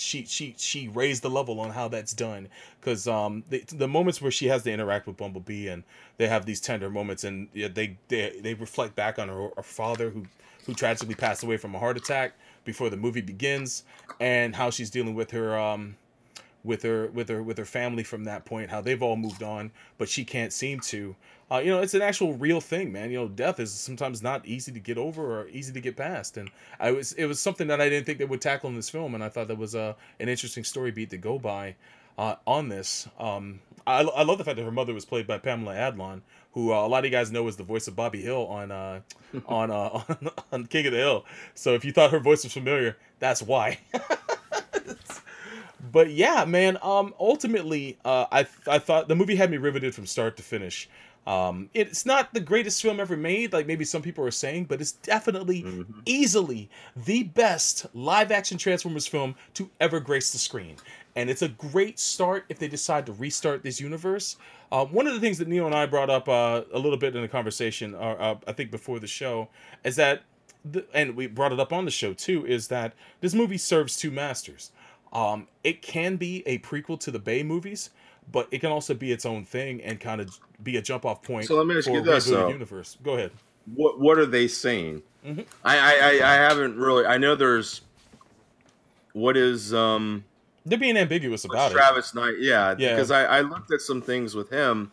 [0.00, 2.48] she she she raised the level on how that's done.
[2.80, 5.84] Because um the, the moments where she has to interact with Bumblebee and
[6.16, 10.10] they have these tender moments and they they they reflect back on her, her father
[10.10, 10.24] who
[10.66, 12.34] who tragically passed away from a heart attack
[12.64, 13.84] before the movie begins
[14.20, 15.96] and how she's dealing with her um
[16.62, 19.70] with her with her with her family from that point how they've all moved on
[19.98, 21.16] but she can't seem to.
[21.52, 23.10] Uh, you know it's an actual real thing man.
[23.10, 26.36] You know death is sometimes not easy to get over or easy to get past.
[26.36, 28.90] And i was it was something that i didn't think they would tackle in this
[28.90, 31.74] film and i thought that was uh, an interesting story beat to go by
[32.18, 33.08] uh, on this.
[33.18, 36.20] Um, I, I love the fact that her mother was played by pamela adlon
[36.52, 38.70] who uh, a lot of you guys know is the voice of bobby hill on
[38.70, 39.00] uh,
[39.46, 41.24] on, uh, on on king of the hill.
[41.54, 43.78] So if you thought her voice was familiar that's why
[45.92, 46.78] but yeah, man.
[46.82, 50.88] Um, ultimately, uh, I I thought the movie had me riveted from start to finish.
[51.26, 54.80] Um, it's not the greatest film ever made, like maybe some people are saying, but
[54.80, 56.00] it's definitely Mm-hmm.
[56.06, 60.76] easily the best live action Transformers film to ever grace the screen.
[61.16, 64.36] And it's a great start if they decide to restart this universe.
[64.72, 67.14] Uh, one of the things that Neil and I brought up uh, a little bit
[67.14, 69.48] in the conversation, uh, I think before the show,
[69.84, 70.22] is that,
[70.64, 73.96] the, and we brought it up on the show too, is that this movie serves
[73.96, 74.72] two masters.
[75.12, 77.90] Um, it can be a prequel to the Bay movies,
[78.30, 81.22] but it can also be its own thing and kind of be a jump off
[81.22, 82.48] point So let me ask for you this, though.
[82.48, 82.96] universe.
[83.02, 83.32] Go ahead.
[83.74, 85.02] What what are they saying?
[85.26, 85.42] Mm-hmm.
[85.64, 87.04] I, I I I haven't really.
[87.06, 87.82] I know there's.
[89.12, 90.24] What is um
[90.64, 91.74] They're being ambiguous about it.
[91.74, 92.34] Travis Knight?
[92.38, 92.94] Yeah, Yeah.
[92.94, 94.92] because I I looked at some things with him,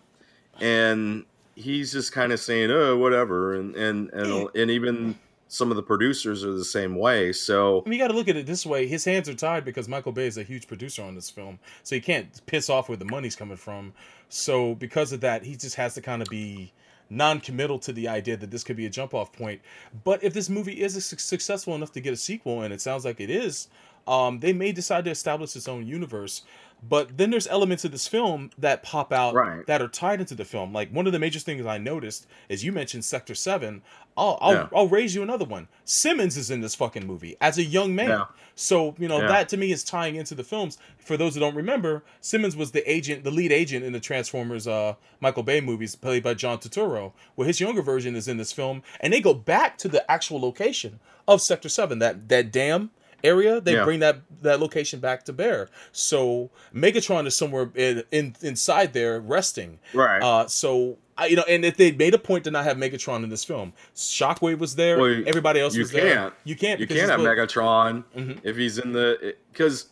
[0.60, 5.18] and he's just kind of saying, "Oh, whatever," and and and and even
[5.48, 7.32] some of the producers are the same way.
[7.34, 8.88] So you got to look at it this way.
[8.88, 11.96] His hands are tied because Michael Bay is a huge producer on this film, so
[11.96, 13.94] he can't piss off where the money's coming from.
[14.30, 16.74] So because of that, he just has to kind of be
[17.10, 19.62] non-committal to the idea that this could be a jump-off point.
[20.04, 23.22] But if this movie is successful enough to get a sequel, and it sounds like
[23.22, 23.70] it is,
[24.08, 26.44] um, they may decide to establish its own universe.
[26.82, 29.66] But then there's elements of this film that pop out Right.
[29.66, 30.74] that are tied into the film.
[30.74, 33.82] Like one of the major things I noticed is you mentioned Sector Seven.
[34.16, 34.68] I'll I'll, Yeah.
[34.74, 35.68] I'll raise you another one.
[35.86, 38.10] Simmons is in this fucking movie as a young man.
[38.10, 38.26] Yeah.
[38.56, 39.28] So you know Yeah.
[39.28, 40.78] that to me is tying into the films.
[41.00, 44.68] For those who don't remember, Simmons was the agent, the lead agent in the Transformers
[44.68, 47.12] uh, Michael Bay movies, played by John Turturro.
[47.36, 50.40] Well, his younger version is in this film, and they go back to the actual
[50.40, 52.92] location of Sector Seven, that that dam
[53.24, 53.60] area.
[53.62, 53.84] They Yeah.
[53.84, 55.70] bring that that location back to bear.
[55.92, 59.80] So Megatron is somewhere in, in inside there resting.
[59.94, 60.22] right.
[60.22, 63.24] Uh, so I, you know, and if they made a point to not have Megatron
[63.24, 65.00] in this film, Shockwave was there.
[65.00, 66.14] Well, everybody else you was there.
[66.14, 66.34] can't.
[66.44, 66.80] You can't.
[66.80, 68.40] you can't have Megatron Mhm.
[68.44, 69.88] if he's in the because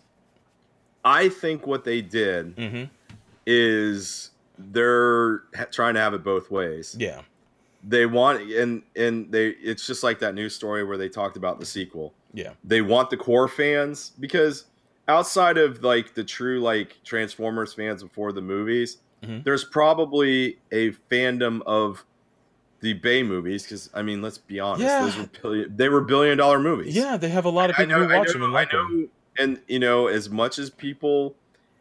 [1.03, 2.89] I think what they did Mhm.
[3.47, 5.39] is they're
[5.71, 6.95] trying to have it both ways.
[6.99, 7.21] Yeah.
[7.87, 11.59] They want and and they it's just like that news story where they talked about
[11.59, 12.13] the sequel.
[12.33, 12.53] Yeah.
[12.63, 14.65] They want the core fans because
[15.07, 19.43] outside of like the true like Transformers fans before the movies, Mhm.
[19.43, 22.03] there's probably a fandom of
[22.81, 25.01] the Bay movies because I mean, let's be honest, Yeah.
[25.05, 26.95] those were billion, they were billion dollar movies.
[26.95, 28.71] Yeah, they have a lot of I people know, who watch know, them and like
[28.71, 29.09] them.
[29.37, 31.35] and you know, as much as people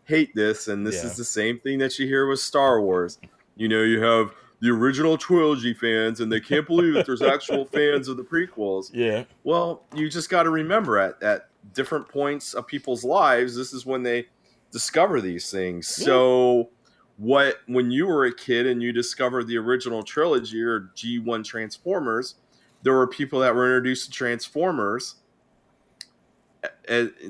[0.04, 1.06] hate this, and this Yeah.
[1.10, 3.18] is the same thing that you hear with Star Wars.
[3.56, 7.64] You know, you have the original trilogy fans, and they can't believe that there's actual
[7.72, 8.90] fans of the prequels.
[8.92, 9.24] Yeah.
[9.42, 13.86] Well, you just got to remember at at different points of people's lives, this is
[13.86, 14.26] when they
[14.70, 15.88] discover these things.
[15.88, 16.70] So.
[17.16, 22.34] What when you were a kid and you discovered the original trilogy or G1 Transformers,
[22.82, 25.14] there were people that were introduced to Transformers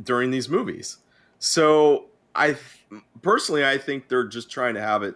[0.02, 0.98] during these movies.
[1.38, 2.56] So I
[3.22, 5.14] personally I think they're just trying to have it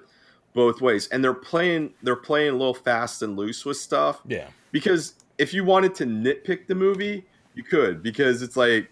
[0.59, 4.49] both ways, and they're playing they're playing a little fast and loose with stuff Yeah.
[4.73, 8.91] because if you wanted to nitpick the movie, you could because it's like,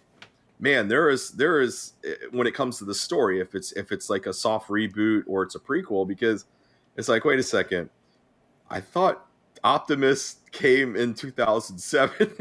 [0.60, 3.90] man, there is there is eh, when it comes to the story, if it's if
[3.90, 6.44] it's like a soft reboot or it's a prequel, because
[6.96, 7.90] it's like, wait a second,
[8.70, 9.26] I thought
[9.64, 12.32] Optimus came in 2007.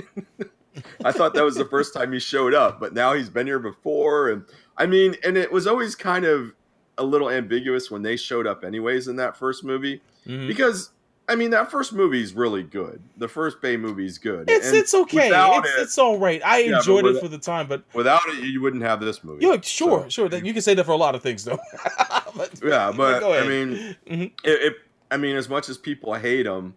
[1.05, 3.59] I thought that was the first time he showed up, but now he's been here
[3.59, 4.43] before, and
[4.78, 6.53] I mean, and it was always kind of
[6.98, 10.48] a little ambiguous when they showed up, anyways, in that first movie Mhm.
[10.48, 10.91] because
[11.28, 13.02] I mean that first movie is really good.
[13.18, 14.48] The first Bay movie is good.
[14.50, 15.30] It's And it's okay.
[15.34, 16.39] It's, it, it's all right.
[16.46, 19.24] I Yeah, but enjoyed it for the time, but without it, you wouldn't have this
[19.24, 19.43] movie.
[19.46, 20.30] yeah, sure, So, sure.
[20.30, 21.58] That, you can say that for a lot of things, though.
[22.36, 24.32] but, Yeah, but go I mean, Mhm.
[24.43, 24.74] it, it.
[25.10, 26.76] I mean, as much as people hate them,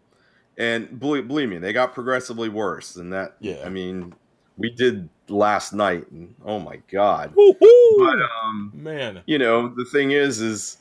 [0.56, 3.36] and believe, believe me, they got progressively worse And that.
[3.40, 3.62] Yeah.
[3.64, 4.14] I mean,
[4.56, 7.32] we did last night, and oh my god.
[7.36, 7.96] Woo-hoo!
[7.98, 10.78] But um, man, you know, the thing is, is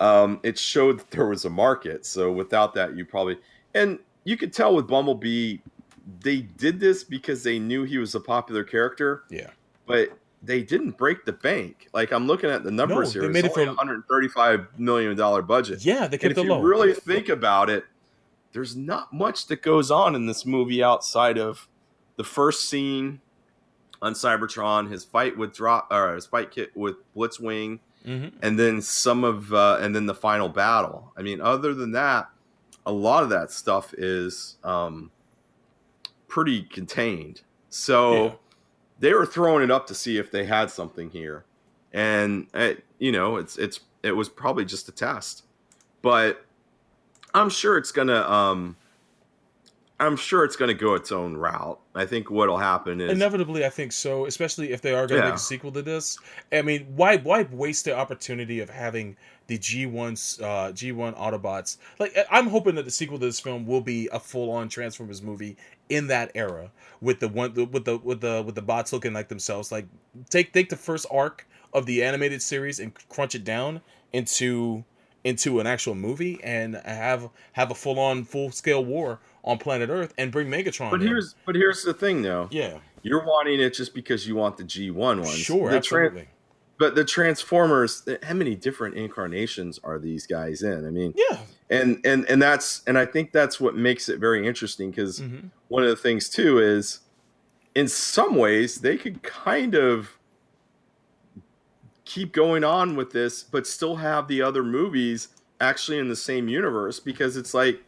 [0.00, 2.04] um, it showed that there was a market.
[2.06, 3.38] So without that, you probably
[3.74, 5.58] and you could tell with Bumblebee,
[6.20, 9.50] they did this because they knew he was a popular character, yeah,
[9.86, 10.10] but
[10.42, 11.88] they didn't break the bank.
[11.92, 15.16] Like I'm looking at the numbers they here, They made it's it for- 135 million
[15.16, 15.84] dollar budget.
[15.84, 16.06] yeah.
[16.06, 16.60] They kept and if it you low.
[16.60, 17.84] really think about it,
[18.52, 21.68] there's not much that goes on in this movie outside of
[22.16, 23.20] the first scene
[24.02, 28.32] on Cybertron, his fight with drop or his fight kit with Blitzwing, Mhm.
[28.42, 31.12] and then some of uh, and then the final battle.
[31.16, 32.28] I mean, other than that,
[32.84, 35.10] a lot of that stuff is um,
[36.28, 37.40] pretty contained.
[37.70, 38.32] So Yeah.
[39.00, 41.44] they were throwing it up to see if they had something here,
[41.92, 45.44] and uh you know, it's it's it was probably just a test,
[46.02, 46.44] but
[47.34, 48.22] I'm sure it's gonna.
[48.22, 48.76] Um,
[49.98, 51.78] I'm sure it's going to go its own route.
[51.96, 54.26] I think what'll happen is Inevitably, I think so.
[54.26, 55.30] Especially if they are going to Yeah.
[55.30, 56.18] make a sequel to this.
[56.52, 59.16] I mean, why why waste the opportunity of having
[59.46, 61.78] the G1's uh, G1 Autobots?
[61.98, 65.22] Like, I'm hoping that the sequel to this film will be a full on Transformers
[65.22, 65.56] movie
[65.88, 66.70] in that era
[67.00, 69.72] with the one with the with the with the bots looking like themselves.
[69.72, 69.86] Like,
[70.30, 73.80] take take the first arc of the animated series and crunch it down
[74.12, 74.84] into
[75.24, 79.88] into an actual movie and have have a full on full scale war on planet
[79.90, 80.90] Earth and bring Megatron.
[80.90, 81.08] But in.
[81.08, 82.48] here's but here's the thing though.
[82.50, 85.30] yeah, You're wanting it just because you want the G1 ones.
[85.30, 86.28] sure, The tran- absolutely.
[86.78, 90.84] but the Transformers, how many different incarnations are these guys in?
[90.86, 91.38] I mean, Yeah.
[91.70, 95.38] and and and that's and I think that's what makes it very interesting because hmm
[95.68, 97.00] one of the things too is
[97.74, 100.10] in some ways they could kind of
[102.04, 105.26] keep going on with this but still have the other movies
[105.60, 107.80] actually in the same universe because it's like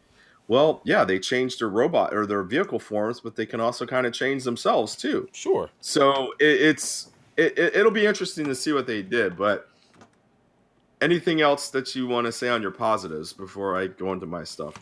[0.49, 4.07] well yeah they changed their robot or their vehicle forms but they can also kind
[4.07, 5.70] of change themselves too Sure.
[5.80, 9.68] so it, it's it, it, it'll be interesting to see what they did but
[11.01, 14.42] anything else that you want to say on your positives before i go into my
[14.44, 14.74] stuff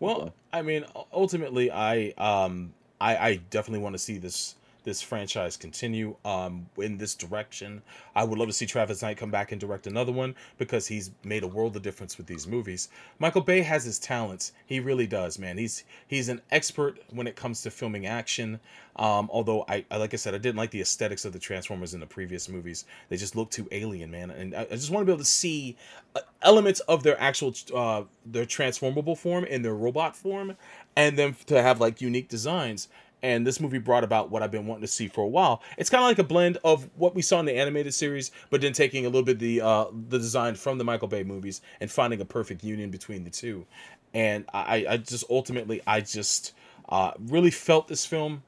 [0.00, 5.56] Well, I mean, ultimately, I um, I, I definitely want to see this this franchise
[5.56, 7.82] continue um in this direction.
[8.14, 11.10] I would love to see Travis Knight come back and direct another one because he's
[11.24, 12.88] made a world of difference with these movies.
[13.18, 14.52] Michael Bay has his talents.
[14.66, 15.58] He really does, man.
[15.58, 18.60] He's he's an expert when it comes to filming action.
[18.96, 21.94] Um, although I, I like I said, I didn't like the aesthetics of the Transformers
[21.94, 22.84] in the previous movies.
[23.08, 24.30] They just look too alien, man.
[24.30, 25.76] And I, I just want to be able to see
[26.14, 30.56] uh, elements of their actual uh their transformable form in their robot form,
[30.96, 32.88] and then to have like unique designs.
[33.22, 35.62] And this movie brought about what I've been wanting to see for a while.
[35.78, 38.60] It's kind of like a blend of what we saw in the animated series, but
[38.60, 41.90] then taking a little bit the uh, the design from the Michael Bay movies and
[41.90, 43.64] finding a perfect union between the two.
[44.14, 46.52] And I, I just ultimately, I just
[46.88, 48.42] uh, really felt this film,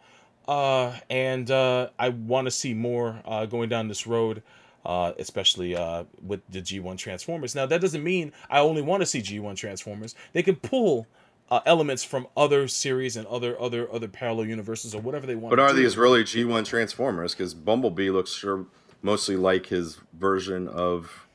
[0.48, 4.42] uh, and uh, I want to see more uh, going down this road.
[4.86, 7.54] Uh, especially uh, with the G1 Transformers.
[7.54, 10.14] Now, that doesn't mean I only want to see G1 Transformers.
[10.34, 11.06] They can pull
[11.50, 15.50] uh, elements from other series and other other other parallel universes or whatever they want.
[15.50, 15.76] But are do.
[15.82, 17.34] these really G1 Transformers?
[17.34, 18.66] Because Bumblebee looks sure
[19.02, 21.26] mostly like his version of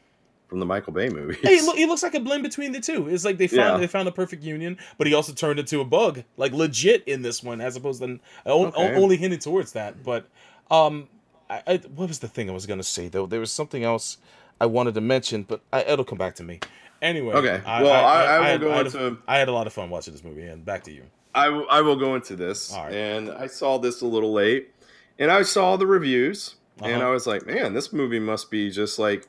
[0.48, 1.38] from the Michael Bay movies.
[1.44, 3.08] Hey, he, look, he looks like a blend between the two.
[3.08, 3.78] It's like they found Yeah.
[3.78, 7.22] they found a perfect union, but he also turned into a bug, like legit in
[7.22, 8.96] this one, as opposed to Okay.
[8.96, 10.04] only hinted towards that.
[10.04, 10.28] But
[10.72, 11.08] um,
[11.50, 13.28] I, I, what was the thing I was gonna say though?
[13.28, 14.18] There was something else
[14.60, 16.60] I wanted to mention, but I, it'll come back to me.
[17.02, 17.62] Anyway, Okay.
[17.66, 19.90] Well, I- I will had- go had a- into- I had a lot of fun
[19.90, 21.04] watching this movie, and back to you.
[21.34, 22.74] I, w- I will go into this.
[22.76, 22.92] Right.
[22.94, 24.72] And I saw this a little late.
[25.20, 26.56] And I saw the reviews.
[26.82, 27.08] And Uh-huh.
[27.10, 29.28] I was like, man, this movie must be just like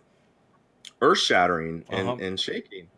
[1.03, 2.17] earth shattering and, Uh-huh.
[2.25, 2.89] and shaking.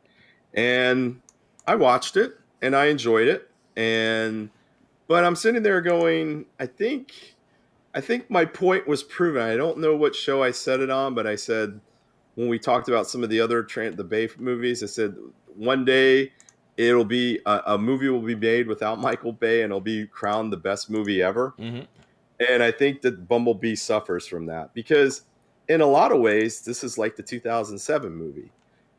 [0.54, 1.20] And
[1.66, 3.48] I watched it and I enjoyed it.
[3.76, 4.50] And,
[5.08, 7.34] but I'm sitting there going, I think,
[7.94, 9.42] I think my point was proven.
[9.42, 11.80] I don't know what show I said it on, but I said,
[12.34, 15.16] when we talked about some of the other tra- the Bay movies, I said
[15.54, 16.32] one day
[16.76, 20.52] it'll be a, a movie will be made without Michael Bay and it'll be crowned
[20.52, 21.54] the best movie ever.
[21.58, 21.82] Mm-hmm.
[22.48, 25.22] And I think that Bumblebee suffers from that because
[25.68, 28.50] in a lot of ways this is like the 2007 movie.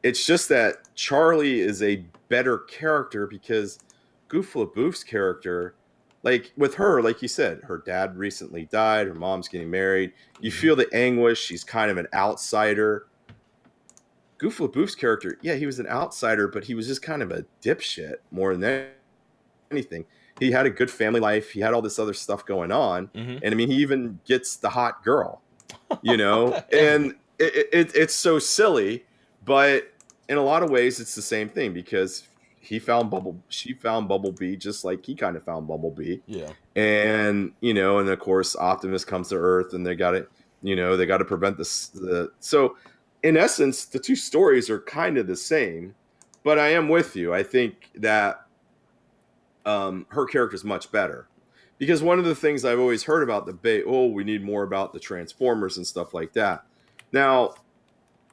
[0.03, 3.79] It's just that Charlie is a better character because
[4.27, 5.75] Goof LaBouf's character
[6.23, 10.49] like with her like you said her dad recently died her mom's getting married you
[10.49, 13.07] feel the anguish she's kind of an outsider
[14.37, 17.45] Goof LaBouf's character, yeah, he was an outsider, but he was just kind of a
[17.61, 18.87] dipshit more than
[19.71, 20.05] anything.
[20.39, 21.51] He had a good family life.
[21.51, 23.37] He had all this other stuff going on, Mm-hmm.
[23.43, 25.41] and I mean, he even gets the hot girl,
[26.01, 26.53] you know.
[26.73, 29.05] and it, it, it's so silly,
[29.45, 29.91] but
[30.29, 32.27] in a lot of ways, it's the same thing because
[32.59, 36.49] he found Bubble, she found Bumblebee just like he kind of found Bumblebee Yeah.
[36.75, 40.29] and you know, and of course, Optimus comes to Earth, and they got it.
[40.63, 41.87] you know, they got to prevent this.
[41.89, 42.75] The so,
[43.23, 45.95] in essence, the two stories are kind of the same,
[46.43, 47.33] but I am with you.
[47.33, 48.45] I think that
[49.65, 51.27] um, her character is much better
[51.77, 54.63] because one of the things I've always heard about the Bay, oh, we need more
[54.63, 56.65] about the Transformers and stuff like that.
[57.11, 57.55] Now,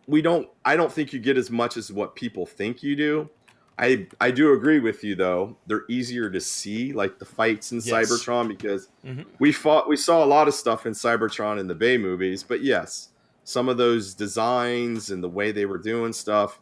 [0.08, 0.48] we don't.
[0.64, 3.30] I don't think you get as much as what people think you do.
[3.78, 5.56] I I do agree with you though.
[5.66, 7.88] They're easier to see, like the fights in Yes.
[8.10, 9.24] Cybertron, because Mhm.
[9.38, 9.88] we fought.
[9.88, 13.09] We saw a lot of stuff in Cybertron in the Bay movies, but yes,
[13.50, 16.60] some of those designs and the way they were doing stuff,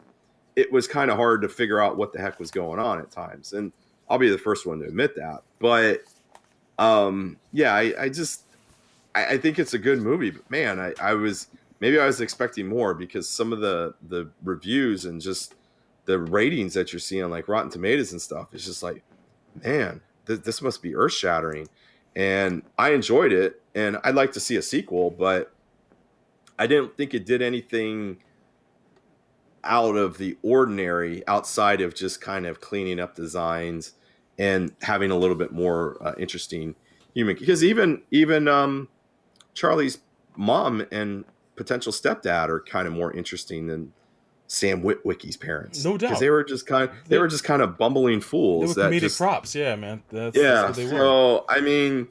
[0.55, 3.11] it was kind of hard to figure out what the heck was going on at
[3.11, 3.53] times.
[3.53, 3.71] And
[4.09, 5.43] I'll be the first one to admit that.
[5.59, 6.01] But
[6.79, 8.43] um, yeah, I, I just
[9.13, 10.31] I, I think it's a good movie.
[10.31, 11.47] But man, I, I was
[11.79, 15.53] maybe I was expecting more because some of the the reviews and just
[16.05, 19.03] the ratings that you're seeing, like Rotten Tomatoes and stuff, is just like,
[19.63, 21.69] man, th- this must be earth shattering,
[22.15, 25.53] and I enjoyed it, and I'd like to see a sequel, but
[26.59, 28.17] I didn't think it did anything
[29.63, 33.93] out of the ordinary outside of just kind of cleaning up designs
[34.37, 36.75] and having a little bit more uh, interesting
[37.13, 38.87] human because even even um
[39.53, 39.97] charlie's
[40.37, 41.25] mom and
[41.57, 43.91] potential stepdad are kind of more interesting than
[44.47, 46.07] sam witwicky's parents No doubt.
[46.11, 48.83] because they were just kind they, They- were just kind of bumbling They fools were
[48.83, 50.01] that comedic just, props, yeah, man.
[50.09, 50.89] That's, yeah that's what they were.
[50.99, 52.07] so i mean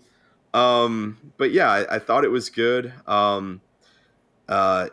[0.53, 3.63] um but yeah I, I thought it was good um
[4.49, 4.89] uh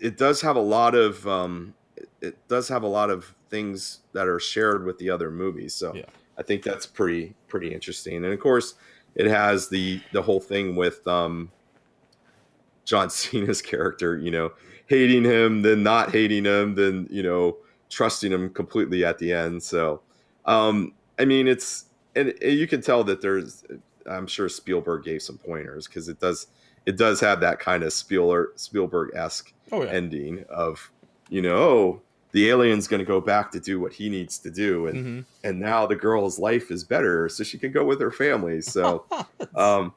[0.00, 1.74] it does have a lot of um
[2.20, 5.94] it- does have a lot of things that are shared with the other movies so
[5.94, 6.04] Yeah.
[6.38, 8.74] i think that's pretty pretty interesting and of course
[9.14, 11.50] it has the the whole thing with um
[12.84, 14.52] john cena's character you know
[14.86, 17.56] hating him then not hating him then you know
[17.90, 20.00] trusting him completely at the end so
[20.44, 23.64] um i mean it's and you can tell that there's
[24.10, 26.48] i'm sure spielberg gave some pointers because it does
[26.86, 29.90] it does have that kind of spielberg spielberg-esque Oh yeah.
[29.90, 30.90] ending of
[31.28, 34.50] you know oh, the alien's going to go back to do what he needs to
[34.50, 38.00] do and hmm and now the girl's life is better so she can go with
[38.00, 39.04] her family so
[39.54, 39.92] um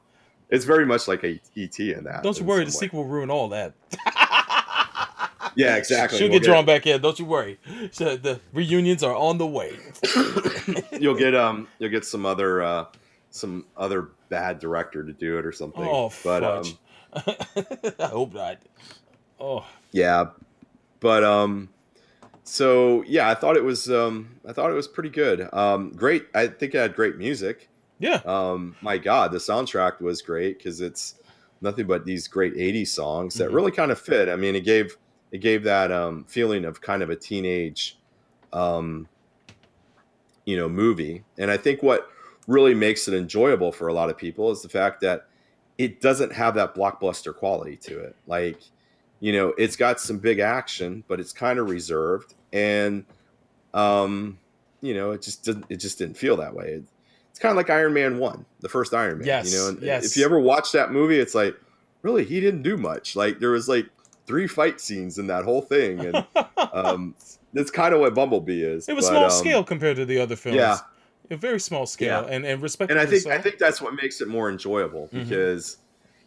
[0.48, 2.70] it's very much like a et in that Don't you worry, the way.
[2.70, 3.72] sequel will ruin all that.
[5.56, 7.00] yeah exactly She'll We'll get drawn back in.
[7.00, 7.58] Don't you worry.
[7.92, 9.76] So the reunions are on the way.
[11.00, 12.84] you'll get um you'll get some other uh
[13.30, 16.76] some other bad director to do it or something Oh, but fudge.
[17.12, 17.34] um
[17.98, 18.58] I hope not.
[19.38, 20.26] Oh, yeah
[21.00, 21.68] but um
[22.44, 26.26] so yeah i thought it was um i thought it was pretty good um great
[26.34, 27.68] i think it had great music
[27.98, 28.20] yeah.
[28.24, 31.14] um my god the soundtrack was great because it's
[31.60, 33.54] nothing but these great 80s songs that Mhm.
[33.54, 34.96] really kind of fit i mean it gave
[35.32, 37.98] it gave that um feeling of kind of a teenage
[38.52, 39.06] um
[40.44, 42.08] you know movie and i think what
[42.50, 45.28] really makes it enjoyable for a lot of people is the fact that
[45.78, 48.58] it doesn't have that blockbuster quality to it like
[49.20, 53.04] you know it's got some big action but it's kind of reserved and
[53.72, 54.36] um
[54.80, 56.84] you know it just didn't it just didn't feel that way it,
[57.30, 59.80] it's kind of like iron man 1 the first iron man Yes, you know and
[59.80, 60.04] yes.
[60.04, 61.54] if you ever watch that movie it's like
[62.02, 63.86] really he didn't do much like there was like
[64.26, 66.26] three fight scenes in that whole thing and
[66.72, 67.14] um
[67.52, 70.18] that's kind of what bumblebee is it was but, small um, scale compared to the
[70.18, 70.56] other films.
[70.56, 70.78] yeah.
[71.30, 72.34] A very small scale, Yeah.
[72.34, 72.90] and and respect.
[72.90, 75.22] and I think I think that's what makes it more enjoyable Mhm.
[75.28, 75.76] because,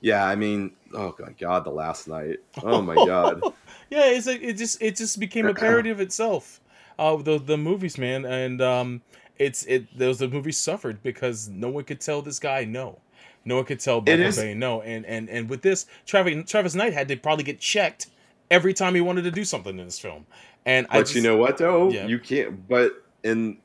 [0.01, 3.41] yeah, I mean, oh my god, the Last Knight, oh my god,
[3.89, 6.61] yeah, it's a, it just it just became a parody of itself.
[6.97, 9.01] Uh, the the movies, man, and um,
[9.37, 12.99] it's it those the movies suffered because no one could tell this guy no,
[13.43, 16.93] no one could tell is- Bumblebee no, and and and with this, Travis Travis Knight
[16.93, 18.07] had to probably get checked
[18.51, 20.25] every time he wanted to do something in this film,
[20.65, 22.05] and I but just, you know what though, Yeah.
[22.07, 22.67] you can't.
[22.69, 22.93] But
[23.23, 23.57] in,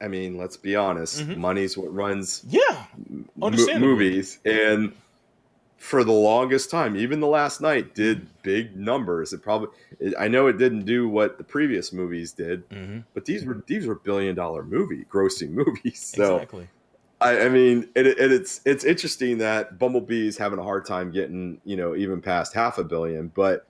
[0.00, 1.36] I mean, let's be honest, Mhm.
[1.36, 2.84] money's what runs yeah,
[3.36, 4.92] mo- movies, and
[5.78, 9.32] for the longest time, even the Last Knight did big numbers.
[9.32, 9.68] It probably,
[10.00, 13.62] it, I know it didn't do what the previous movies did, hmm but these were
[13.66, 16.12] these were billion dollar movie grossing movies.
[16.16, 16.36] So.
[16.36, 16.68] exactly.
[17.18, 21.10] I, I mean, it, it, it's it's interesting that Bumblebee is having a hard time
[21.10, 23.66] getting you know even past half a billion, but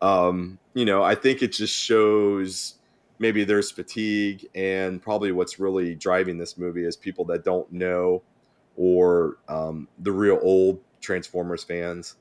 [0.00, 2.74] um, you know I think it just shows
[3.18, 8.22] maybe there's fatigue and probably what's really driving this movie is people that don't know
[8.76, 12.16] or um, the real old Transformers fans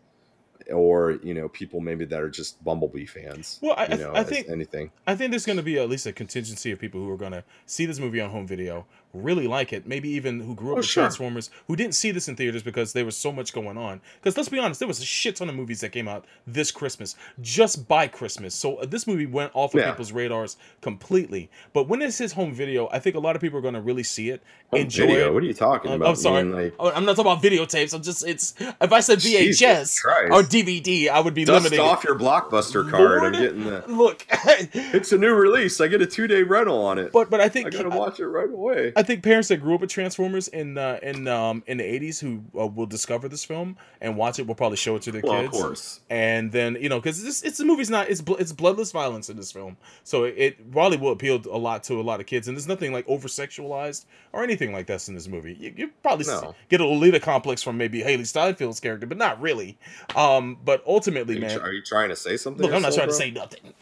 [0.72, 3.60] or you know people maybe that are just Bumblebee fans.
[3.62, 4.92] Well, I- you know, I think- anything.
[5.08, 7.32] I think there's going to be at least a contingency of people who are going
[7.34, 10.74] to see this movie on home video, really like it, maybe even who grew up
[10.74, 11.04] Oh, with sure.
[11.04, 14.02] Transformers, who didn't see this in theaters because there was so much going on.
[14.20, 16.72] Because let's be honest, there was a shit ton of movies that came out this
[16.72, 18.56] Christmas, just by Christmas.
[18.56, 19.92] So uh, this movie went off of Yeah.
[19.92, 21.50] people's radars completely.
[21.74, 23.82] But when it's his home video, I think a lot of people are going to
[23.82, 24.42] really see it,
[24.72, 25.28] Home enjoy video.
[25.28, 25.34] it.
[25.34, 26.10] What are you talking I'm, about?
[26.10, 26.44] I'm sorry.
[26.44, 27.94] Like, Oh, I'm not talking about videotapes.
[27.94, 30.00] I'm just it's if I said VHS
[30.32, 31.80] or DVD, I would be dust limited.
[31.84, 33.22] off your blockbuster card.
[33.22, 33.84] Lord, I'm getting the.
[33.88, 34.26] Look,
[34.74, 35.80] It's a new release.
[35.82, 37.12] I get a two day rental on it.
[37.12, 37.68] but but I think.
[37.68, 38.94] I think gotta watch it right away.
[38.96, 42.20] I think parents that grew up with Transformers in uh, in um, in the '80s
[42.20, 45.22] who uh, will discover this film and watch it will probably show it to their
[45.24, 45.56] well, kids.
[45.56, 46.00] of course.
[46.10, 49.30] And then you know because this it's the movie's not it's bl- it's bloodless violence
[49.30, 52.26] in this film, so it, it probably will appeal a lot to a lot of
[52.26, 52.48] kids.
[52.48, 55.54] And there's nothing like over sexualized or anything like this in this movie.
[55.60, 56.56] You, you probably No.
[56.70, 59.78] get a Lolita complex from maybe Hailee Steinfeld's character, but not really.
[60.16, 62.64] Um, but ultimately, you, man, tr- are you trying to say something?
[62.64, 63.74] Look, I'm not trying to say nothing.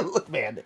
[0.04, 0.62] Look, man.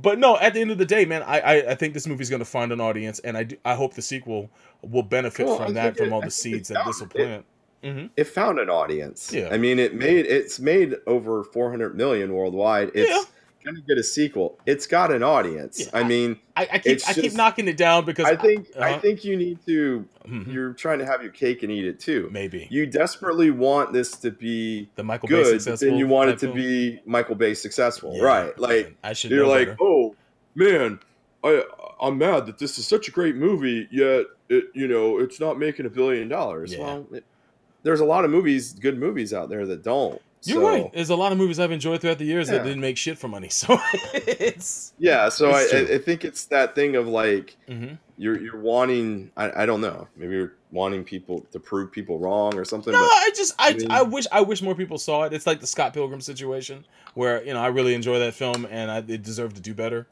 [0.00, 2.30] But no, at the end of the day, man, I I, I think this movie's
[2.30, 4.50] going to find an audience, and I do, I hope the sequel
[4.82, 7.44] will benefit Well, from that, from all the seeds it that this will found- plant.
[7.82, 9.32] hmm It found an audience.
[9.32, 9.48] Yeah.
[9.52, 12.90] I mean, it made it's made over 400 million worldwide.
[12.94, 13.22] It's Yeah.
[13.66, 14.58] Gonna get a sequel.
[14.64, 15.80] It's got an audience.
[15.80, 18.92] Yeah, I mean, I, I keep I keep knocking it down because I think I
[18.92, 19.00] uh-huh.
[19.00, 20.06] think you need to.
[20.26, 20.52] Mhm.
[20.52, 22.28] You're trying to have your cake and eat it too.
[22.32, 25.88] maybe You desperately want this to be the Michael Bay good, but successful.
[25.88, 28.58] then you want it to be Michael Bay successful, Yeah, right?
[28.58, 29.30] Like man, I should.
[29.30, 29.78] you're like, better.
[29.82, 30.14] oh
[30.54, 31.00] man,
[31.44, 31.62] I
[32.00, 35.58] I'm mad that this is such a great movie, yet it you know it's not
[35.58, 36.72] making a billion dollars.
[36.72, 36.80] Yeah.
[36.80, 37.24] Well, it,
[37.82, 40.20] there's a lot of movies, good movies out there that don't.
[40.46, 40.92] You're So, right.
[40.92, 43.28] There's a lot of movies I've enjoyed throughout the years that didn't make shit for
[43.28, 43.48] money.
[43.50, 43.78] So
[44.14, 44.92] it's.
[44.98, 45.74] Yeah, so I, It's.
[45.74, 47.98] I I think it's that thing of like Mhm.
[48.18, 52.54] you're you're wanting I, I don't know maybe you're wanting people to prove people wrong
[52.56, 52.92] or something.
[52.92, 55.32] No, but I just I, I mean- I wish I wish more people saw it.
[55.32, 56.84] It's like the Scott Pilgrim situation
[57.14, 60.06] where you know I really enjoy that film and I, it deserved to do better,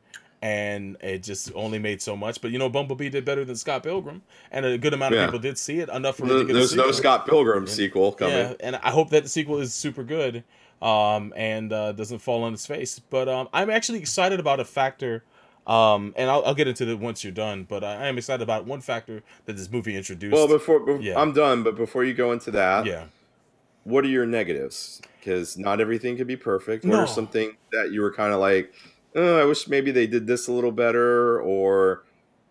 [0.45, 2.41] and it just only made so much.
[2.43, 4.21] But you know, Bumblebee did better than Scott Pilgrim,
[4.53, 5.25] and a good amount of Yeah.
[5.27, 6.93] people did see it enough for me to get a there's no.
[6.93, 8.35] Scott Pilgrim sequel coming.
[8.37, 10.45] Yeah, and I hope that the sequel is super good,
[10.83, 12.99] um, and uh, doesn't fall on its face.
[12.99, 15.25] But um, I'm actually excited about a factor,
[15.67, 17.65] um, and I'll, I'll get into it once you're done.
[17.65, 20.35] But I, I am excited about one factor that this movie introduced.
[20.35, 21.19] Well, before, before Yeah.
[21.19, 23.05] I'm done, but before you go into that, yeah,
[23.85, 25.01] what are your negatives?
[25.21, 26.85] Because not everything can be perfect.
[26.85, 26.99] What No.
[27.01, 28.75] are something that you were kind of like,
[29.15, 32.05] oh, I wish maybe they did this a little better, or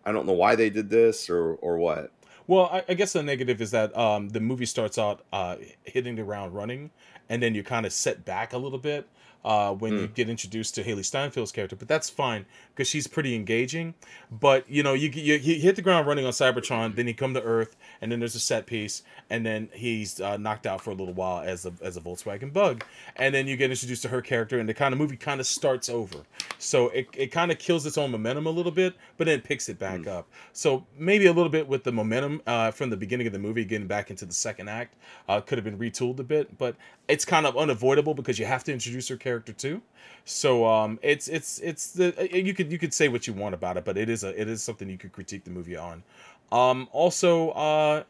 [0.06, 2.12] I don't know why they did this, or or what?
[2.48, 6.16] Well, I, I guess the negative is that um, the movie starts out uh, hitting
[6.16, 6.92] the ground running,
[7.30, 9.08] and then you kind of set back a little bit
[9.44, 11.76] uh, when you get introduced to Hailee Steinfeld's character.
[11.76, 13.94] But that's fine because she's pretty engaging.
[14.32, 17.34] But you know, you, you you hit the ground running on Cybertron, then you come
[17.34, 20.92] to Earth, and then there's a set piece, and then he's uh, knocked out for
[20.92, 22.84] a little while as a as a Volkswagen Bug,
[23.16, 25.48] and then you get introduced to her character, and the kind of movie kind of
[25.48, 26.20] starts over.
[26.58, 29.44] So it, it kind of kills its own momentum a little bit, but then it
[29.44, 30.28] picks it back up.
[30.54, 33.66] So maybe a little bit with the momentum uh, from the beginning of the movie,
[33.66, 34.96] getting back into the second act,
[35.28, 36.76] uh, could have been retooled a bit, but
[37.08, 39.82] it's kind of unavoidable because you have to introduce her character too.
[40.26, 43.54] So um, it's it's it's the uh, you could you could say what you want
[43.56, 46.04] about it, but it is a it is something you could critique the movie on.
[46.52, 48.04] Um, also, uh,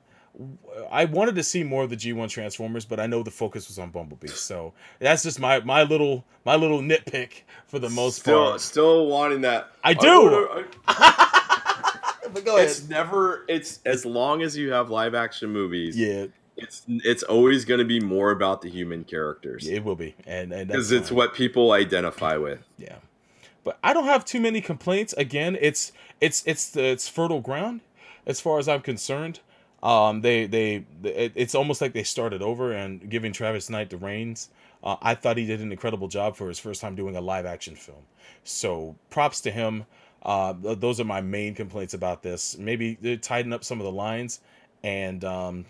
[0.92, 3.80] I wanted to see more of the G1 Transformers, but I know the focus was
[3.80, 8.50] on Bumblebee, so that's just my my little my little nitpick for the most still,
[8.50, 8.62] part.
[8.62, 9.72] still wanting that.
[9.84, 10.08] I do.
[10.08, 11.30] wanna- I-
[12.34, 13.46] But go it's never.
[13.48, 15.96] It's as long as you have live action movies.
[15.96, 20.16] Yeah, It's it's always going to be more about the human characters it will be,
[20.28, 21.18] and and because it's fine.
[21.18, 22.60] what people identify with.
[22.78, 22.98] Yeah,
[23.64, 25.14] but I don't have too many complaints.
[25.14, 25.92] Again, it's
[26.22, 27.82] it's it's the it's fertile ground
[28.26, 29.40] as far as I'm concerned.
[29.82, 33.98] Um, they they it, it's almost like they started over and giving Travis Knight the
[33.98, 34.50] reins.
[34.84, 37.46] Uh, I thought he did an incredible job for his first time doing a live
[37.46, 38.04] action film.
[38.44, 39.86] So props to him.
[40.22, 42.58] Uh, th- those are my main complaints about this.
[42.58, 44.40] Maybe tighten up some of the lines
[44.84, 45.66] and um,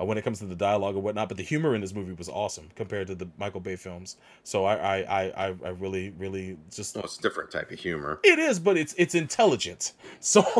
[0.00, 1.28] uh, when it comes to the dialogue or whatnot.
[1.28, 4.16] But the humor in this movie was awesome compared to the Michael Bay films.
[4.44, 8.20] So I I I, I really really just Well, it's a different type of humor.
[8.24, 9.92] it is, but it's it's intelligent.
[10.20, 10.44] So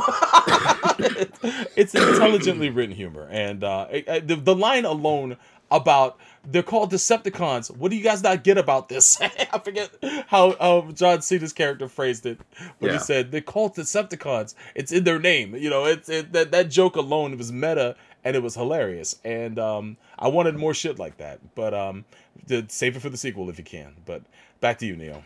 [1.77, 5.37] it's intelligently written humor, and uh, it- the the line alone
[5.71, 6.19] about
[6.51, 7.71] they're called Decepticons.
[7.77, 9.21] What do you guys not get about this?
[9.53, 9.91] I forget
[10.29, 12.41] how um, John Cena's character phrased it,
[12.81, 14.55] but he said they're called Decepticons.
[14.75, 15.55] It's in their name.
[15.55, 19.17] You know, it's it, that that joke alone was meta and it was hilarious.
[19.25, 22.05] And um, I wanted more shit like that, but um,
[22.49, 23.95] to save it for the sequel if you can.
[24.05, 24.23] But
[24.61, 25.23] back to you, Neil.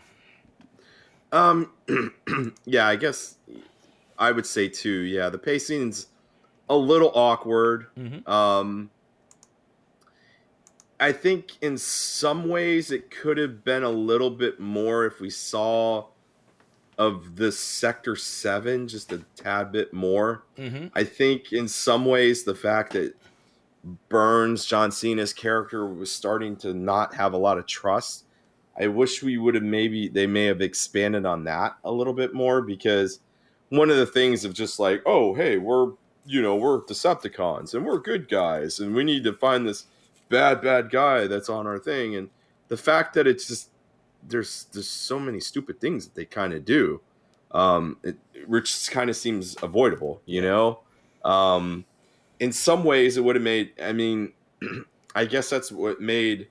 [1.31, 1.71] Um,
[2.65, 3.35] yeah, I guess
[4.17, 5.01] I would say too.
[5.01, 6.07] Yeah, the pacing's
[6.69, 7.87] a little awkward.
[7.97, 8.27] Mhm.
[8.27, 8.89] Um,
[10.99, 15.29] I think in some ways it could have been a little bit more if we
[15.29, 16.05] saw
[16.97, 20.43] of the Sector Seven just a tad bit more.
[20.57, 20.87] Mm-hmm.
[20.93, 23.15] I think in some ways the fact that
[24.09, 28.25] Burns, John Cena's character, was starting to not have a lot of trust.
[28.79, 32.33] I wish we would have maybe they may have expanded on that a little bit
[32.33, 33.19] more because
[33.69, 35.91] one of the things of just like, oh hey, we're
[36.25, 39.87] you know, we're Decepticons and we're good guys and we need to find this
[40.29, 42.15] bad, bad guy that's on our thing.
[42.15, 42.29] And
[42.69, 43.69] the fact that it's just
[44.27, 47.01] there's there's so many stupid things that they kind of do.
[47.51, 48.17] Um it
[48.47, 50.79] which kind of seems avoidable, you know?
[51.23, 51.85] Um
[52.39, 54.33] in some ways it would have made i mean
[55.15, 56.47] i guess that's what made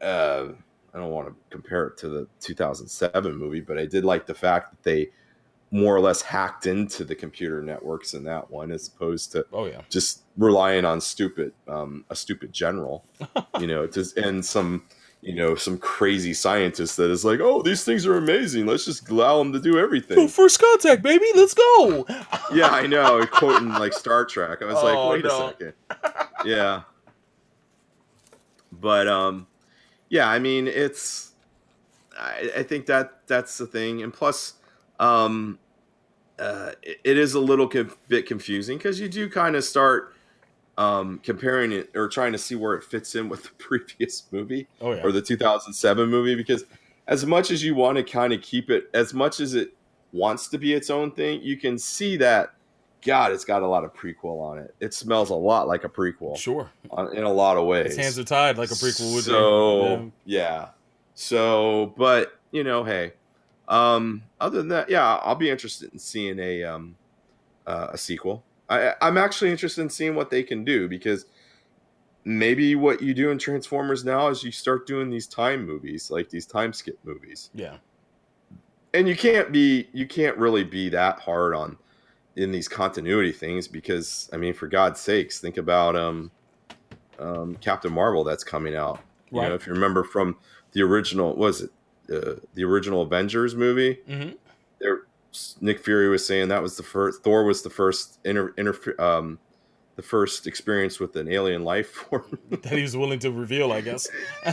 [0.00, 0.46] uh
[0.94, 4.34] i don't want to compare it to the 2007 movie but i did like the
[4.34, 5.08] fact that they
[5.70, 9.66] more or less hacked into the computer networks in that one as opposed to Oh
[9.66, 9.82] yeah.
[9.90, 13.04] just relying on stupid um a stupid general
[13.60, 14.84] you know to and some
[15.26, 19.08] you know some crazy scientist that is like oh these things are amazing let's just
[19.10, 21.26] allow them to do everything Oh, first contact, baby.
[21.34, 22.06] Let's go.
[22.54, 23.26] yeah, I know.
[23.26, 24.62] Quoting like Star Trek.
[24.62, 25.48] I was like, Oh, wait no.
[25.48, 25.72] a second.
[26.44, 26.82] Yeah.
[28.72, 29.46] But um
[30.08, 31.32] yeah, I mean it's
[32.18, 34.54] I, I think that that's the thing, and plus,
[34.98, 35.58] um,
[36.38, 37.66] uh, it, it is a little
[38.08, 40.14] bit confusing because you do kind of start
[40.78, 44.68] um, comparing it or trying to see where it fits in with the previous movie
[44.80, 45.02] Oh yeah.
[45.02, 46.64] or the 2007 movie because
[47.06, 49.70] as much as you want to kind of keep it as much as it
[50.12, 52.54] wants to be its own thing you can see that
[53.04, 55.88] god it's got a lot of prequel on it it smells a lot like a
[55.88, 56.70] prequel sure.
[56.90, 59.24] on, in a lot of ways His hands are tied like a prequel would.
[59.24, 60.68] so yeah.
[61.14, 63.12] So, but you know, hey.
[63.68, 66.96] Um, other than that, yeah, I'll be interested in seeing a um
[67.66, 68.44] uh, a sequel.
[68.68, 71.26] I I'm actually interested in seeing what they can do because
[72.24, 76.28] maybe what you do in Transformers now is you start doing these time movies, like
[76.30, 77.50] these time skip movies.
[77.54, 77.76] Yeah.
[78.92, 81.78] And you can't be you can't really be that hard on
[82.34, 86.30] in these continuity things because I mean for God's sakes, think about um
[87.18, 89.00] um Captain Marvel that's coming out.
[89.30, 89.48] You Right.
[89.48, 90.36] know, if you remember from
[90.72, 91.70] the original was it
[92.12, 94.45] uh, the original Avengers movie, hmm there
[95.60, 99.38] Nick Fury was saying that was the first Thor was the first inter, inter um
[99.96, 102.38] the first experience with an alien life form.
[102.50, 104.08] That he was willing to reveal, I guess.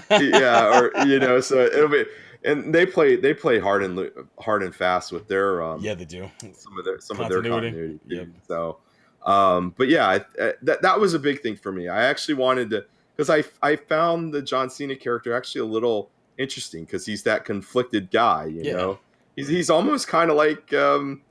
[0.10, 2.06] yeah, or you know, so it'll be
[2.46, 4.10] and they play they play hard and
[4.40, 6.30] hard and fast with their um yeah, they do.
[6.54, 8.00] some of their some of their Continuity.
[8.00, 8.16] continuity.
[8.16, 8.28] Yep.
[8.48, 8.78] So,
[9.26, 11.88] um, but yeah, I, I, that that was a big thing for me.
[11.88, 16.10] I actually wanted to because I I found the John Cena character actually a little
[16.38, 18.46] interesting because he's that conflicted guy.
[18.46, 18.74] You Yeah.
[18.74, 19.00] know,
[19.36, 21.22] he's he's almost kind of like um,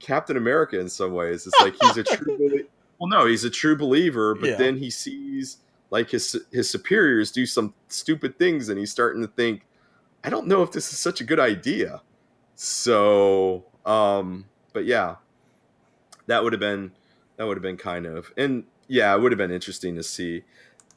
[0.00, 1.46] Captain America in some ways.
[1.46, 2.36] It's like he's a true.
[2.48, 2.64] belie-
[2.98, 4.56] well, no, he's a true believer, but Yeah.
[4.56, 5.58] then he sees
[5.90, 9.62] like his his superiors do some stupid things, and he's starting to think,
[10.24, 12.02] I don't know if this is such a good idea.
[12.56, 15.16] So, um, but yeah,
[16.26, 16.90] that would have been
[17.36, 20.42] that would have been kind of and yeah, it would have been interesting to see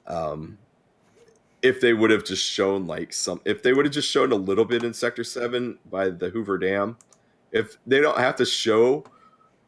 [0.07, 0.57] um
[1.61, 4.35] if they would have just shown like some if they would have just shown a
[4.35, 6.97] little bit in sector 7 by the Hoover Dam
[7.51, 9.03] if they don't have to show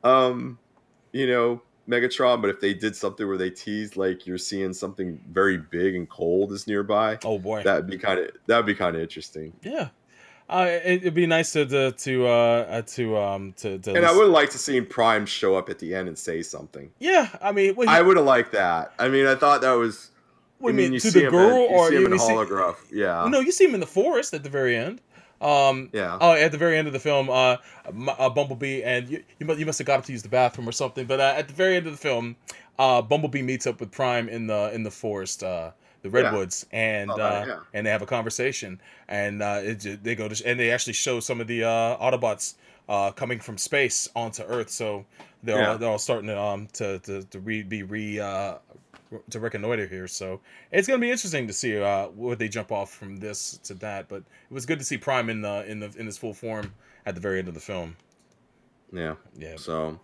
[0.03, 0.57] um
[1.11, 5.19] you know Megatron but if they did something where they teased like you're seeing something
[5.29, 7.63] very big and cold is nearby Oh boy.
[7.63, 9.89] that'd be kind of that'd be kind of interesting yeah.
[10.49, 14.15] Uh, it, it'd be nice to to to uh to um to, to and I
[14.15, 17.29] would like to see Prime show up at the end and say something yeah.
[17.41, 20.11] I mean, what, I would have liked that I mean I thought that was
[20.69, 22.11] I you mean you to see the him girl in, you or see him you
[22.13, 25.01] in see- holograph yeah No, you see him in the forest at the very end.
[25.41, 27.57] Um, yeah Oh, at the very end of the film, uh,
[27.87, 30.29] M- uh Bumblebee and you, you must you must have got up to use the
[30.29, 31.05] bathroom or something.
[31.05, 32.35] But uh, at the very end of the film,
[32.79, 37.11] uh, Bumblebee meets up with Prime in the in the forest, uh, the redwoods, and
[37.11, 37.55] Oh, uh, yeah.
[37.73, 41.19] and they have a conversation, and uh, it, they go to and they actually show
[41.19, 42.53] some of the uh, Autobots
[42.87, 44.69] uh, coming from space onto Earth.
[44.69, 45.05] So
[45.43, 45.71] they're Yeah.
[45.71, 48.55] all, they're all starting to um to to, to re, be re uh,
[49.29, 50.07] to reconnoiter here.
[50.07, 50.39] So
[50.71, 54.07] it's gonna be interesting to see uh, what they jump off from this to that.
[54.09, 56.73] But it was good to see Prime in the in the in his full form
[57.05, 57.95] at the very end of the film.
[58.91, 59.55] yeah Yeah.
[59.57, 59.99] So,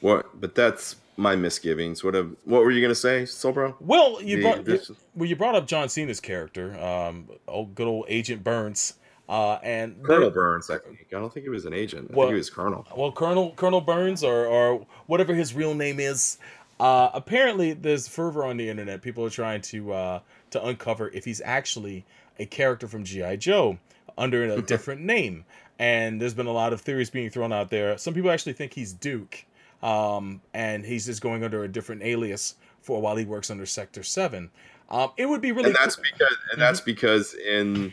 [0.00, 0.40] what?
[0.40, 2.02] But that's my misgivings.
[2.02, 2.14] What?
[2.14, 3.74] Have, what were you gonna say, Sobro?
[3.80, 7.86] Well, you The- brought this- well you brought up John Cena's character, um, old good
[7.86, 8.94] old Agent Burns,
[9.28, 10.70] uh, and Colonel Burns.
[10.70, 11.06] I think.
[11.10, 12.10] I don't think he was an agent.
[12.12, 12.86] I Well- think he was Colonel.
[12.96, 16.38] well Colonel Colonel Burns or or whatever his real name is.
[16.82, 19.02] Uh, apparently, there's fervor on the internet.
[19.02, 20.20] People are trying to uh,
[20.50, 22.04] to uncover if he's actually
[22.40, 23.78] a character from GI Joe
[24.18, 25.44] under a different name.
[25.78, 27.96] And there's been a lot of theories being thrown out there.
[27.98, 29.44] Some people actually think he's Duke,
[29.80, 34.02] um, and he's just going under a different alias for while he works under Sector
[34.02, 34.50] Seven.
[34.90, 36.36] Um, it would be really And that's cool- because.
[36.52, 37.92] And that's because in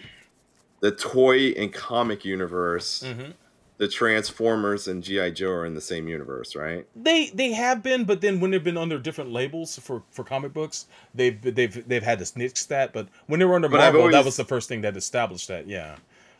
[0.80, 3.34] the toy and comic universe, Mhm.
[3.80, 6.86] The Transformers and GI Joe are in the same universe, right?
[6.96, 10.54] They they have been, but then when they've been under different labels for, for comic
[10.54, 12.92] books, they've they've they've had to snitch that.
[12.92, 15.66] But when they were under But Marvel, that was the first thing that established that.
[15.66, 15.96] Yeah,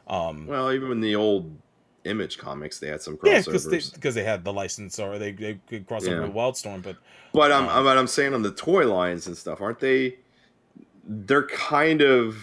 [0.08, 1.50] um, Well, even in the old
[2.06, 3.90] Image comics, they had some yeah, crossovers.
[3.92, 6.22] because they they had the license or they they could cross over Yeah.
[6.28, 6.82] with Wildstorm.
[6.82, 6.98] But
[7.34, 10.18] But I'm, Um, I'm, but I'm saying on the toy lines and stuff, aren't they?
[11.06, 12.36] They're kind of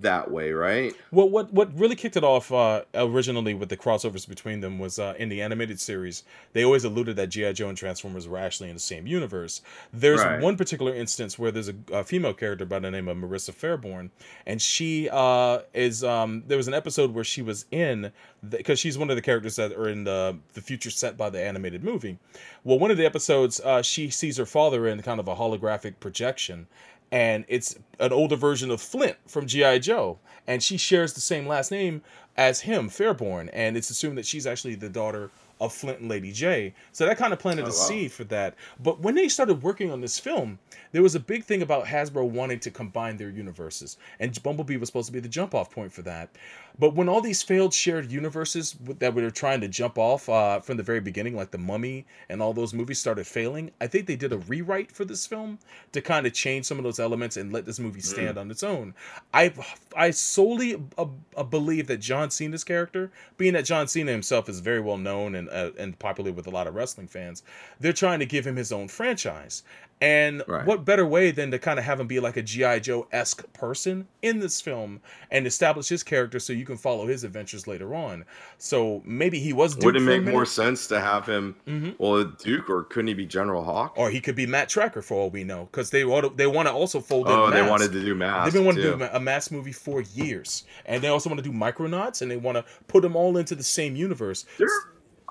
[0.00, 0.92] that way, right?
[1.12, 4.98] Well, what what really kicked it off uh, originally with the crossovers between them was
[4.98, 6.24] uh, in the animated series.
[6.52, 9.62] They always alluded that GI Joe and Transformers were actually in the same universe.
[9.92, 10.40] There's Right.
[10.40, 14.10] one particular instance where there's a, a female character by the name of Marissa Fairborn,
[14.46, 18.10] and she uh, is um, there was an episode where she was in
[18.48, 21.40] because she's one of the characters that are in the the future set by the
[21.42, 22.18] animated movie.
[22.64, 25.94] Well, one of the episodes uh, she sees her father in kind of a holographic
[26.00, 26.66] projection
[27.14, 30.18] and it's an older version of Flint from GI Joe,
[30.48, 32.02] and she shares the same last name
[32.36, 35.30] as him, Fairborn, and it's assumed that she's actually the daughter
[35.60, 36.72] of Flint and Lady Jaye.
[36.90, 37.74] So that kind of planted Oh, a wow.
[37.74, 38.56] seed for that.
[38.82, 40.58] But when they started working on this film,
[40.90, 44.88] there was a big thing about Hasbro wanting to combine their universes, and Bumblebee was
[44.88, 46.30] supposed to be the jump off point for that.
[46.76, 50.60] But when all these failed shared universes that we were trying to jump off uh,
[50.60, 54.06] from the very beginning, like The Mummy and all those movies started failing, I think
[54.06, 55.60] they did a rewrite for this film
[55.92, 58.64] to kind of change some of those elements and let this movie stand on its
[58.64, 58.94] own.
[59.32, 59.52] I
[59.96, 64.80] I solely uh, believe that John Cena's character, being that John Cena himself is very
[64.80, 67.44] well known and uh, and popular with a lot of wrestling fans,
[67.78, 69.62] they're trying to give him his own franchise.
[70.00, 70.66] And Right.
[70.66, 73.50] what better way than to kind of have him be like a GI Joe esque
[73.54, 75.00] person in this film
[75.30, 78.24] and establish his character so you can follow his adventures later on.
[78.58, 81.54] So maybe he was Duke Would it make more sense to have him?
[81.66, 81.94] Mhm.
[81.98, 83.94] Well, Duke, or couldn't he be General Hawk?
[83.96, 86.46] or he could be Matt Tracker for all we know, because they want to, they
[86.48, 87.32] want to also fold in.
[87.32, 88.44] oh, they wanted to do mask.
[88.44, 91.48] They've been wanting to do a Mask movie for years, and they also want to
[91.50, 94.44] do Micronauts, and they want to put them all into the same universe.
[94.58, 94.68] There,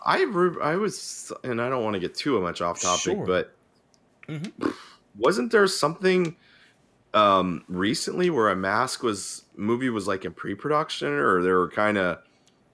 [0.05, 3.25] I re- I was, and I don't want to get too much off topic, Sure.
[3.25, 3.53] but
[4.27, 4.73] Mhm.
[5.17, 6.35] wasn't there something
[7.13, 11.97] um recently where a mask was movie was like in pre-production, or they were kind
[11.97, 12.19] of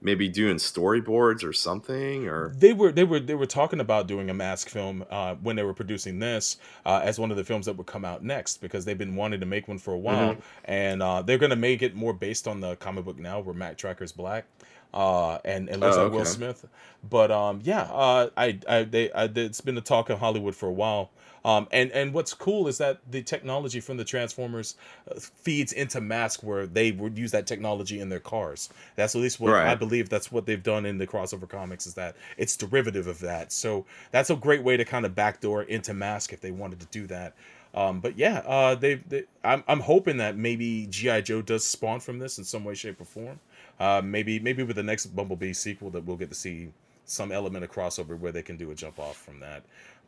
[0.02, 4.30] maybe doing storyboards or something, or They were they were they were talking about doing
[4.30, 6.56] a mask film uh, when they were producing this
[6.86, 9.40] uh, as one of the films that would come out next because they've been wanting
[9.40, 12.60] to make one for a while, and uh, they're gonna make it more based on
[12.60, 14.46] the comic book now where Matt Tracker's black.
[14.92, 16.24] Uh, and and looks Oh, like Will.
[16.24, 16.66] Smith,
[17.08, 20.68] but um, yeah, uh, I, I, they, I, it's been the talk in Hollywood for
[20.68, 21.10] a while.
[21.44, 24.76] Um, and and what's cool is that the technology from the Transformers
[25.10, 28.68] uh, feeds into Mask, where they would use that technology in their cars.
[28.96, 30.08] That's at least what I believe.
[30.08, 31.86] That's what they've done in the crossover comics.
[31.86, 33.52] Is that it's derivative of that.
[33.52, 36.86] So that's a great way to kind of backdoor into Mask if they wanted to
[36.86, 37.34] do that.
[37.72, 42.00] Um, but yeah, uh, they, they I'm I'm hoping that maybe GI Joe does spawn
[42.00, 43.38] from this in some way, shape, or form.
[43.78, 46.70] Uh, maybe maybe with the next Bumblebee sequel that we'll get to see
[47.04, 49.62] some element of crossover where they can do a jump off from that.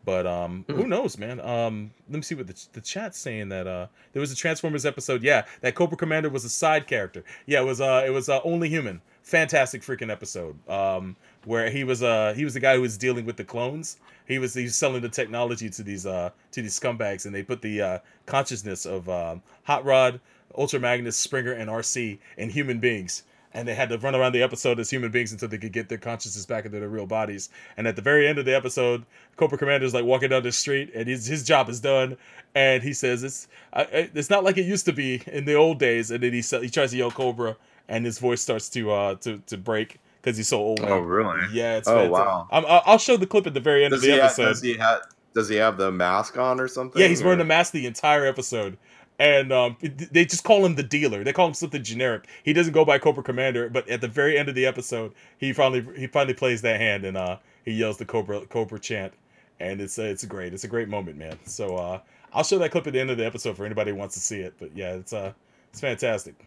[0.04, 1.40] But um, who knows, man?
[1.40, 4.84] Um, let me see what the, the chat's saying that uh, there was a Transformers
[4.84, 5.22] episode.
[5.22, 7.24] Yeah, that Cobra Commander was a side character.
[7.46, 9.00] Yeah, it was uh, it was uh, only human.
[9.22, 10.56] Fantastic freaking episode.
[10.68, 13.98] Um, where he was uh he was the guy who was dealing with the clones.
[14.26, 17.42] He was he was selling the technology to these uh to these scumbags, and they
[17.42, 20.20] put the uh, consciousness of um, Hot Rod,
[20.56, 23.22] Ultra Magnus, Springer, and Arcee in human beings
[23.54, 25.88] and they had to run around the episode as human beings until they could get
[25.88, 27.50] their consciousness back into their real bodies.
[27.76, 29.04] And at the very end of the episode,
[29.36, 32.16] Cobra Commander is like walking down the street, and his his job is done.
[32.54, 35.54] And he says it's I, I- it's not like it used to be in the
[35.54, 36.10] old days.
[36.10, 37.56] And then he he tries to yell Cobra,
[37.88, 40.80] and his voice starts to uh to to break because he's so old.
[40.80, 40.88] now.
[40.88, 41.40] Oh, really?
[41.52, 42.12] Yeah, it's Oh, fantastic.
[42.26, 42.48] wow.
[42.50, 44.44] I'm, I'll I'll show the clip at the very end does of the episode.
[44.44, 45.00] does he have
[45.34, 47.00] does he have the mask on or something?
[47.00, 48.76] Yeah, he's wearing or- the mask the entire episode.
[49.18, 51.22] And um, they just call him the dealer.
[51.22, 52.26] They call him something generic.
[52.42, 55.52] He doesn't go by Cobra Commander, but at the very end of the episode, he
[55.52, 59.12] finally he finally plays that hand and uh, he yells the Cobra Cobra chant,
[59.60, 60.52] and it's uh, it's great.
[60.52, 61.38] It's a great moment, man.
[61.44, 62.00] So uh,
[62.32, 64.20] I'll show that clip at the end of the episode for anybody who wants to
[64.20, 64.54] see it.
[64.58, 65.32] But yeah, it's uh
[65.70, 66.46] it's fantastic.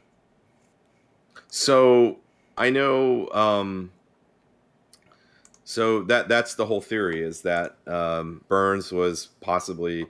[1.48, 2.18] So
[2.58, 3.30] I know.
[3.30, 3.92] Um,
[5.64, 10.06] so that that's the whole theory is that um, Burns was possibly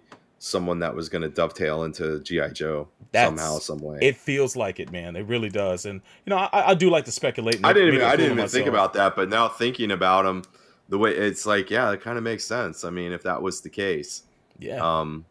[0.46, 3.98] someone that was going to dovetail into GI Joe That's- somehow, some way.
[4.02, 5.16] It feels like it, man.
[5.16, 5.86] It really does.
[5.86, 7.60] And you know, I, I do like to speculate.
[7.64, 10.44] I didn't even I didn't even think about that, but now thinking about him,
[10.88, 12.84] the way it's like, yeah, it kind of makes sense.
[12.84, 14.24] I mean, if that was the case,
[14.60, 15.26] Yeah, um,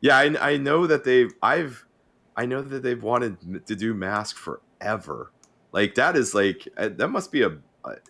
[0.00, 1.86] yeah, I, I know that they've I've
[2.36, 5.30] I know that they've wanted to do Mask forever.
[5.70, 7.58] Like that is like uh, that must be a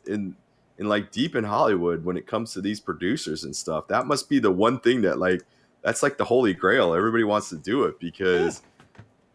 [0.06, 0.34] in
[0.78, 3.88] in like deep in Hollywood when it comes to these producers and stuff.
[3.88, 5.42] That must be the one thing that like
[5.82, 6.94] that's like the holy grail.
[6.94, 8.62] Everybody wants to do it because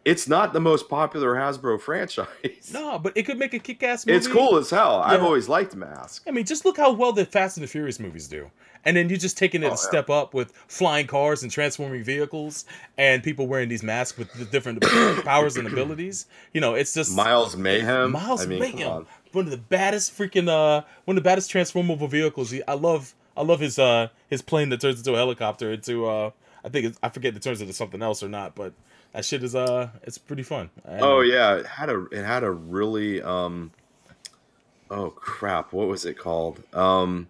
[0.04, 2.70] it's not the most popular Hasbro franchise.
[2.72, 4.16] no, but it could make a kick-ass movie.
[4.16, 5.00] It's cool as hell.
[5.00, 6.24] I've always liked Mask.
[6.26, 8.50] I mean, just look how well the Fast and the Furious movies do.
[8.86, 9.76] And then you're just taking it Oh, a yeah.
[9.76, 12.66] step up with flying cars and transforming vehicles
[12.98, 14.82] and people wearing these masks with the different
[15.24, 16.26] powers and abilities.
[16.52, 18.12] You know, it's just Miles Mayhem.
[18.12, 19.06] Miles I mean, Mayhem, on.
[19.32, 22.52] one of the baddest freaking uh, one of the baddest transformable vehicles.
[22.68, 25.72] I love, I love his uh, his plane that turns into a helicopter.
[25.72, 26.30] Into uh,
[26.64, 28.72] I think it's, I forget if it turns into something else or not, but
[29.12, 30.70] that shit is uh, it's pretty fun.
[30.86, 33.70] Oh yeah, it had a it had a really um
[34.90, 36.62] oh crap, what was it called?
[36.74, 37.28] Um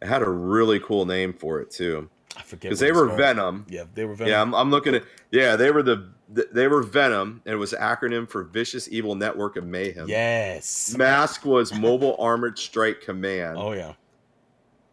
[0.00, 2.10] it had a really cool name for it too.
[2.36, 3.18] I forget Because they were called.
[3.18, 3.66] Venom.
[3.68, 4.30] Yeah, they were Venom.
[4.30, 7.72] Yeah, I'm, I'm looking at yeah, they were the they were Venom and it was
[7.72, 10.08] acronym for Vicious Evil Network of Mayhem.
[10.08, 10.96] yes.
[10.96, 13.56] Mask was Mobile Armored Strike Command.
[13.58, 13.92] Oh yeah.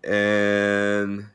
[0.04, 1.28] And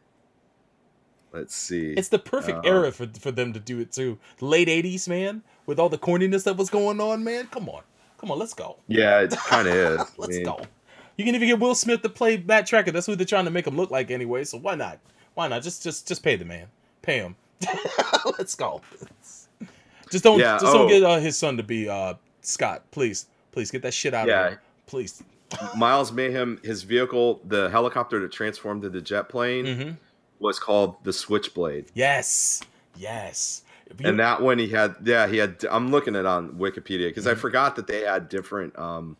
[1.32, 1.92] let's see.
[1.92, 4.18] It's the perfect Uh, era for for them to do it too.
[4.40, 7.46] Late '80s, man, with all the corniness that was going on, man.
[7.48, 7.82] Come on,
[8.18, 8.76] come on, let's go.
[8.88, 10.00] yeah, it kind of is.
[10.16, 10.60] Let's mean, go.
[11.16, 12.90] You can even get Will Smith to play Matt Tracker.
[12.92, 14.44] That's who they're trying to make him look like anyway.
[14.44, 14.98] So why not?
[15.34, 15.62] Why not?
[15.62, 16.66] Just just just pay the man.
[17.02, 17.36] Pay him.
[18.38, 18.82] Let's go.
[20.10, 20.88] Just don't Yeah, just don't oh.
[20.88, 22.82] get uh, his son to be uh Scott.
[22.90, 23.26] Please.
[23.52, 24.40] Please get that shit out Yeah.
[24.44, 24.60] of here.
[24.86, 25.22] Please.
[25.76, 29.90] Miles Mayhem, his vehicle, the helicopter that transformed into the jet plane, hmm
[30.38, 31.86] was called the Switchblade.
[31.94, 32.62] Yes.
[32.94, 33.62] Yes.
[33.98, 35.64] You- And that one he had, yeah, he had.
[35.70, 37.40] I'm looking at it on Wikipedia because I Mm-hmm.
[37.40, 39.16] forgot that they had different, um,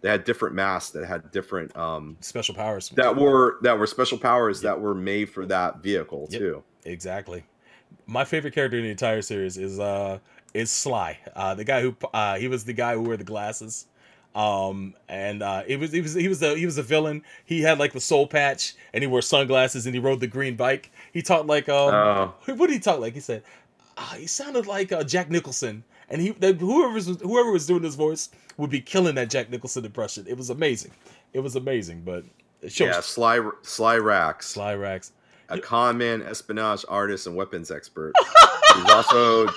[0.00, 2.88] they had different masks that had different, um, special powers.
[2.96, 6.40] that were that were special powers that were made for that vehicle Yep.
[6.40, 6.62] too.
[6.84, 7.44] Exactly.
[8.06, 10.18] My favorite character in the entire series is uh
[10.54, 11.18] is Sly.
[11.36, 13.86] Uh the guy who uh he was the guy who wore the glasses.
[14.34, 17.22] Um and uh it was he was he was a he was a villain.
[17.44, 20.54] He had like the soul patch and he wore sunglasses and he rode the green
[20.54, 20.90] bike.
[21.12, 22.34] He talked like um Oh.
[22.54, 23.14] what did he talk like?
[23.14, 23.42] He said
[23.96, 25.82] uh, he sounded like uh, Jack Nicholson.
[26.10, 29.50] And he that whoever was whoever was doing his voice would be killing that Jack
[29.50, 30.24] Nicholson impression.
[30.28, 30.92] It was amazing.
[31.32, 32.24] It was amazing, but
[32.62, 35.12] it shows Yeah, Sly Sly Rax, Sly Rax.
[35.48, 38.12] a con man, espionage artist, and weapons expert.
[38.76, 39.48] He's also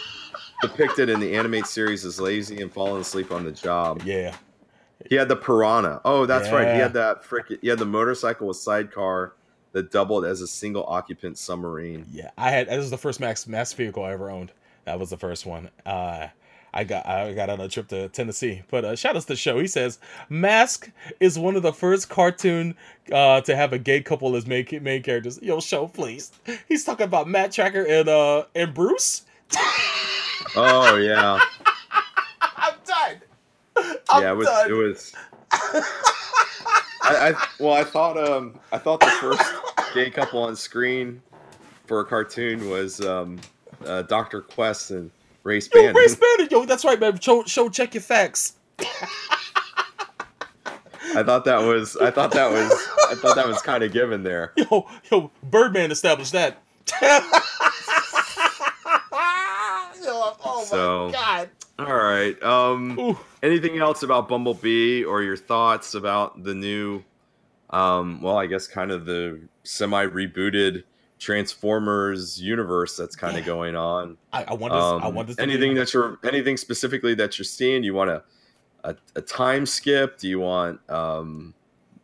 [0.61, 4.01] depicted in the animated series as lazy and falling asleep on the job.
[4.03, 4.35] Yeah.
[5.09, 6.01] He had the Piranha.
[6.05, 6.73] Oh, that's right.
[6.73, 9.33] He had that frickin' He had the motorcycle with sidecar
[9.73, 12.05] that doubled as a single occupant submarine.
[12.11, 12.67] Yeah, I had.
[12.67, 14.51] This was the first max mass vehicle I ever owned.
[14.85, 15.69] That was the first one.
[15.85, 16.27] Uh,
[16.73, 18.63] I got I got on a trip to Tennessee.
[18.69, 19.59] But uh, shout out to the show.
[19.59, 19.99] He says
[20.29, 22.75] Mask is one of the first cartoon
[23.11, 25.39] uh, to have a gay couple as main main characters.
[25.41, 26.31] Yo, show please.
[26.67, 29.23] He's talking about Matt Tracker and uh and Bruce.
[30.55, 31.47] Oh yeah, I'm done.
[31.65, 31.73] I'm
[33.77, 34.31] yeah.
[34.31, 34.47] It was.
[34.47, 34.69] done.
[34.69, 35.13] It was.
[37.03, 39.43] I, I well, I thought um, I thought the first
[39.93, 41.21] gay couple on screen
[41.87, 43.39] for a cartoon was um,
[43.85, 45.09] uh, Doctor Quest and
[45.43, 45.95] Race Yo, Spann.
[45.95, 46.47] Ray Spanner.
[46.49, 47.19] Yo, that's right, man.
[47.19, 48.53] Show, show check your facts.
[51.13, 51.97] I thought that was.
[51.97, 52.71] I thought that was.
[53.09, 54.53] I thought that was kind of given there.
[54.55, 56.61] Yo, yo, Birdman established that.
[57.01, 57.19] yo,
[60.43, 61.49] oh So- my god.
[61.87, 62.41] All right.
[62.43, 63.17] Um, Ooh.
[63.41, 67.03] anything else about Bumblebee or your thoughts about the new?
[67.71, 70.83] Um, well, I guess kind of the semi rebooted
[71.19, 73.39] Transformers universe that's kind Yeah.
[73.41, 74.17] of going on.
[74.33, 74.83] I, I want this.
[74.83, 77.83] I Um, want to anything that you're anything specifically that you're seeing?
[77.83, 78.23] You want a
[78.83, 80.17] a, a time skip?
[80.17, 81.53] Do you want um,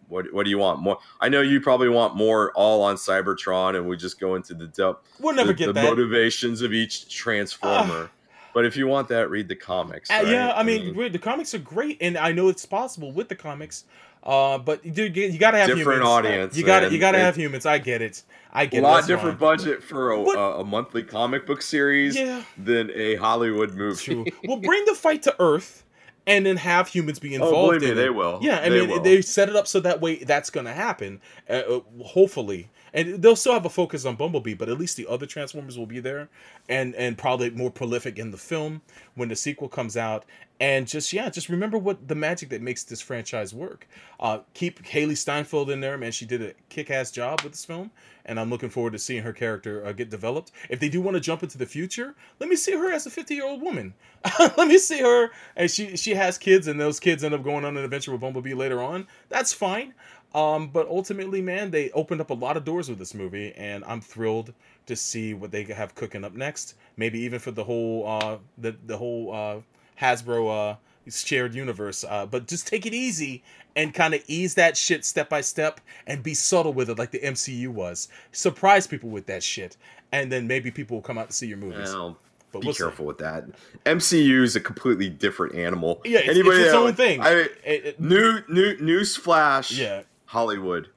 [0.08, 1.00] what what do you want more?
[1.20, 4.68] I know you probably want more all on Cybertron, and we just go into the
[4.68, 5.84] depth we'll never the, get the that.
[5.84, 8.10] motivations of each transformer.
[8.54, 10.10] But if you want that, read the comics.
[10.10, 13.30] Uh, yeah, I mean, re- the comics are great, and I know it's possible with
[13.30, 13.86] the comics.
[14.24, 16.06] Uh, but dude, you, gotta have Different humans.
[16.10, 17.66] audience, You gotta, you gotta have humans.
[17.66, 18.24] I get it.
[18.52, 18.80] I a get.
[18.80, 19.58] A lot different fine.
[19.58, 24.04] budget for a, But- a, monthly comic book series Yeah, than a Hollywood movie.
[24.04, 24.26] true.
[24.46, 25.86] we'll bring the fight to Earth,
[26.26, 27.56] and then have humans be involved.
[27.56, 28.40] oh, believe me, in they will.
[28.42, 29.02] Yeah, I They mean, will.
[29.02, 31.22] they set it up so that way that's gonna happen.
[31.50, 32.68] Uh, uh, hopefully,
[32.98, 35.86] and they'll still have a focus on Bumblebee, but at least the other Transformers will
[35.86, 36.30] be there,
[36.68, 38.82] and and probably more prolific in the film
[39.14, 40.26] when the sequel comes out.
[40.60, 43.88] And just yeah, just remember what the magic that makes this franchise work.
[44.20, 46.12] Uh, keep Hailee Steinfeld in there, man.
[46.12, 47.92] She did a kick-ass job with this film,
[48.26, 50.52] and I'm looking forward to seeing her character uh, get developed.
[50.68, 53.12] If they do want to jump into the future, let me see her as a
[53.12, 53.94] 50-year-old woman.
[54.40, 57.64] let me see her, and she she has kids, and those kids end up going
[57.64, 59.06] on an adventure with Bumblebee later on.
[59.30, 59.94] That's fine.
[60.38, 63.84] Um, but ultimately, man, they opened up a lot of doors with this movie, and
[63.86, 64.54] I'm thrilled
[64.86, 66.76] to see what they have cooking up next.
[66.96, 69.62] Maybe even for the whole uh, the the whole uh,
[70.00, 70.76] Hasbro uh,
[71.10, 72.04] shared universe.
[72.08, 73.44] Uh, but just take it easy
[73.76, 77.12] and kind of ease that shit step by step, and be subtle with it, like
[77.12, 78.08] the MCU was.
[78.32, 79.76] Surprise people with that shit,
[80.12, 81.90] and then maybe people will come out to see your movies.
[81.94, 82.18] Well,
[82.52, 82.84] But be we'll see.
[82.84, 83.46] careful with that.
[83.86, 86.02] MCU is a completely different animal.
[86.06, 87.22] Yeah, it's, it's its own thing.
[87.22, 89.72] I, It- it- new new news flash.
[89.72, 90.90] yeah, Hollywood.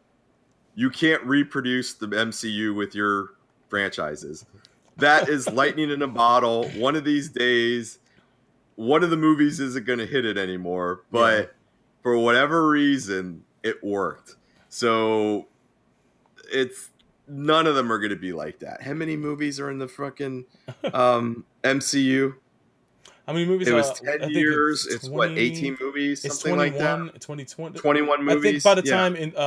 [0.74, 3.30] You can't reproduce the MCU with your
[3.68, 4.46] franchises.
[4.96, 6.68] That is lightning in a bottle.
[6.70, 7.98] One of these days,
[8.76, 11.02] one of the movies isn't going to hit it anymore.
[11.10, 11.46] But Yeah.
[12.02, 14.36] for whatever reason, it worked.
[14.68, 15.46] So
[16.52, 16.90] it's
[17.28, 18.82] none of them are going to be like that.
[18.82, 20.44] How many movies are in the fucking
[20.92, 22.34] um, MCU?
[23.30, 23.68] How many movies?
[23.68, 24.86] It was uh, 10 years.
[24.88, 26.24] It's, what, 18 movies?
[26.24, 27.20] It's Something like that?
[27.20, 27.78] 21, 2020.
[27.78, 28.36] 21 movies.
[28.36, 28.96] I think by the Yeah.
[28.96, 29.40] time in uh,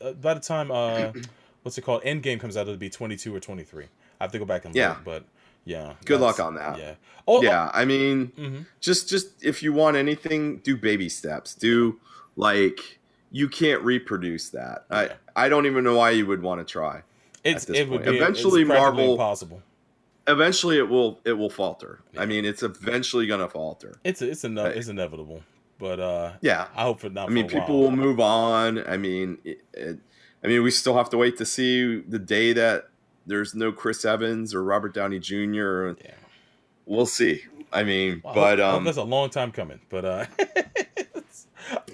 [0.00, 1.10] uh by the time uh
[1.64, 3.84] what's it called Endgame comes out it'll be 22 or 23.
[4.20, 4.96] I have to go back and look, Yeah.
[5.04, 5.24] but
[5.64, 5.94] yeah.
[6.04, 6.78] Good luck on that.
[6.78, 6.94] Yeah.
[7.26, 11.98] Oh, yeah, I mean, hmm just just if you want anything do baby steps do
[12.36, 12.98] like
[13.32, 15.14] you can't reproduce that Yeah.
[15.34, 17.02] i i don't even know why you would want to try
[17.42, 18.10] It's it would point.
[18.12, 19.60] be Eventually, it's Marvel- impossible.
[20.26, 22.22] Eventually it will it will falter Yeah.
[22.22, 24.76] i mean it's eventually gonna falter It's it's ine- Right.
[24.76, 25.42] it's inevitable.
[25.78, 26.68] but uh, Yeah.
[26.74, 27.28] I hope for not.
[27.28, 28.78] I mean, people will move on.
[28.86, 29.98] I mean, it, it,
[30.42, 32.88] I mean, we still have to wait to see the day that
[33.26, 35.92] there's no Chris Evans or Robert Downey Jr.
[36.04, 36.14] Yeah.
[36.86, 37.42] We'll see.
[37.72, 39.80] I mean, Well, but I hope um, that's a long time coming.
[39.88, 40.26] But uh,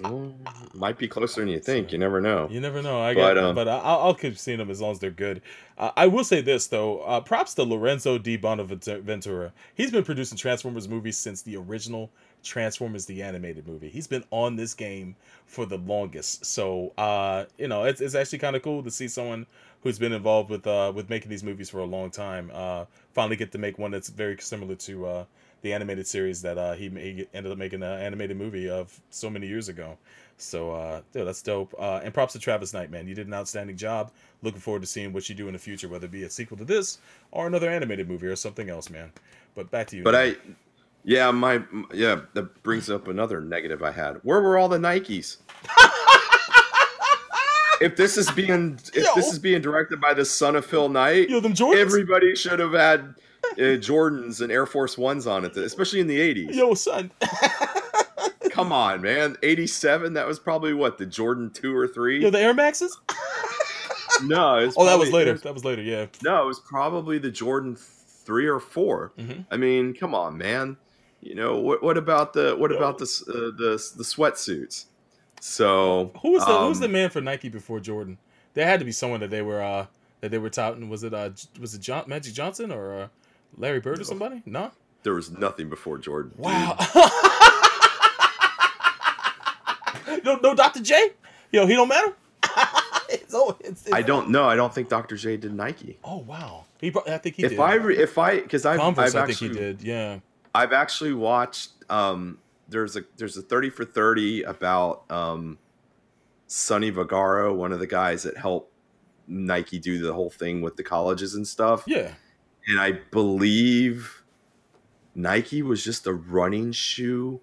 [0.01, 0.33] well,
[0.73, 1.91] might be closer than you think.
[1.91, 2.47] You never know.
[2.51, 2.99] You never know.
[3.01, 5.11] I But, get, um, but I- I'll, I'll keep seeing them as long as they're
[5.11, 5.41] good.
[5.77, 6.99] Uh, I will say this though.
[7.01, 9.53] Uh, props to Lorenzo Di Bonaventura.
[9.75, 12.11] He's been producing Transformers movies since the original
[12.43, 13.89] Transformers the animated movie.
[13.89, 15.15] He's been on this game
[15.45, 16.45] for the longest.
[16.45, 19.45] So uh, you know, it's, it's actually kind of cool to see someone
[19.83, 23.35] who's been involved with uh, with making these movies for a long time uh, finally
[23.35, 25.25] get to make one that's very similar to uh,
[25.61, 29.29] the animated series that uh, he, he ended up making an animated movie of so
[29.29, 29.97] many years ago.
[30.37, 31.73] So, uh, dude, that's dope.
[31.77, 33.07] Uh, and props to Travis Knight, man.
[33.07, 34.11] You did an outstanding job.
[34.41, 36.57] Looking forward to seeing what you do in the future, whether it be a sequel
[36.57, 36.97] to this
[37.31, 39.11] or another animated movie or something else, man.
[39.53, 40.03] But back to you.
[40.03, 40.15] But.
[40.15, 40.35] I,
[41.03, 41.61] yeah, my
[41.93, 44.17] yeah, that brings up another negative I had.
[44.23, 45.37] Where were all the Nikes?
[47.81, 49.15] if this is being if Yo.
[49.15, 51.75] this is being directed by the son of Phil Knight, yo, Jordans.
[51.75, 53.15] everybody should have had
[53.57, 56.53] Jordans and Air Force Ones on it, especially in the '80s.
[56.55, 57.11] yo, son.
[58.51, 59.37] Come on, man.
[59.43, 60.13] '87.
[60.13, 62.21] That was probably what the Jordan two or three.
[62.21, 62.97] yo, the Air Maxes.
[64.23, 65.31] no, Oh, that was later.
[65.33, 65.81] was- That was later.
[65.81, 66.07] Yeah.
[66.23, 69.45] no, it was probably the Jordan three or 4 Mhm.
[69.49, 70.77] I mean, come on, man.
[71.21, 71.81] You know what?
[71.83, 72.77] What about the what Yo.
[72.77, 74.85] about the uh, the the sweatsuits?
[75.39, 78.17] So Who was the Who was um, the man for Nike before Jordan?
[78.53, 79.85] There had to be someone that they were uh
[80.21, 80.89] that they were touting.
[80.89, 81.29] Was it uh
[81.59, 83.07] was it John Magic Johnson or uh,
[83.57, 84.41] Larry Bird or somebody?
[84.45, 84.71] No.
[85.03, 86.33] There was nothing before Jordan.
[86.37, 86.77] Wow.
[90.23, 90.81] no, no, Dr.
[90.81, 91.11] J.
[91.51, 92.13] Yo, he don't matter.
[93.09, 94.45] it's, oh, it's, it's, I don't know.
[94.45, 95.15] I don't think Dr.
[95.15, 95.97] J did Nike.
[96.03, 96.65] Oh wow.
[96.79, 96.91] He.
[96.91, 97.59] pro- I think he if did.
[97.59, 99.81] I re- if I because I've, Converse, I've I think actually he did.
[99.81, 100.19] Yeah.
[100.53, 105.57] I've actually watched um there's a there's a 30 for 30 about um
[106.47, 108.73] Sonny Vaccaro, one of the guys that helped
[109.27, 111.83] Nike do the whole thing with the colleges and stuff.
[111.87, 112.11] Yeah.
[112.71, 114.23] And I believe
[115.13, 117.41] Nike was just a running shoe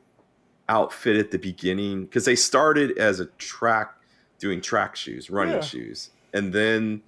[0.70, 3.94] outfit at the beginning because they started as a track
[4.38, 5.60] doing track shoes, running Yeah.
[5.60, 6.10] shoes.
[6.32, 7.02] And then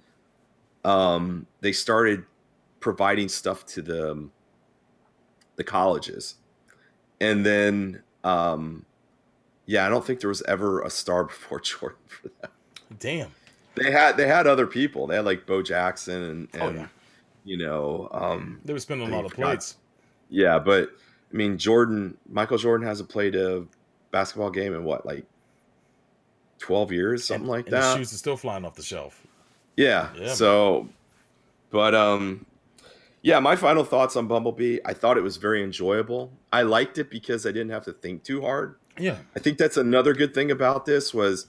[0.85, 2.25] um they started
[2.79, 4.29] providing stuff to the
[5.55, 6.35] the colleges.
[7.19, 8.85] And then um
[9.65, 12.51] yeah, I don't think there was ever a star before Jordan for that.
[12.99, 13.31] Damn.
[13.75, 15.07] They had they had other people.
[15.07, 16.87] They had like Bo Jackson and, and Oh, yeah.
[17.43, 19.77] You know, um They were spending a lot of plates.
[20.29, 20.89] yeah, but
[21.33, 23.65] I mean Jordan Michael Jordan hasn't played a
[24.11, 25.25] basketball game in what, like
[26.59, 27.97] twelve years, something and, like and that.
[27.97, 29.25] Shoes are still flying off the shelf.
[29.77, 30.09] Yeah.
[30.15, 30.89] Yeah, so,
[31.71, 32.45] but um,
[33.21, 33.39] yeah.
[33.39, 34.79] My final thoughts on Bumblebee.
[34.85, 36.31] I thought it was very enjoyable.
[36.51, 38.75] I liked it because I didn't have to think too hard.
[38.99, 39.17] Yeah.
[39.35, 41.47] I think that's another good thing about this was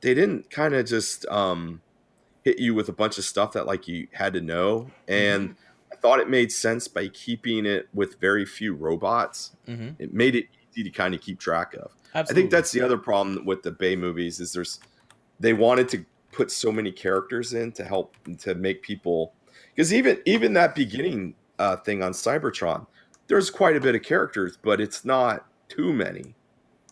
[0.00, 1.82] they didn't kind of just um
[2.44, 5.56] hit you with a bunch of stuff that like you had to know, and
[5.92, 9.56] I thought it made sense by keeping it with very few robots.
[9.66, 9.90] Mm-hmm.
[9.98, 11.92] It made it easy to kind of keep track of.
[12.14, 12.20] Absolutely.
[12.20, 14.78] I think that's the other problem with the Bay movies is there's
[15.40, 19.32] they wanted to put so many characters in to help to make people
[19.74, 22.86] because even even that beginning uh, thing on Cybertron,
[23.26, 26.34] there's quite a bit of characters, but it's not too many.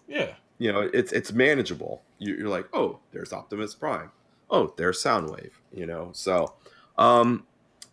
[0.08, 0.34] Yeah.
[0.58, 2.02] You know, it's it's manageable.
[2.18, 4.10] You're like, oh, there's Optimus Prime.
[4.52, 5.50] Oh, there's Soundwave.
[5.72, 6.54] You know, so
[6.98, 7.46] um,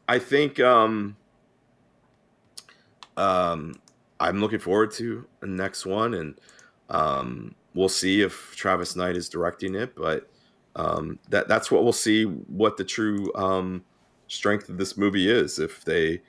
[0.08, 1.16] I think um,
[3.18, 3.76] um,
[4.20, 6.40] I'm looking forward to the next one, and
[6.90, 9.96] um, we'll see if Travis Knight is directing it.
[9.96, 10.30] But
[10.76, 12.24] um, that that's what we'll see.
[12.26, 13.86] What the true um,
[14.28, 16.22] strength of this movie is if they,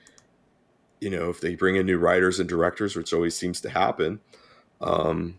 [1.01, 4.21] you know, if they bring in new writers and directors, which always seems to happen.
[4.79, 5.37] Um,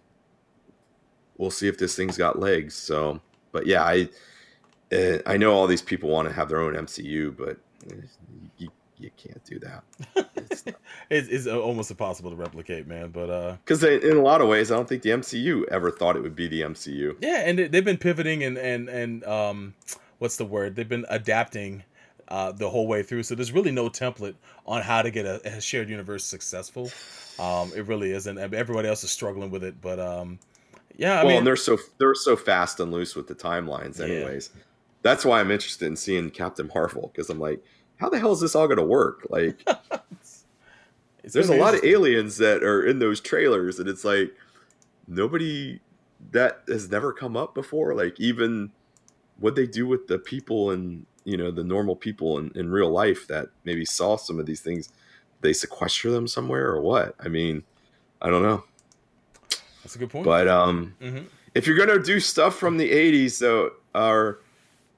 [1.39, 2.75] we'll see if this thing's got legs.
[2.75, 3.21] So,
[3.51, 4.09] but yeah, I
[4.93, 7.59] uh, I know all these people want to have their own MCU, but
[7.91, 7.95] eh,
[8.59, 9.85] you, you can't do that.
[10.37, 10.77] It's not-
[11.11, 13.11] It's, it's almost impossible to replicate, man.
[13.11, 16.17] But uh, Because in a lot of ways, I don't think the MCU ever thought
[16.17, 17.17] it would be the MCU.
[17.21, 19.75] yeah, and they- they've been pivoting and and and um,
[20.19, 20.77] what's the word?
[20.77, 21.83] They've been adapting
[22.29, 23.25] uh, the whole way through.
[23.25, 24.35] So there's really no template
[24.67, 26.91] on how to get a, a shared universe successful.
[27.39, 28.39] Um, it really isn't.
[28.39, 30.39] Everybody else is struggling with it, but um,
[30.97, 33.99] yeah, I well, mean, and they're so they're so fast and loose with the timelines,
[33.99, 34.07] Yeah.
[35.03, 37.63] That's why I'm interested in seeing Captain Marvel because I'm like,
[37.97, 39.27] how the hell is this all going to work?
[39.31, 39.63] Like,
[41.23, 44.35] there's a lot of aliens that are in those trailers, and it's like
[45.07, 45.81] nobody
[46.31, 47.95] that has never come up before.
[47.95, 48.71] Like, even
[49.39, 52.91] what they do with the people and you know the normal people in, in real
[52.91, 54.89] life that maybe saw some of these things,
[55.41, 57.15] they sequester them somewhere or what?
[57.21, 57.63] I mean,
[58.21, 58.65] I don't know.
[59.83, 60.25] That's a good point.
[60.25, 61.25] But um, Mhm.
[61.55, 64.41] if you're gonna do stuff from the '80s, though, or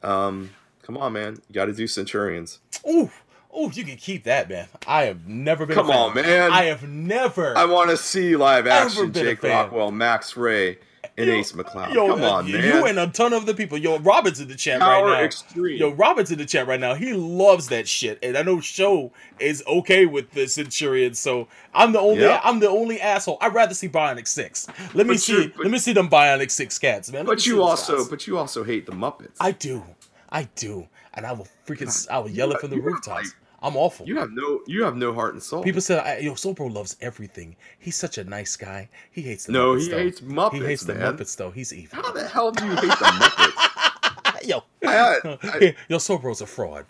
[0.05, 0.51] um,
[0.83, 2.61] come on, man, you got to do Centurions.
[2.89, 3.11] Ooh,
[3.57, 4.69] ooh, you can keep that, man.
[4.87, 5.75] I have never been.
[5.75, 6.53] Come on, man.
[6.53, 7.57] I have never.
[7.57, 9.43] I want to see live action Jake.
[9.43, 10.79] Rockwell, Max Ray,
[11.17, 11.95] and Yo- Ace McCloud.
[11.95, 13.79] Yo, come on, you and a ton of other people.
[13.79, 15.25] Yo, Robert's in the chat Power right now.
[15.25, 15.79] Extreme.
[15.79, 16.95] Yo, Robert's in the chat right now.
[16.95, 21.15] He loves that shit, and I know Show is okay with the Centurion.
[21.15, 22.23] So I'm the only.
[22.23, 22.41] Yeah.
[22.43, 23.39] I'm the only asshole.
[23.41, 24.67] I'd rather see Bionic Six.
[24.95, 25.47] Let me But see.
[25.49, 27.27] but- let me see them Bionic Six cats, man.
[27.27, 28.09] Let but you also, guys.
[28.09, 29.37] but you also hate the Muppets.
[29.41, 29.83] I do.
[30.31, 32.09] I do, and I will freaking.
[32.11, 33.09] I will yell it from the rooftops.
[33.27, 33.35] like-
[33.65, 34.07] I'm awful.
[34.07, 35.63] you have no, you have no heart and soul.
[35.63, 37.57] People said, I, "Yo, Sobro loves everything.
[37.79, 38.89] He's such a nice guy.
[39.11, 39.99] He hates the no, Muppets, he though.
[39.99, 40.53] hates Muppets.
[40.53, 40.93] He hates the.
[40.95, 41.51] Muppets, though.
[41.51, 42.03] He's evil.
[42.03, 44.47] How the hell do you hate the Muppets?
[44.49, 46.85] Yo, I- I- yo, Sobro's a fraud.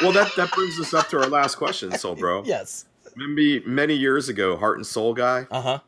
[0.00, 2.44] well, that that brings us up to our last question, Soul Bro.
[2.46, 2.86] Yes.
[3.16, 5.46] Maybe many years ago, Heart and Soul guy.
[5.50, 5.78] Uh huh.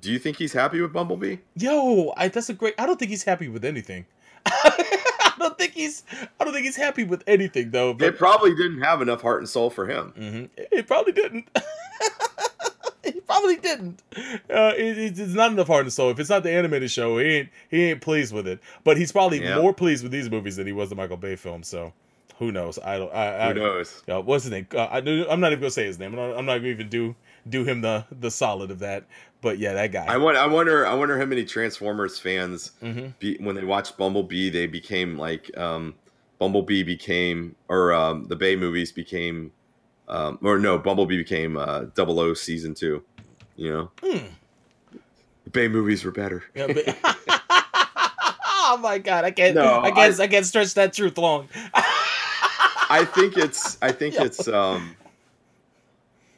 [0.00, 1.38] Do you think he's happy with Bumblebee?
[1.56, 2.74] Yo, I, that's a great.
[2.78, 4.06] I don't think he's happy with anything.
[5.20, 6.02] I don't think he's.
[6.40, 7.92] I don't think he's happy with anything though.
[7.92, 10.12] They But probably didn't have enough heart and soul for him.
[10.18, 10.48] Mhm.
[10.72, 11.48] he probably didn't.
[13.04, 14.02] he probably didn't.
[14.16, 16.10] Uh, it, it's not enough heart and soul.
[16.10, 18.60] If it's not the animated show, he ain't he ain't pleased with it.
[18.84, 19.60] But he's probably Yeah.
[19.60, 21.62] more pleased with these movies than he was the Michael Bay film.
[21.62, 21.92] So
[22.38, 22.78] who knows?
[22.78, 23.12] I don't.
[23.14, 24.02] I, I, Who knows?
[24.08, 24.66] Uh, what's his name?
[24.74, 26.12] Uh, I, I'm not even gonna say his name.
[26.12, 27.14] I'm not, I'm not gonna even do
[27.48, 29.04] do him the the solid of that.
[29.40, 30.04] But yeah, that guy.
[30.06, 30.36] I want.
[30.36, 30.86] I wonder.
[30.86, 33.14] I wonder how many Transformers fans, Mhm.
[33.20, 35.94] be, when they watched Bumblebee, they became like um,
[36.40, 39.52] Bumblebee became, or um, the Bay movies became,
[40.08, 43.04] um, or no, Bumblebee became uh, Double O season two.
[43.56, 44.26] You know, Hmm.
[45.44, 46.42] the Bay movies were better.
[46.56, 46.98] Yeah, but-
[48.00, 49.54] oh my god, I can't.
[49.54, 50.18] No, I can't.
[50.20, 51.48] I, can't stretch that truth long.
[52.90, 53.78] I think it's.
[53.82, 54.24] I think Yeah.
[54.24, 54.48] it's.
[54.48, 54.96] Um,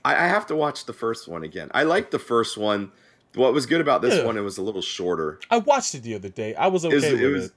[0.05, 1.71] I, I have to watch the first one again.
[1.75, 2.93] I like the first one.
[3.35, 4.25] What was good about this Yeah.
[4.25, 4.37] one?
[4.37, 5.39] It was a little shorter.
[5.51, 6.55] I watched it the other day.
[6.55, 7.33] I was okay Is- with it it.
[7.33, 7.53] was-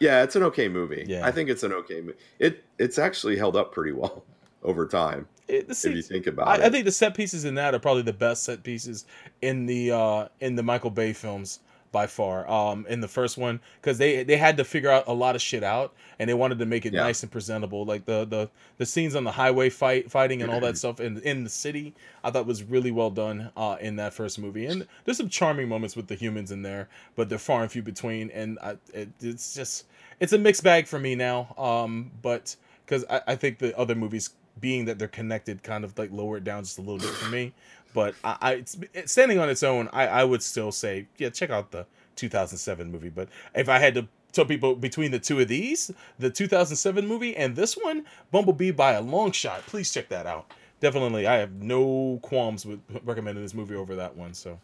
[0.00, 1.04] Yeah, it's an okay movie.
[1.08, 1.26] Yeah.
[1.26, 2.18] I think it's an okay movie.
[2.38, 4.24] It it's actually held up pretty well
[4.62, 6.60] over time It- if you think about I, it.
[6.62, 9.04] I think the set pieces in that are probably the best set pieces
[9.42, 11.60] in the uh in the Michael Bay films
[11.92, 12.48] by far.
[12.50, 15.42] Um, in the first one, because they they had to figure out a lot of
[15.42, 17.02] shit out, and they wanted to make it Yeah.
[17.02, 17.84] nice and presentable.
[17.84, 21.18] Like the the the scenes on the highway fight fighting and all that stuff in
[21.22, 24.66] in the city, I thought was really well done uh, in that first movie.
[24.66, 27.82] And there's some charming moments with the humans in there, but they're far and few
[27.82, 28.30] between.
[28.30, 29.86] And I, it, it's just
[30.20, 31.54] it's a mixed bag for me now.
[31.56, 32.54] Um, but
[32.84, 36.36] because I, I think the other movies being that they're connected kind of like lower
[36.36, 37.52] it down just a little bit for me
[37.94, 41.30] but i, I it's, it's standing on its own I, I would still say yeah
[41.30, 41.86] check out the
[42.16, 46.30] 2007 movie but if i had to tell people between the two of these the
[46.30, 51.26] 2007 movie and this one bumblebee by a long shot please check that out definitely
[51.26, 54.58] i have no qualms with recommending this movie over that one so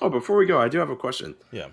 [0.00, 1.34] oh, before we go, I do have a question.
[1.50, 1.68] yeah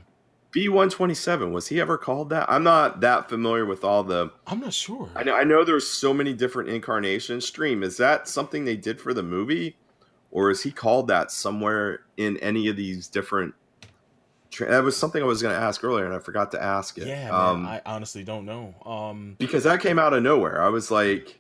[0.51, 2.49] B one twenty seven was he ever called that?
[2.49, 4.31] I'm not that familiar with all the.
[4.47, 7.45] i'm not sure I know I know there's so many different incarnations.
[7.45, 9.75] Stream is that something they did for the movie,
[10.37, 13.55] or is he called that somewhere in any of these different?
[14.51, 16.99] Tra- that was something I was going to ask earlier, and I forgot to ask
[16.99, 17.07] it.
[17.07, 20.61] yeah um, man, i honestly don't know um because that came out of nowhere.
[20.61, 21.39] I was like,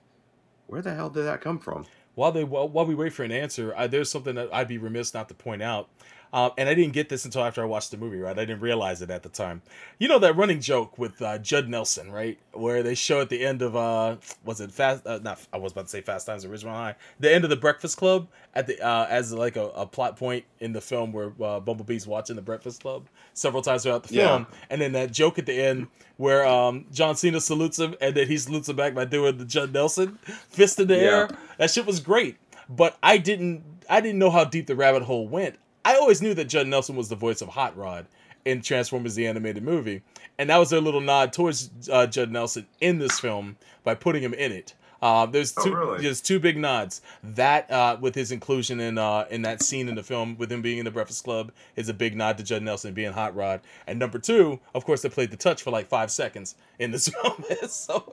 [0.65, 1.85] where the hell did that come from?
[2.15, 4.79] while they while, while we wait for an answer, I, there's something that I'd be
[4.79, 5.89] remiss not to point out.
[6.33, 8.37] Um, and I didn't get this until after I watched the movie, right?
[8.37, 9.61] I didn't realize it at the time.
[9.97, 12.37] You know that running joke with uh, Judd Nelson, right?
[12.51, 15.07] Where they show at the end of uh, was it Fast?
[15.07, 16.95] Uh, not I was about to say Fast Times at Ridgemont High.
[17.19, 20.45] The end of the Breakfast Club at the uh, as like a, a plot point
[20.59, 24.27] in the film where uh, Bumblebee's watching the Breakfast Club several times throughout the Yeah.
[24.27, 25.87] film, and then that joke at the end
[26.17, 29.45] where um, John Cena salutes him, and then he salutes him back by doing the
[29.45, 30.17] Judd Nelson
[30.49, 31.01] fist in the Yeah.
[31.03, 31.29] air.
[31.57, 32.37] That shit was great,
[32.67, 35.55] but I didn't I didn't know how deep the rabbit hole went.
[35.87, 38.07] I always knew that Judd Nelson was the voice of Hot Rod
[38.43, 40.01] in Transformers the animated movie,
[40.37, 43.55] and that was their little nod towards uh, Judd Nelson in this film
[43.85, 44.73] by putting him in it.
[45.01, 46.01] Uh, there's Oh, two really?
[46.01, 47.01] there's two big nods.
[47.23, 50.61] That uh, with his inclusion in uh, in that scene in the film with him
[50.61, 53.61] being in the Breakfast Club is a big nod to Judd Nelson being Hot Rod.
[53.85, 57.07] And number two, of course, they played the touch for like five seconds in this
[57.21, 57.43] film.
[57.69, 58.11] so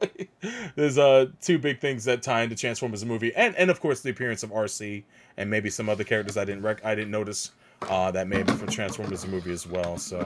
[0.76, 4.00] there's uh two big things that tie into Transformers the movie, and and of course
[4.02, 5.02] the appearance of Arcee
[5.36, 7.50] and maybe some other characters I didn't rec- I didn't notice
[7.82, 9.98] uh, that may be from Transformers the movie as well.
[9.98, 10.18] So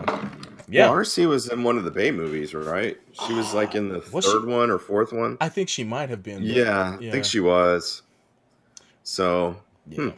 [0.68, 2.96] yeah, Well, Arcee was in one of the Bay movies, right?
[3.26, 4.30] She was like in the Was she?
[4.30, 5.36] third one or fourth one.
[5.40, 6.38] I think she might have been.
[6.38, 8.02] but- Yeah, I think she was.
[9.02, 9.56] So
[9.88, 9.96] Yeah.
[10.04, 10.08] Hmm.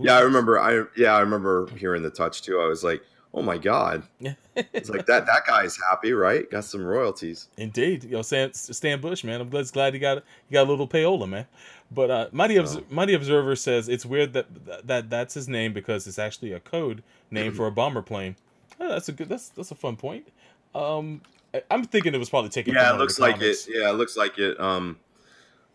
[0.00, 0.58] Yeah, I remember.
[0.60, 2.60] I yeah, I remember hearing the touch too.
[2.60, 3.02] I was like,
[3.34, 4.04] oh my god,
[4.54, 5.26] it's like that.
[5.26, 6.48] That guy's happy, right?
[6.50, 7.48] Got some royalties.
[7.56, 9.40] Indeed, you know, Stan, Stan Bush, man.
[9.40, 11.46] I'm glad, glad he got he got a little payola, man.
[11.90, 16.06] But uh, Mighty, Obs- Mighty Observer says it's weird that, that that's his name because
[16.06, 18.36] it's actually a code name for a bomber plane.
[18.78, 19.28] Oh, that's a good.
[19.28, 20.28] That's that's a fun point.
[20.74, 21.22] Um,
[21.54, 22.74] I- I'm thinking it was probably taken.
[22.74, 23.56] Yeah, it looks like it.
[23.68, 24.60] Yeah, it looks like it.
[24.60, 24.98] Um,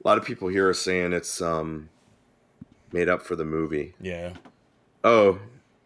[0.03, 1.89] a lot of people here are saying it's um
[2.91, 3.95] made up for the movie.
[3.99, 4.33] Yeah.
[5.03, 5.39] Oh,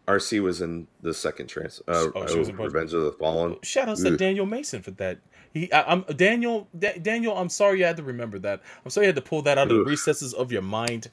[0.06, 1.80] Arcee was in the second trans.
[1.88, 2.64] Uh, Oh, she was in oh.
[2.64, 3.56] Revenge of the Fallen.
[3.62, 5.18] Shout out to Daniel Mason for that.
[5.58, 6.68] He, I, I'm Daniel.
[6.78, 8.62] Da- Daniel, I'm sorry you had to remember that.
[8.84, 11.10] I'm sorry you had to pull that out of the recesses of your mind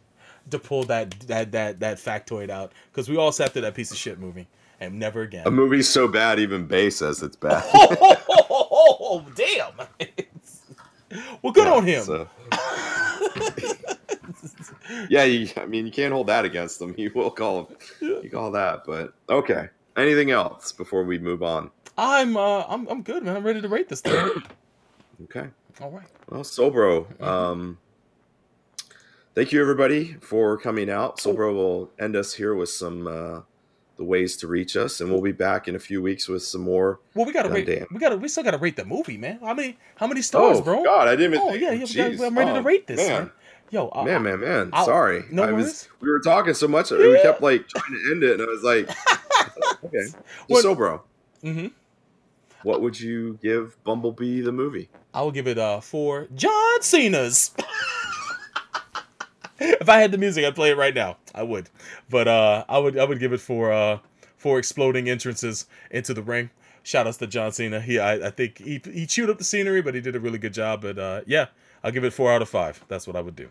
[0.51, 3.91] to pull that that that that factoid out because we all sat through that piece
[3.91, 4.47] of shit movie
[4.80, 5.47] and never again.
[5.47, 7.63] A movie's so bad, even Bay says it's bad.
[7.73, 9.72] oh, damn.
[11.41, 12.03] well, good Yeah, on him.
[12.03, 12.27] so-
[15.09, 16.93] yeah, you, I mean, you can't hold that against them.
[16.97, 17.76] You will call him.
[18.01, 19.69] you call that, but okay.
[19.97, 21.72] Anything else before we move on?
[21.97, 23.35] I'm uh, I'm I'm good, man.
[23.38, 24.30] I'm ready to rate this thing.
[25.23, 25.47] Okay.
[25.81, 26.07] all right.
[26.30, 27.77] Well, Sobro, um,
[29.34, 31.19] thank you everybody for coming out.
[31.19, 33.39] Sobro will end us here with some uh,
[33.95, 36.59] the ways to reach us, and we'll be back in a few weeks with some
[36.61, 36.99] more.
[37.13, 37.65] Well, we gotta rate.
[37.65, 37.88] damn.
[37.91, 38.17] We gotta.
[38.17, 39.39] We still gotta rate the movie, man.
[39.41, 39.77] How many?
[39.95, 40.84] How many stars, oh bro?
[40.84, 41.39] God, I didn't.
[41.41, 41.85] Oh yeah, yeah.
[41.85, 43.09] we gotta- I'm ready to Oh, rate this, man.
[43.23, 43.31] man.
[43.72, 44.69] Yo, I- Man, man, man.
[44.73, 45.23] I'll- Sorry.
[45.31, 48.34] no I was we were talking so much we kept like trying to end it
[48.39, 48.89] and I was like
[49.85, 50.07] Okay.
[50.47, 51.01] What- So bro,
[51.43, 51.72] Mhm.
[52.66, 54.90] What would you give Bumblebee the movie?
[55.14, 57.52] I will give it uh four John Cena's.
[59.60, 61.18] if I had the music, I'd play it right now.
[61.34, 61.70] I would,
[62.10, 64.00] but uh, I would I would give it for uh
[64.36, 66.50] four exploding entrances into the ring.
[66.84, 67.80] Shout outs to John Cena.
[67.80, 70.40] He I, I think he he chewed up the scenery, but he did a really
[70.40, 70.82] good job.
[70.82, 71.48] But uh, yeah,
[71.84, 72.84] I'll give it four out of five.
[72.88, 73.50] That's what I would do.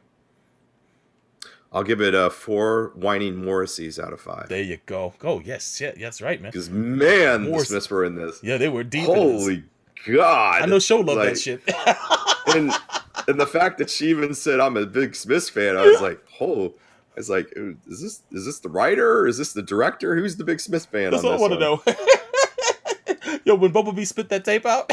[1.75, 4.49] I'll give it a four whining Morrisseys out of five.
[4.49, 5.13] There you go.
[5.23, 6.53] Oh yes, yeah, that's right, man.
[6.53, 8.39] Because man, the Smiths were in this.
[8.45, 9.09] Yeah, they were deep.
[9.09, 9.43] in this.
[9.43, 9.65] Holy
[10.07, 10.63] God.
[10.63, 11.63] I know show love Like, that shit.
[12.57, 12.73] and
[13.27, 16.25] and the fact that she even said I'm a big Smiths fan, I was like,
[16.41, 16.75] oh,
[17.17, 19.27] I was like, is this is this the writer?
[19.27, 20.15] Is this the director?
[20.15, 21.11] Who's the big Smith fan?
[21.11, 21.83] That's on all I want to know.
[23.45, 24.93] Yo, when Bumblebee spit that tape out,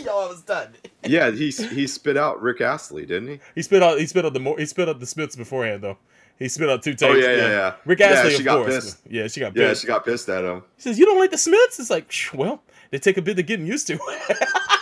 [0.04, 0.74] yo, I was done.
[1.02, 3.40] Yeah, he he spit out Rick Astley, didn't he?
[3.54, 3.98] He spit out.
[3.98, 4.58] He spit out the more.
[4.58, 5.96] He spit out the Smiths beforehand though.
[6.38, 7.02] He spit out two tapes.
[7.04, 7.74] Oh, yeah, yeah, yeah.
[7.86, 8.74] Rick Yeah, Astley, she of got course.
[8.74, 8.98] pissed.
[9.08, 10.62] Yeah, she got Yeah, she got pissed at him.
[10.76, 13.46] He says, "You don't like the Smiths?" It's like, well, they take a bit of
[13.46, 13.98] getting used to.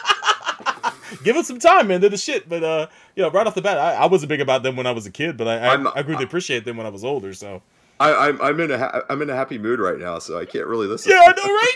[1.24, 2.00] Give it some time, man.
[2.00, 2.48] They're the shit.
[2.48, 2.86] But uh,
[3.16, 5.06] you know, right off the bat, I, I wasn't big about them when I was
[5.06, 7.32] a kid, but I I, I'm- I grew to appreciate them when I was older.
[7.32, 7.62] So
[8.00, 10.44] I, I'm I'm in a ha- I'm in a happy mood right now, so I
[10.44, 11.12] can't really listen.
[11.12, 11.74] yeah, I know, right?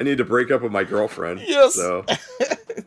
[0.00, 1.40] I need to break up with my girlfriend.
[1.40, 1.74] Yes.
[1.74, 2.04] So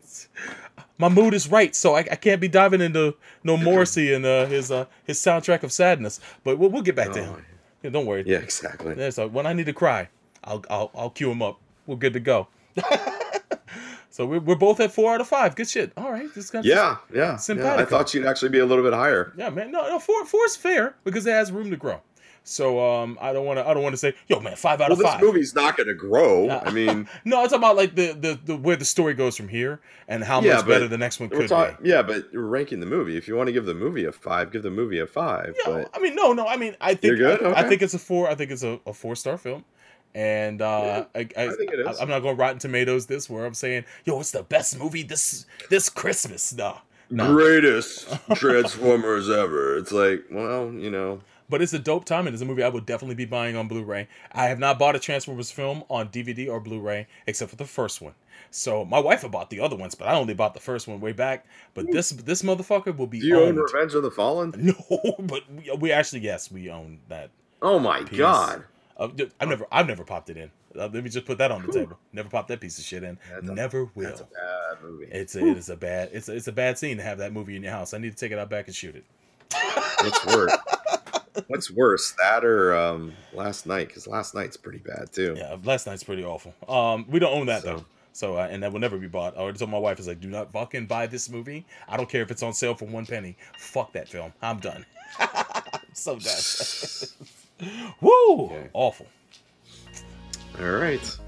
[0.98, 3.14] my mood is right, so I, I can't be diving into
[3.44, 6.20] no Morrissey and uh, his uh, his soundtrack of sadness.
[6.44, 7.46] But we'll, we'll get back to Oh, him.
[7.82, 8.24] Yeah, don't worry.
[8.26, 8.94] yeah, exactly.
[8.96, 10.08] Yeah, so when I need to cry,
[10.44, 11.58] I'll I'll, I'll cue him up.
[11.86, 12.46] We're good to go.
[14.10, 15.56] so we're, we're both at four out of five.
[15.56, 15.92] Good shit.
[15.96, 16.60] All right, this guy.
[16.62, 17.74] Yeah, yeah, yeah.
[17.76, 19.32] I thought she'd actually be a little bit higher.
[19.36, 19.72] Yeah, man.
[19.72, 22.00] No, no, four four is fair because it has room to grow.
[22.44, 24.90] So um, I don't want to I don't want to say, yo, man, five out
[24.90, 26.48] Well, of this movie's not going to grow.
[26.48, 29.36] Uh, I mean, no, I'm talking about like the, the the where the story goes
[29.36, 31.88] from here and how Yeah, much better the next one could talk- be.
[31.90, 33.16] yeah, but you're ranking the movie.
[33.16, 35.54] If you want to give the movie a five, give the movie a five.
[35.64, 36.46] Yeah, but I mean, no, no.
[36.48, 37.44] I mean, I think good?
[37.44, 38.28] I, I think it's a four.
[38.28, 39.64] I think it's a, a four star film,
[40.12, 41.98] and uh, I, I, I think it is.
[42.00, 45.04] I, am not going Rotten Tomatoes this where I'm saying, yo, it's the best movie
[45.04, 46.52] this this Christmas.
[46.52, 46.78] No,
[47.08, 47.32] no.
[47.32, 49.76] greatest Transformers ever.
[49.78, 51.20] It's like, well, you know,
[51.52, 53.68] But it's a dope time, and it's a movie I would definitely be buying on
[53.68, 54.08] Blu-ray.
[54.32, 58.00] I have not bought a Transformers film on DVD or Blu-ray except for the first
[58.00, 58.14] one.
[58.50, 61.12] So my wife bought the other ones, but I only bought the first one way
[61.12, 61.44] back.
[61.74, 63.56] But this this motherfucker will be do you own.
[63.56, 64.54] Revenge of the Fallen?
[64.56, 67.28] No, but we, we actually yes, we own that.
[67.60, 68.18] Oh my Piece.
[68.18, 68.64] god.
[68.96, 69.08] Uh,
[69.38, 70.50] I've never I've never popped it in.
[70.74, 71.98] Uh, let me just put that on the table.
[72.14, 73.18] Never popped that piece of shit in.
[73.30, 74.04] That's a- never will.
[74.04, 75.08] That's a bad movie.
[75.12, 77.34] It's a, it is a bad it's a, it's a bad scene to have that
[77.34, 77.92] movie in your house.
[77.92, 79.04] I need to take it out back and shoot it.
[80.00, 80.56] it's worse?
[81.48, 83.88] What's worse, that or um, Last Knight?
[83.88, 85.34] Because Last Knight's pretty bad too.
[85.36, 86.54] Yeah, Last Knight's pretty awful.
[86.68, 87.84] Um, we don't own that So- though.
[88.14, 89.34] So uh, and that will never be bought.
[89.38, 91.64] I already told my wife is like, do not fucking buy this movie.
[91.88, 93.38] I don't care if it's on sale for one penny.
[93.58, 94.34] Fuck that film.
[94.42, 94.84] I'm done.
[95.18, 95.62] I'm
[95.94, 97.88] so done.
[98.02, 98.44] Woo!
[98.46, 98.68] Okay.
[98.74, 99.06] Awful.
[100.60, 101.18] All right.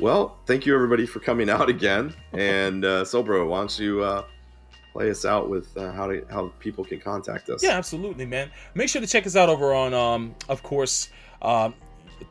[0.00, 2.14] Well, thank you everybody for coming out again.
[2.32, 4.24] And uh, Sobro, why don't you uh,
[4.96, 7.62] play us out with uh, how to how people can contact us?
[7.62, 8.50] Yeah, absolutely, man.
[8.74, 11.10] Make sure to check us out over on, um, of course,
[11.42, 11.74] um,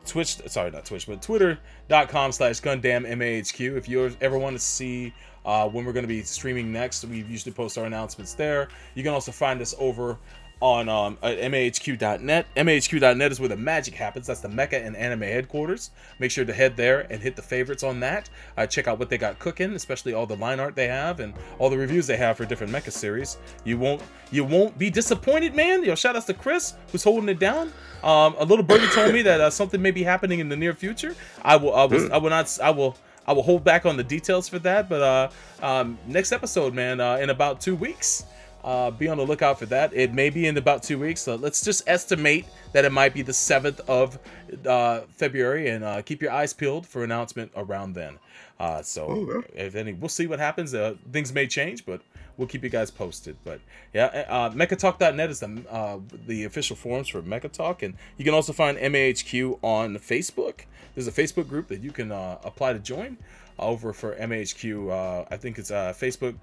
[0.04, 0.36] Twitch.
[0.48, 3.76] Sorry, not Twitch, but Twitter.com slash GundamMAHQ.
[3.76, 5.14] If you ever want to see
[5.44, 8.68] uh, when we're going to be streaming next, we usually post our announcements there.
[8.96, 10.18] You can also find us over
[10.60, 12.46] on um, at mahq.net.
[12.56, 14.26] mahq.net is where the magic happens.
[14.26, 15.90] That's the Mecha and Anime headquarters.
[16.18, 18.30] Make sure to head there and hit the favorites on that.
[18.56, 21.34] Uh, check out what they got cooking, especially all the line art they have and
[21.58, 23.36] all the reviews they have for different Mecha series.
[23.64, 25.84] You won't you won't be disappointed, man.
[25.84, 27.72] Yo, shout out to Chris who's holding it down.
[28.02, 30.72] Um, a little birdie told me that uh, something may be happening in the near
[30.72, 31.14] future.
[31.42, 32.96] I will I will I will not I will
[33.26, 35.28] I will hold back on the details for that, but uh,
[35.60, 38.24] um, next episode, man, uh, in about two weeks.
[38.64, 39.92] Uh, be on the lookout for that.
[39.94, 41.20] It may be in about two weeks.
[41.22, 44.18] So let's just estimate that it might be the 7th of
[44.66, 48.18] uh, February and uh, keep your eyes peeled for announcement around then.
[48.58, 50.74] Uh, so Oh, if any, we'll see what happens.
[50.74, 52.00] Uh, things may change, but
[52.36, 53.36] we'll keep you guys posted.
[53.44, 53.60] But
[53.92, 58.52] yeah, uh, mechatalk.net is the uh, the official forums for Mechatalk, and you can also
[58.54, 60.60] find MAHQ on Facebook.
[60.94, 63.18] There's a Facebook group that you can uh, apply to join
[63.58, 64.90] over for MAHQ.
[64.90, 66.36] Uh, I think it's uh, Facebook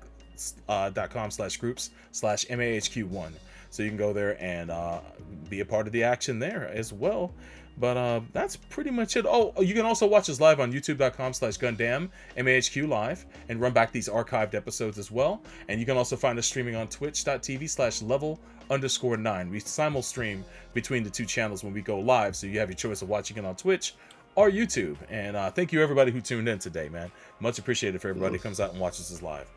[0.70, 3.32] uh, dot com slash groups slash mahq1
[3.74, 5.00] so you can go there and uh,
[5.50, 7.34] be a part of the action there as well.
[7.78, 9.26] But uh, that's pretty much it.
[9.28, 13.74] Oh you can also watch us live on youtube.com slash gundam mahq live and run
[13.74, 15.42] back these archived episodes as well.
[15.68, 18.40] And you can also find us streaming on twitch.tv slash level
[18.70, 19.50] underscore nine.
[19.50, 22.78] We simul stream between the two channels when we go live so you have your
[22.78, 23.96] choice of watching it on twitch
[24.36, 24.98] or youtube.
[25.10, 27.12] And uh, thank you everybody who tuned in today man.
[27.40, 29.50] Much appreciated for everybody who comes out and watches us live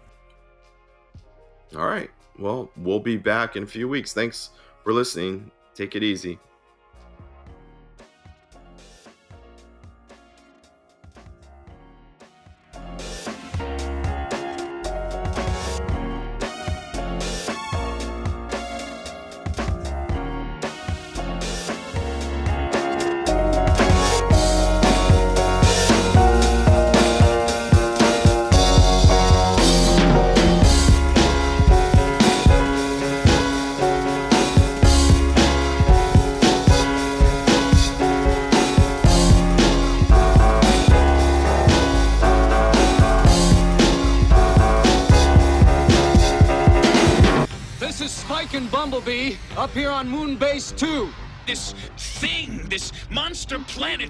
[1.77, 2.11] All right.
[2.39, 4.15] Well, we'll be back in a few weeks.
[4.15, 4.51] Thanks
[4.82, 5.51] for listening.
[5.74, 6.39] Take it easy.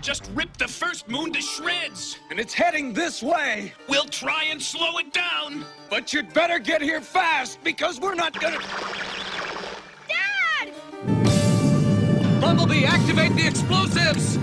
[0.06, 2.20] Just ripped the first moon to shreds.
[2.30, 3.72] And it's heading this way.
[3.88, 5.64] We'll try and slow it down.
[5.90, 8.60] But you'd better get here fast because we're not gonna.
[10.06, 10.70] Dad!
[12.40, 14.36] Bumblebee, activate the explosives!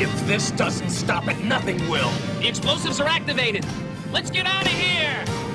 [0.00, 2.12] If this doesn't stop it, nothing will.
[2.38, 3.66] The explosives are activated.
[4.12, 5.45] Let's get out of here.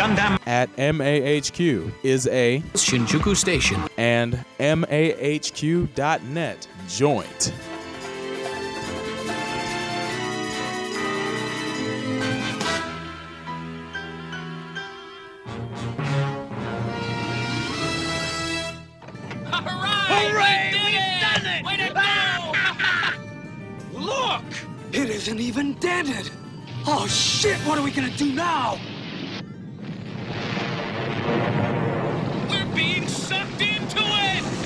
[0.00, 3.82] Gundam at MAHQ is a Shinjuku Station.
[3.98, 5.88] and MAHQ.net
[6.88, 7.52] joint.
[20.08, 20.72] Hooray!
[20.72, 21.62] We've done it!
[21.62, 22.54] Way to go!
[24.00, 24.44] Look!
[24.92, 26.30] It isn't even dented!
[26.86, 28.78] Oh shit, what are we gonna do now?
[32.80, 34.59] Being sucked into it!